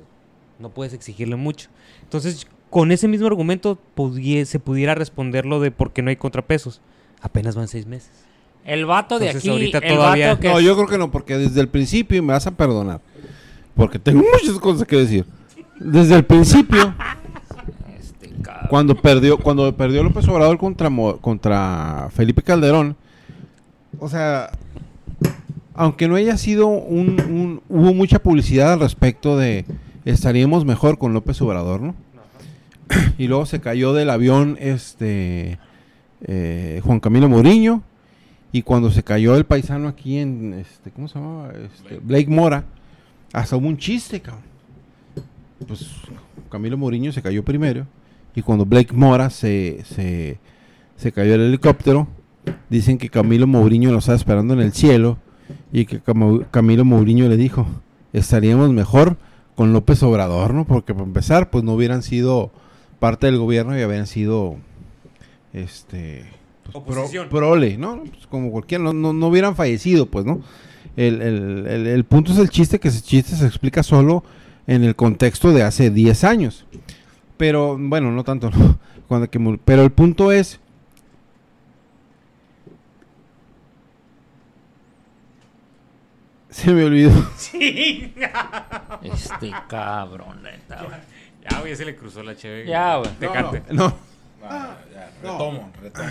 [0.61, 1.69] No puedes exigirle mucho.
[2.03, 6.15] Entonces, con ese mismo argumento pudie- se pudiera responder lo de por qué no hay
[6.15, 6.81] contrapesos.
[7.21, 8.11] Apenas van seis meses.
[8.63, 11.11] El vato de Entonces, aquí, ahorita el todavía- vato que No, yo creo que no,
[11.11, 13.01] porque desde el principio, y me vas a perdonar,
[13.75, 15.25] porque tengo muchas cosas que decir.
[15.79, 16.93] Desde el principio,
[17.99, 18.67] Este, cabrón.
[18.69, 20.89] cuando perdió, cuando perdió López Obrador contra,
[21.21, 22.95] contra Felipe Calderón,
[23.99, 24.51] o sea,
[25.73, 29.65] aunque no haya sido un, un- hubo mucha publicidad al respecto de
[30.05, 31.95] estaríamos mejor con López Obrador, ¿no?
[33.17, 35.59] y luego se cayó del avión este
[36.23, 37.83] eh, Juan Camilo Mourinho
[38.51, 42.65] y cuando se cayó el paisano aquí en este cómo se llamaba este, Blake Mora
[43.33, 44.43] hasta hubo un chiste cabrón
[45.67, 45.87] pues
[46.49, 47.85] Camilo Mourinho se cayó primero
[48.35, 50.39] y cuando Blake Mora se, se,
[50.95, 52.07] se cayó el helicóptero
[52.69, 55.17] dicen que Camilo Mourinho lo estaba esperando en el cielo
[55.71, 56.01] y que
[56.51, 57.67] Camilo Mourinho le dijo
[58.13, 59.17] estaríamos mejor
[59.55, 60.65] con López Obrador, ¿no?
[60.65, 62.51] Porque para empezar, pues no hubieran sido
[62.99, 64.57] parte del gobierno y habían sido
[65.53, 66.25] este
[66.63, 68.03] pues, pro- prole, ¿no?
[68.03, 70.41] Pues como cualquiera, no, no, no hubieran fallecido, pues, ¿no?
[70.95, 74.23] El, el- el- el punto es el chiste, que ese chiste se explica solo
[74.67, 76.65] en el contexto de hace 10 años.
[77.37, 78.77] Pero, bueno, no tanto, ¿no?
[79.07, 80.59] Cuando que pero el punto es...
[86.51, 87.11] Se me olvidó.
[89.03, 90.99] Este cabrón, neta, güey.
[91.49, 92.67] Ya, güey, ya se le cruzó la chévere.
[92.69, 93.09] Ya, güey.
[93.19, 93.63] Te No, cante.
[93.69, 93.95] no, no.
[94.43, 95.31] Ah, ya, no.
[95.31, 96.09] retomo, retomo.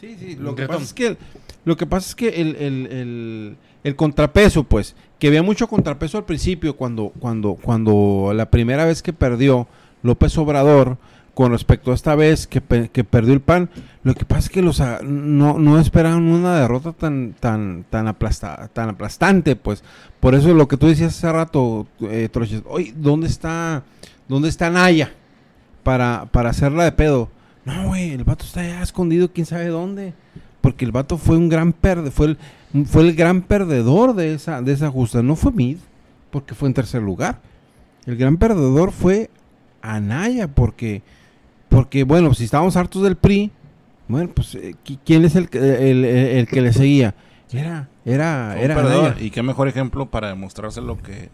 [0.00, 1.16] Sí, sí, lo que pasa es que
[1.64, 6.18] lo que pasa es que el, el- el- el contrapeso, pues, que había mucho contrapeso
[6.18, 9.66] al principio cuando, cuando, cuando la primera vez que perdió
[10.02, 10.98] López Obrador
[11.36, 13.68] con respecto a esta vez que, que perdió el PAN,
[14.04, 18.06] lo que pasa es que los a- no, no esperaban una derrota tan, tan, tan,
[18.08, 19.84] aplasta- tan aplastante, pues.
[20.18, 23.82] Por eso lo que tú decías hace rato, eh, Troches, oye, ¿dónde está,
[24.28, 25.12] dónde está Naya
[25.82, 27.28] para, para hacerla de pedo?
[27.66, 30.14] No, güey, el vato está ya escondido, quién sabe dónde.
[30.62, 32.38] Porque el vato fue un gran perdedor, fue el,
[32.86, 35.22] fue el gran perdedor de esa, de esa justa.
[35.22, 35.76] No fue Mid,
[36.30, 37.40] porque fue en tercer lugar.
[38.06, 39.28] El gran perdedor fue
[39.82, 41.02] Anaya, porque,
[41.68, 43.50] porque bueno, si estábamos hartos del PRI,
[44.08, 45.58] bueno, pues, eh, qui- ¿quién es el, que-
[45.90, 47.14] el, el- el que le seguía?
[47.52, 49.16] Era, era, era perdedor.
[49.20, 51.28] Y qué mejor ejemplo para demostrárselo que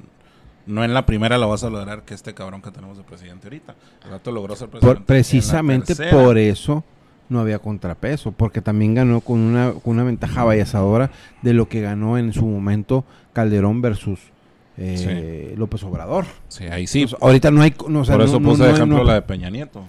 [0.67, 3.47] no en la primera la vas a lograr que este cabrón que tenemos de presidente
[3.49, 3.75] ahorita.
[4.05, 4.97] El rato logró ser presidente.
[5.01, 6.85] Por- precisamente por eso
[7.29, 11.11] no había contrapeso, porque también ganó con una, con una ventaja valladora
[11.41, 14.21] de lo que ganó en su momento Calderón versus
[14.77, 16.27] eh, López Obrador.
[16.49, 17.07] Sí, ahí sí.
[17.21, 19.15] Ahorita no hay, no, o sea, por eso no- puse no de ejemplo no- la
[19.15, 19.83] de Peña Nieto.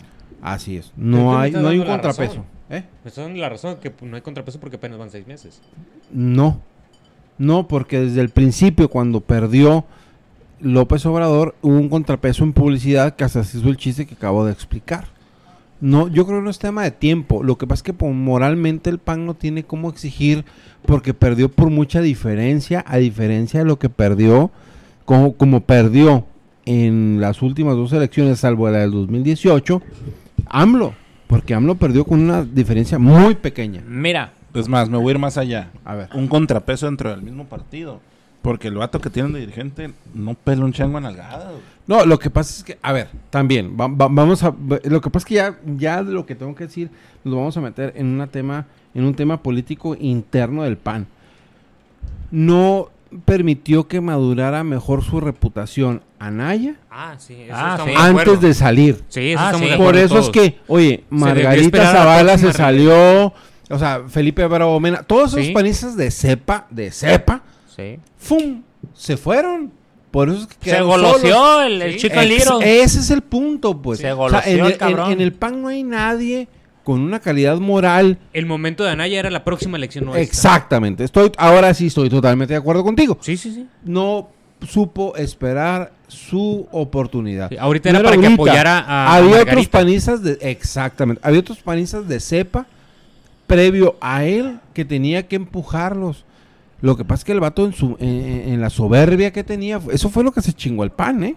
[0.44, 2.22] Así es, no hay, no hay un contrapeso.
[2.34, 2.46] razón.
[2.70, 2.84] ¿eh?
[3.06, 5.62] Me dando la razón que no hay contrapeso porque apenas van seis meses.
[6.12, 6.60] No,
[7.38, 9.86] no, porque desde el principio cuando perdió
[10.60, 14.46] López Obrador hubo un contrapeso en publicidad que hasta se hizo el chiste que acabo
[14.46, 15.06] de explicar.
[15.82, 17.44] No, yo creo que no es tema de tiempo.
[17.44, 20.46] Lo que pasa es que po- moralmente el PAN no tiene cómo exigir
[20.86, 24.50] porque perdió por mucha diferencia, a diferencia de lo que perdió,
[25.06, 26.26] como, como perdió
[26.66, 29.82] en las últimas dos elecciones, salvo la del 2018,
[30.54, 30.94] AMLO,
[31.28, 33.82] porque AMLO perdió con una diferencia muy pequeña.
[33.88, 35.72] Mira, Es más, me voy a ir más allá.
[35.84, 36.10] A ver.
[36.14, 38.00] Un contrapeso dentro del mismo partido.
[38.44, 41.54] Porque el vato que tienen de dirigente no pela un chango en algada.
[41.88, 44.54] No, lo que pasa es que, a ver, también, va- va- vamos a,
[44.84, 46.90] lo que pasa es que ya, ya lo que tengo que decir,
[47.24, 51.08] nos vamos a meter en un tema, en un tema político interno del PAN.
[52.32, 52.90] No
[53.26, 57.34] permitió que madurara mejor su reputación Anaya Ah, sí.
[57.44, 57.92] Eso Ah, sí.
[57.96, 59.04] antes de salir.
[59.10, 59.72] Sí, eso Ah, estamos sí.
[59.72, 63.28] de Por eso es que, oye, Margarita Zavala se salió,
[63.70, 65.52] o sea, Felipe Bravo Mena, todos esos Sí.
[65.54, 67.42] panistas de cepa, de cepa,
[67.76, 68.00] Sí.
[68.18, 68.62] ¡fum!
[68.94, 69.72] Se fueron.
[70.12, 72.60] Por eso es que se goloseó el, el chico Ex- Liro.
[72.62, 73.98] Ese es el punto, pues.
[74.00, 75.12] Se O sea, goloseó en, el el, en- cabrón.
[75.12, 76.48] en el PAN no hay nadie
[76.84, 78.20] con una calidad moral.
[78.32, 80.22] El momento de Anaya era la próxima elección nuestra.
[80.22, 81.04] Exactamente.
[81.04, 83.18] Estoy, ahora sí estoy totalmente de acuerdo contigo.
[83.22, 83.68] Sí, sí, sí.
[83.86, 84.30] No
[84.68, 87.50] supo esperar su oportunidad.
[87.50, 90.38] Sí, ahorita era para que apoyara a- Había otros panistas de.
[90.42, 91.22] Exactamente.
[91.24, 92.66] Había otros panistas de cepa
[93.48, 96.26] previo a él que tenía que empujarlos.
[96.82, 98.10] Lo que pasa es que el vato en, su, en,
[98.54, 101.36] en la soberbia que tenía, eso fue lo que se chingó el pan, ¿eh?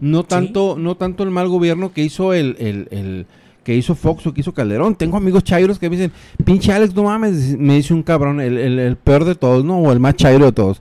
[0.00, 3.26] No tanto, no tanto el mal gobierno que hizo el, el- el-
[3.62, 4.94] que hizo Fox o que hizo Calderón.
[4.96, 6.12] Tengo amigos chairos que me dicen,
[6.44, 9.78] pinche Alex, no mames, me dice un cabrón, el, el- el peor de todos, ¿no?
[9.78, 10.80] O el más chairo de todos.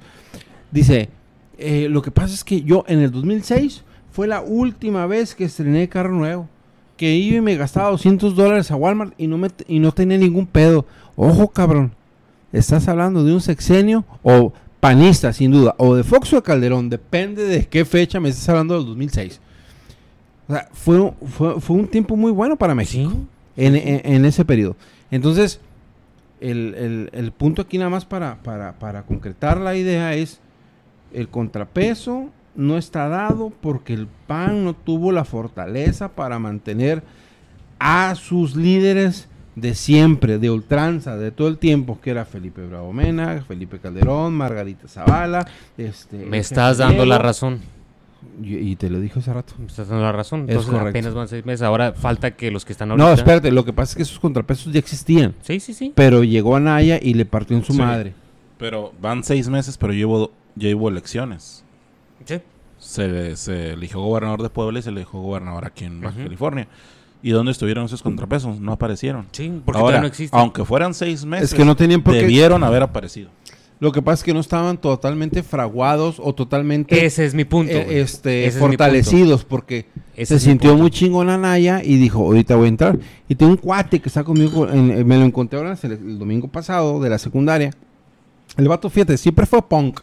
[0.72, 1.10] Dice,
[1.60, 5.46] eh, lo que pasa es que yo en el 2006 fue la última vez que
[5.46, 6.48] estrené carro nuevo.
[6.98, 10.18] que iba y me gastaba 200 dólares a Walmart y no, me, y no tenía
[10.18, 10.86] ningún pedo.
[11.16, 11.94] Ojo, cabrón.
[12.52, 16.90] Estás hablando de un sexenio o panista, sin duda, o de Fox o de Calderón,
[16.90, 19.40] depende de qué fecha me estás hablando del 2006.
[20.48, 23.14] O sea, fue, fue, fue un tiempo muy bueno para México
[23.56, 24.76] en, en- en ese periodo.
[25.12, 25.60] Entonces,
[26.42, 30.40] el, el- el punto aquí nada más para, para, para concretar la idea es
[31.14, 37.04] el contrapeso no está dado porque el PAN no tuvo la fortaleza para mantener
[37.80, 42.94] a sus líderes de siempre, de ultranza, de todo el tiempo, que era Felipe Bravo
[42.94, 45.48] Mena, Felipe Calderón, Margarita Zavala.
[45.78, 47.60] Este, Me estás jefe dando la razón.
[48.42, 49.54] Y, y te lo dije hace rato.
[49.60, 50.42] Me estás dando la razón.
[50.42, 50.90] Es Entonces correcto.
[50.90, 51.62] apenas van seis meses.
[51.62, 53.06] Ahora falta que los que están ahorita...
[53.08, 55.34] No, espérate, lo que pasa es que esos contrapesos ya existían.
[55.42, 55.92] Sí, sí, sí.
[55.96, 57.80] Pero llegó Anaya y le partió en su Sí.
[57.80, 58.14] madre.
[58.58, 61.64] Pero van seis meses, pero llevo, ya hubo elecciones.
[62.26, 62.36] Sí.
[62.78, 66.18] Se, se eligió gobernador de Puebla y se eligió gobernador aquí en Baja.
[66.24, 66.68] California.
[67.22, 68.60] ¿Y dónde estuvieron esos contrapesos?
[68.62, 69.28] No aparecieron.
[69.32, 70.38] Sí, porque Ahora, no existe.
[70.38, 72.22] aunque fueran seis meses, Es que no tenían por qué.
[72.22, 73.30] debieron haber aparecido.
[73.82, 77.72] Lo que pasa es que no estaban totalmente fraguados o totalmente Ese es mi punto.
[77.74, 78.68] eh, este, Ese es mi punto.
[78.78, 83.00] fortalecidos porque Ese se sintió muy chingón Anaya y dijo, ahorita voy a entrar.
[83.30, 86.20] Y tengo un cuate que está conmigo, en- en- me lo encontré ahora el, el
[86.20, 87.72] domingo pasado de la secundaria.
[88.58, 90.02] El vato, fíjate, siempre fue punk.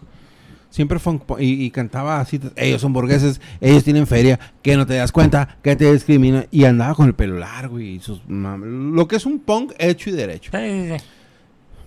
[0.77, 4.87] Siempre fue punk y, y cantaba así, ellos son burgueses, ellos tienen feria, que no
[4.87, 6.45] te das cuenta, que te discrimina.
[6.51, 8.23] Y andaba con el pelo largo y sus...
[8.29, 10.51] mam- Lo que es un punk hecho y derecho.
[10.53, 11.05] Sí, sí, sí.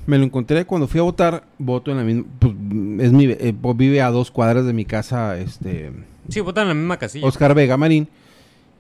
[0.07, 2.23] Me lo encontré cuando fui a votar, voto en la misma...
[2.39, 2.51] pues,
[2.99, 5.91] es mi, eh, pues, vive a dos cuadras de mi casa, este...
[6.27, 7.27] Sí, votan en la misma casilla.
[7.27, 8.07] Oscar Vega Marín.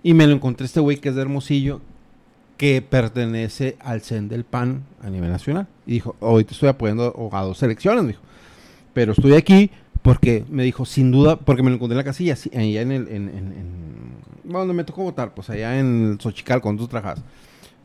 [0.01, 1.81] Y me lo encontré este güey que es de Hermosillo,
[2.57, 5.67] que pertenece al CEN del PAN a nivel nacional.
[5.85, 8.21] Y dijo, hoy te estoy apoyando a dos elecciones, dijo.
[8.91, 9.69] Pero estoy aquí
[10.09, 13.07] porque me dijo, sin duda, porque me lo encontré en la casilla, allá en el...
[13.09, 17.21] En, me tocó votar, pues allá en Xochical, cuando tú trabajas.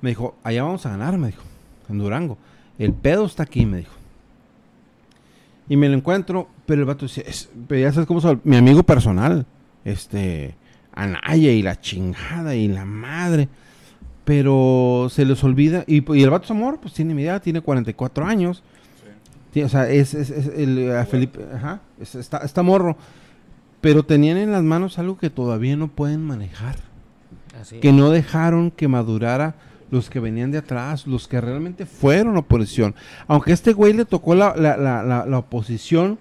[0.01, 1.43] Me dijo, allá vamos a ganar, me dijo,
[1.91, 2.39] en Durango.
[2.79, 3.93] El pedo está aquí, me dijo.
[5.69, 8.57] Y me lo encuentro, pero el vato dice, es- pero ya sabes cómo es mi
[8.57, 9.45] amigo personal,
[9.85, 10.55] este,
[10.95, 13.51] Anaya y la chingada y la madre.
[14.25, 18.25] Pero se les olvida, y, y el vato Zamor, pues tiene mi edad, tiene 44
[18.25, 18.63] años.
[19.63, 22.97] O sea, es, es- es el, a Felipe, ajá, es- está, está morro.
[23.81, 26.77] Pero tenían en las manos algo que todavía no pueden manejar
[27.61, 27.81] Así.
[27.81, 29.55] que no dejaron que madurara
[29.91, 32.95] los que venían de atrás, los que realmente fueron oposición.
[33.29, 36.19] Aunque a este güey le tocó la, la- la- la- la oposición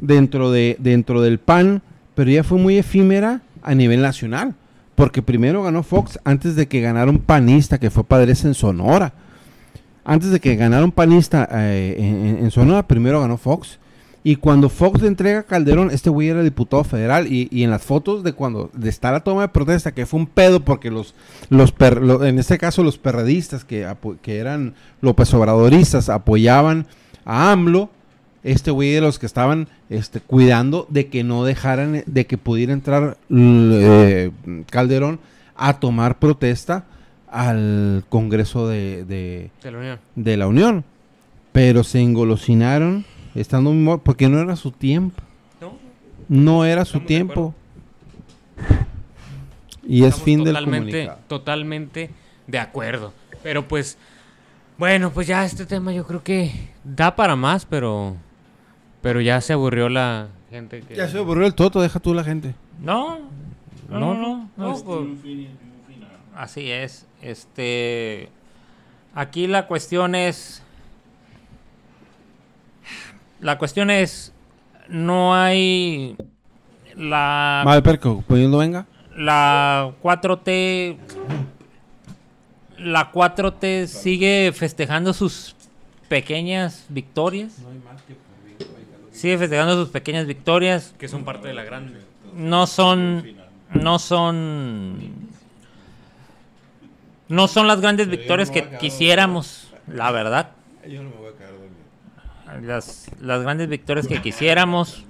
[0.00, 1.82] dentro, de, dentro del PAN,
[2.14, 4.54] pero ya fue muy efímera a nivel nacional.
[4.94, 9.12] Porque primero ganó Fox antes de que ganara un panista que fue padres en Sonora.
[10.04, 13.78] Antes de que ganara un panista eh, en, en Sonora, primero ganó Fox.
[14.24, 17.26] Y cuando Fox le entrega a Calderón, este güey era diputado federal.
[17.26, 20.60] Y, en las fotos de cuando está la toma de protesta, que fue un pedo
[20.60, 21.14] porque los,
[21.50, 23.86] los per- en este caso los perredistas, que,
[24.22, 26.86] que eran López Obradoristas, apoyaban
[27.24, 27.90] a AMLO.
[28.44, 32.72] Este güey de los que estaban este, cuidando de que no dejaran, de que pudiera
[32.72, 34.30] entrar eh,
[34.70, 35.20] Calderón
[35.56, 36.84] a tomar protesta
[37.32, 39.98] al Congreso de- de, De la Unión.
[40.14, 40.84] de la Unión.
[41.52, 43.04] Pero se engolosinaron
[43.34, 45.22] estando porque no era su tiempo.
[45.60, 45.72] No,
[46.28, 47.54] No era su tiempo.
[49.86, 51.18] Y es fin del totalmente, comunicado.
[51.28, 52.10] totalmente
[52.46, 53.12] de acuerdo.
[53.42, 53.98] Pero pues,
[54.78, 56.52] bueno, pues ya este tema yo creo que
[56.84, 58.16] da para más, pero,
[59.00, 60.80] pero ya se aburrió la gente.
[60.82, 60.94] Que...
[60.94, 62.54] Ya se aburrió el toto, deja tú la gente.
[62.80, 63.18] No,
[63.90, 65.48] no, no, no, no, Este, pues,
[66.36, 67.06] así es.
[67.22, 68.28] Este,
[69.14, 70.62] aquí la cuestión es,
[73.40, 74.32] la cuestión es,
[74.88, 76.16] no hay
[76.96, 78.86] la Mal perco, poniendo venga.
[79.16, 80.98] la 4T
[82.78, 85.54] la 4T sigue festejando sus
[86.08, 87.58] pequeñas victorias.
[89.12, 90.94] Sigue festejando sus pequeñas victorias.
[90.98, 91.92] que son parte de la gran...
[92.34, 93.24] No son
[93.74, 95.30] no son
[97.32, 100.50] no son las grandes victorias que quisiéramos, la verdad.
[102.60, 105.04] Las, las grandes victorias que quisiéramos.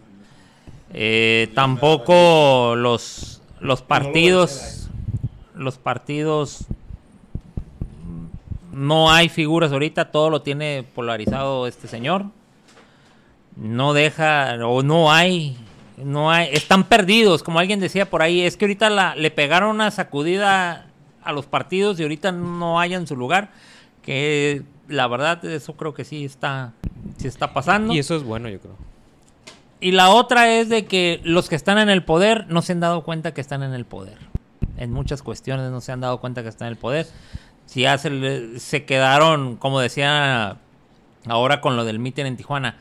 [0.95, 4.89] Eh, tampoco los, los partidos.
[5.57, 6.67] Los partidos.
[8.71, 12.27] No hay figuras ahorita, todo lo tiene polarizado este señor.
[13.57, 15.57] No deja, o no hay,
[15.97, 19.71] no hay, están perdidos, como alguien decía por ahí, es que ahorita la, le pegaron
[19.71, 20.87] una sacudida
[21.25, 23.51] a los partidos y ahorita no hay en su lugar,
[24.03, 26.73] que la verdad eso creo que sí está,
[27.17, 27.95] sí está pasando.
[27.95, 28.77] Y eso es bueno, yo creo.
[29.81, 32.81] Y la otra es de que los que están en el poder no se han
[32.81, 34.19] dado cuenta que están en el poder.
[34.77, 37.07] en muchas cuestiones no se han dado cuenta que está en el poder.
[37.67, 40.59] Si ya se, se quedaron, como decía
[41.27, 42.77] ahora con lo del mitin en Tijuana,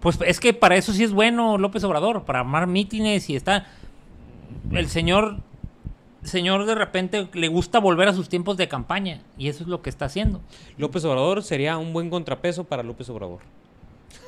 [0.00, 3.66] pues es que para eso sí es bueno López Obrador, para armar mítines y está...
[4.72, 5.38] El señor,
[6.22, 9.82] señor de repente le gusta volver a sus tiempos de campaña y eso es lo
[9.82, 10.40] que está haciendo.
[10.76, 13.40] López Obrador sería un buen contrapeso para López Obrador.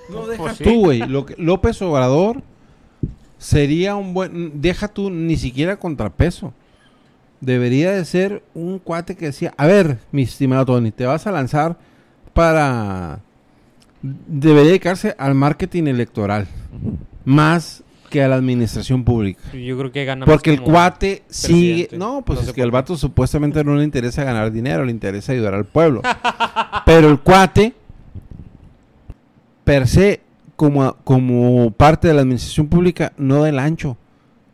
[0.09, 0.65] No, deja Pues sí.
[0.65, 1.03] tú, güey.
[1.37, 2.43] López Obrador
[3.39, 4.61] sería un buen...
[4.61, 6.53] Deja tú ni siquiera contrapeso.
[7.41, 11.33] Debería de ser un cuate que decía, a ver, mi estimado Tony, te vas a
[11.33, 11.77] lanzar
[12.33, 13.21] para...
[14.01, 16.47] Debería dedicarse al marketing electoral.
[17.25, 17.83] Más
[18.13, 19.41] que a la administración pública.
[19.53, 21.89] Yo creo que gana más Porque el cuate sigue...
[21.97, 22.71] No, pues No es que qué.
[22.71, 26.03] vato supuestamente no le interesa ganar dinero, le interesa ayudar al pueblo.
[26.87, 27.73] Pero el cuate,
[29.65, 30.21] per se,
[30.57, 33.97] como, como parte de la administración pública, no del ancho.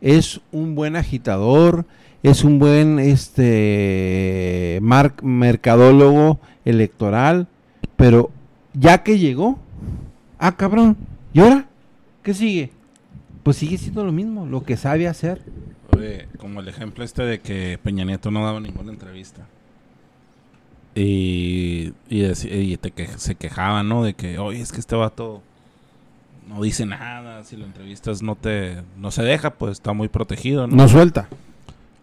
[0.01, 1.85] Es un buen agitador,
[2.23, 7.47] es un buen este mar- mercadólogo electoral,
[7.95, 8.31] pero
[8.73, 9.59] ya que llegó,
[10.37, 10.95] ah cabrón,
[11.33, 11.65] ¿y ahora?
[12.23, 12.71] ¿Qué sigue?
[13.43, 15.41] Pues sigue siendo lo mismo, lo que sabe hacer.
[15.95, 19.47] Oye, como el ejemplo este de que Peña Nieto no daba ninguna entrevista.
[20.95, 24.03] Y, y, y te que, se quejaban, ¿no?
[24.03, 25.41] De que, oye, es que este vato
[26.47, 30.67] no dice nada, si lo entrevistas no te no se deja, pues está muy protegido,
[30.67, 30.75] ¿no?
[30.75, 31.29] No suelta.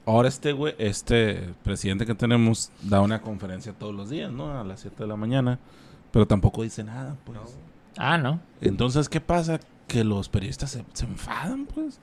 [0.07, 4.59] Ahora este güey, este presidente que tenemos da una conferencia todos los días, ¿no?
[4.59, 5.59] A las 7 de la mañana,
[6.13, 7.39] pero tampoco dice nada, pues.
[7.97, 8.39] Ah, ¿no?
[8.61, 9.59] Entonces, ¿qué pasa?
[9.87, 11.97] Que los periodistas se, se enfadan, pues.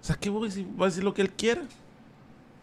[0.00, 0.66] O sea, ¿qué voy a decir?
[0.80, 1.62] Va a decir lo que él quiera.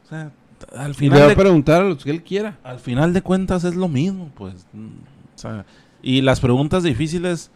[0.05, 0.31] O sea,
[0.75, 2.57] al Y le final, va a preguntar a los que él quiera.
[2.63, 4.65] al final de cuentas es lo mismo, pues.
[4.73, 5.65] O sea,
[6.01, 7.51] y las preguntas difíciles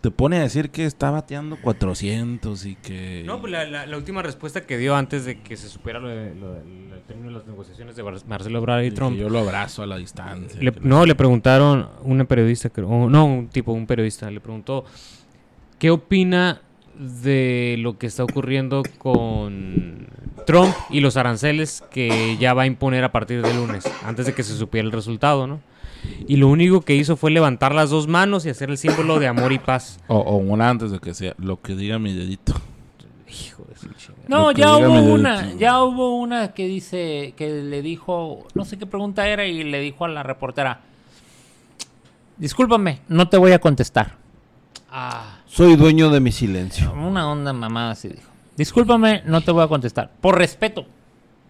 [0.00, 3.24] te pone a decir que está bateando 400 y que...
[3.26, 6.08] No, pues la, la- la última respuesta que dio antes de que se supiera lo
[6.08, 6.60] de, lo de-
[6.94, 9.16] el término de las negociaciones de Marcelo Ebrard y Trump.
[9.16, 10.60] yo lo abrazo a la distancia.
[10.62, 14.84] Le- no, le preguntaron, una periodista, creo, no, un tipo, un periodista, le preguntó,
[15.78, 16.60] ¿qué opina
[16.98, 20.08] de lo que está ocurriendo con
[20.46, 24.34] Trump y los aranceles que ya va a imponer a partir del lunes, antes de
[24.34, 25.60] que se supiera el resultado, ¿no?
[26.26, 29.26] Y lo único que hizo fue levantar las dos manos y hacer el símbolo de
[29.26, 30.00] amor y paz.
[30.06, 32.54] O, o una antes de que sea lo que diga mi dedito.
[33.28, 33.88] Hijo de su.
[34.26, 35.14] No, ya hubo dedito.
[35.14, 39.64] una, ya hubo una que dice, que le dijo, no sé qué pregunta era y
[39.64, 40.80] le dijo a la reportera,
[42.36, 44.16] discúlpame, no te voy a contestar.
[44.90, 46.92] Ah, Soy dueño de mi silencio.
[46.92, 48.30] Una onda mamada así dijo.
[48.56, 50.08] Discúlpame, no te voy a contestar.
[50.20, 50.86] Por respeto.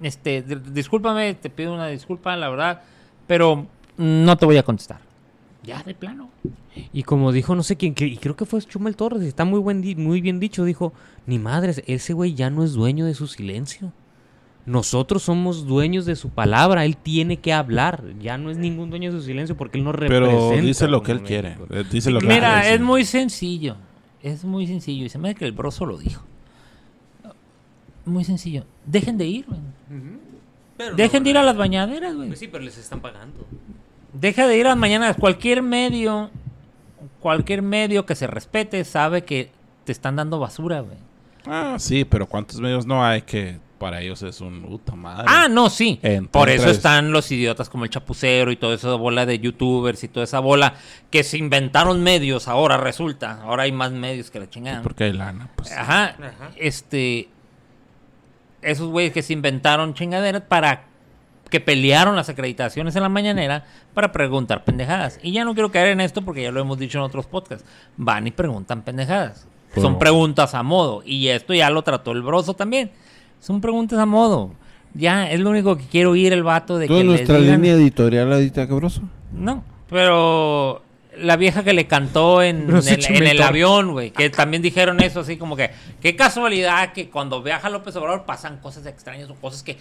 [0.01, 0.41] Este,
[0.73, 2.81] discúlpame, te pido una disculpa, la verdad,
[3.27, 3.67] pero
[3.99, 5.01] no te voy a contestar.
[5.63, 6.31] Ya, de plano.
[6.95, 9.45] Y como dijo no sé quién, que- y creo que fue Chumel Torres, y está
[9.45, 10.95] muy, buen di- muy bien dicho, dijo,
[11.27, 13.93] ni madres, ese güey ya no es dueño de su silencio.
[14.65, 19.13] Nosotros somos dueños de su palabra, él tiene que hablar, ya no es ningún dueño
[19.13, 20.31] de su silencio porque él no representa.
[20.49, 21.59] Pero dice lo que él quiere.
[21.69, 23.77] Eh, Dice lo que él Mira, es muy sencillo.
[24.23, 25.07] Es muy sencillo.
[25.07, 26.23] Y se me hace que el broso lo dijo.
[28.05, 28.65] Muy sencillo.
[28.86, 29.61] Dejen de ir, güey.
[30.77, 32.28] Pero Dejen no, de ir a las bañaderas, güey.
[32.28, 33.47] Pues sí, pero les están pagando.
[34.12, 35.16] Deja de ir a las mañanas.
[35.16, 36.31] Cualquier medio,
[37.20, 39.51] cualquier medio que se respete sabe que
[39.85, 40.97] te están dando basura, güey.
[41.47, 45.25] Ah, sí, pero ¿cuántos medios no hay que para ellos es un puta madre?
[45.29, 45.99] Ah, no, sí.
[46.03, 50.03] Entonces- Por eso están los idiotas como el chapucero y toda esa bola de youtubers
[50.05, 50.75] y toda esa bola
[51.11, 53.41] que se inventaron medios ahora resulta.
[53.43, 54.83] Ahora hay más medios que la chingada.
[54.83, 55.73] Porque hay lana, pues.
[55.73, 56.17] Ajá.
[56.57, 57.29] Este.
[58.61, 60.85] Esos güeyes que se inventaron chingaderas para
[61.49, 63.65] que pelearon las acreditaciones en la mañanera
[63.95, 65.19] para preguntar pendejadas.
[65.23, 67.65] Y ya no quiero caer en esto porque ya lo hemos dicho en otros podcasts.
[67.97, 69.47] Van y preguntan pendejadas.
[69.75, 71.03] Son preguntas a modo.
[71.07, 72.91] Y esto ya lo trató el broso también.
[73.40, 74.52] Son preguntas a modo.
[74.94, 77.56] Ya, es lo único que quiero oír el vato de Toda que les nuestra digan-
[77.60, 79.02] línea editorial, Adita Cabroso.
[79.32, 80.82] no, pero
[81.19, 84.62] la vieja que le cantó en, No sé, el, en el avión, güey, que también
[84.62, 85.70] dijeron eso, así como que,
[86.01, 89.77] qué casualidad que cuando viaja López Obrador pasan cosas extrañas o cosas que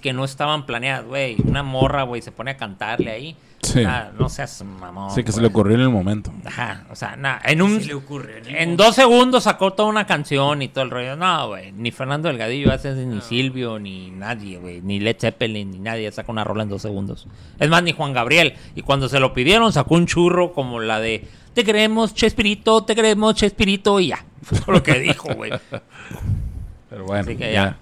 [0.00, 1.36] que no estaban planeadas, güey.
[1.44, 3.36] Una morra, güey, se pone a cantarle ahí.
[3.64, 3.82] Sí.
[3.86, 5.10] Ah, no seas mamón.
[5.10, 6.32] sí, que se le ocurrió en el momento.
[6.44, 7.80] Ajá, o sea, nada, en un...
[7.80, 8.56] Se le ocurre, ¿no?
[8.56, 11.16] En dos segundos sacó toda una canción y todo el rollo.
[11.16, 11.72] No, güey.
[11.72, 14.80] Ni Fernando Delgadillo hace ni Silvio, ni nadie, güey.
[14.82, 17.26] Ni Led Zeppelin, ni nadie saca una rola en dos segundos.
[17.58, 18.54] Es más, ni Juan Gabriel.
[18.74, 22.94] Y cuando se lo pidieron, sacó un churro como la de Te queremos, Chespirito, te
[22.94, 23.98] queremos, Chespirito.
[24.00, 24.24] Y ya.
[24.42, 25.52] Fue todo lo que dijo, güey.
[26.90, 27.64] Pero bueno, Así que ya.
[27.64, 27.78] ya.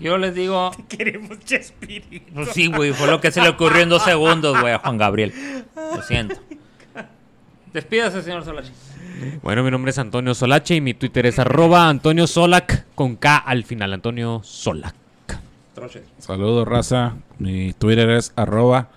[0.00, 2.32] Yo les digo, Queremos Chespirito.
[2.34, 2.92] pues sí, güey.
[2.92, 5.32] Fue lo que se le ocurrió en dos segundos, güey, a Juan Gabriel.
[5.74, 6.36] Lo siento.
[7.72, 8.70] Despídase, señor Solachi.
[9.42, 13.36] Bueno, mi nombre es Antonio Solache y mi Twitter es arroba Antonio Solac con K
[13.38, 14.94] al final, Antonio Solac.
[15.74, 16.02] troches.
[16.18, 17.14] Saludos, raza.
[17.38, 18.88] Mi Twitter es arroba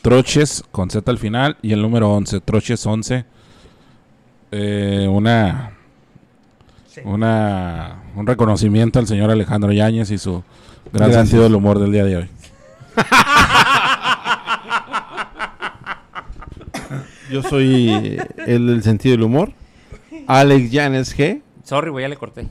[0.00, 3.24] troches con Z al final y el número 11, troches 11.
[4.52, 5.72] Eh, una,
[7.04, 10.42] una, un reconocimiento al señor Alejandro Yáñez y su
[10.92, 11.28] gran Gracias.
[11.28, 12.28] sentido del humor del día de hoy.
[17.30, 19.52] Yo soy el del sentido del humor.
[20.26, 21.40] Alex Llanes G.
[21.64, 22.42] Sorry, güey, ya le corté.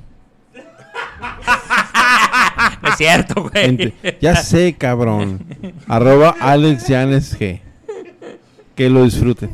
[2.82, 3.94] no es cierto, güey.
[4.20, 5.46] Ya sé, cabrón.
[5.88, 7.60] Arroba Alex Llanes G.
[8.76, 9.52] Que lo disfruten.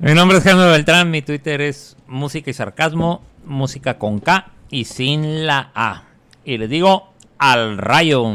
[0.00, 4.84] Mi nombre es Jaime Beltrán, mi Twitter es música y sarcasmo, música con K y
[4.84, 6.04] sin la A.
[6.44, 8.34] Y les digo al rayo.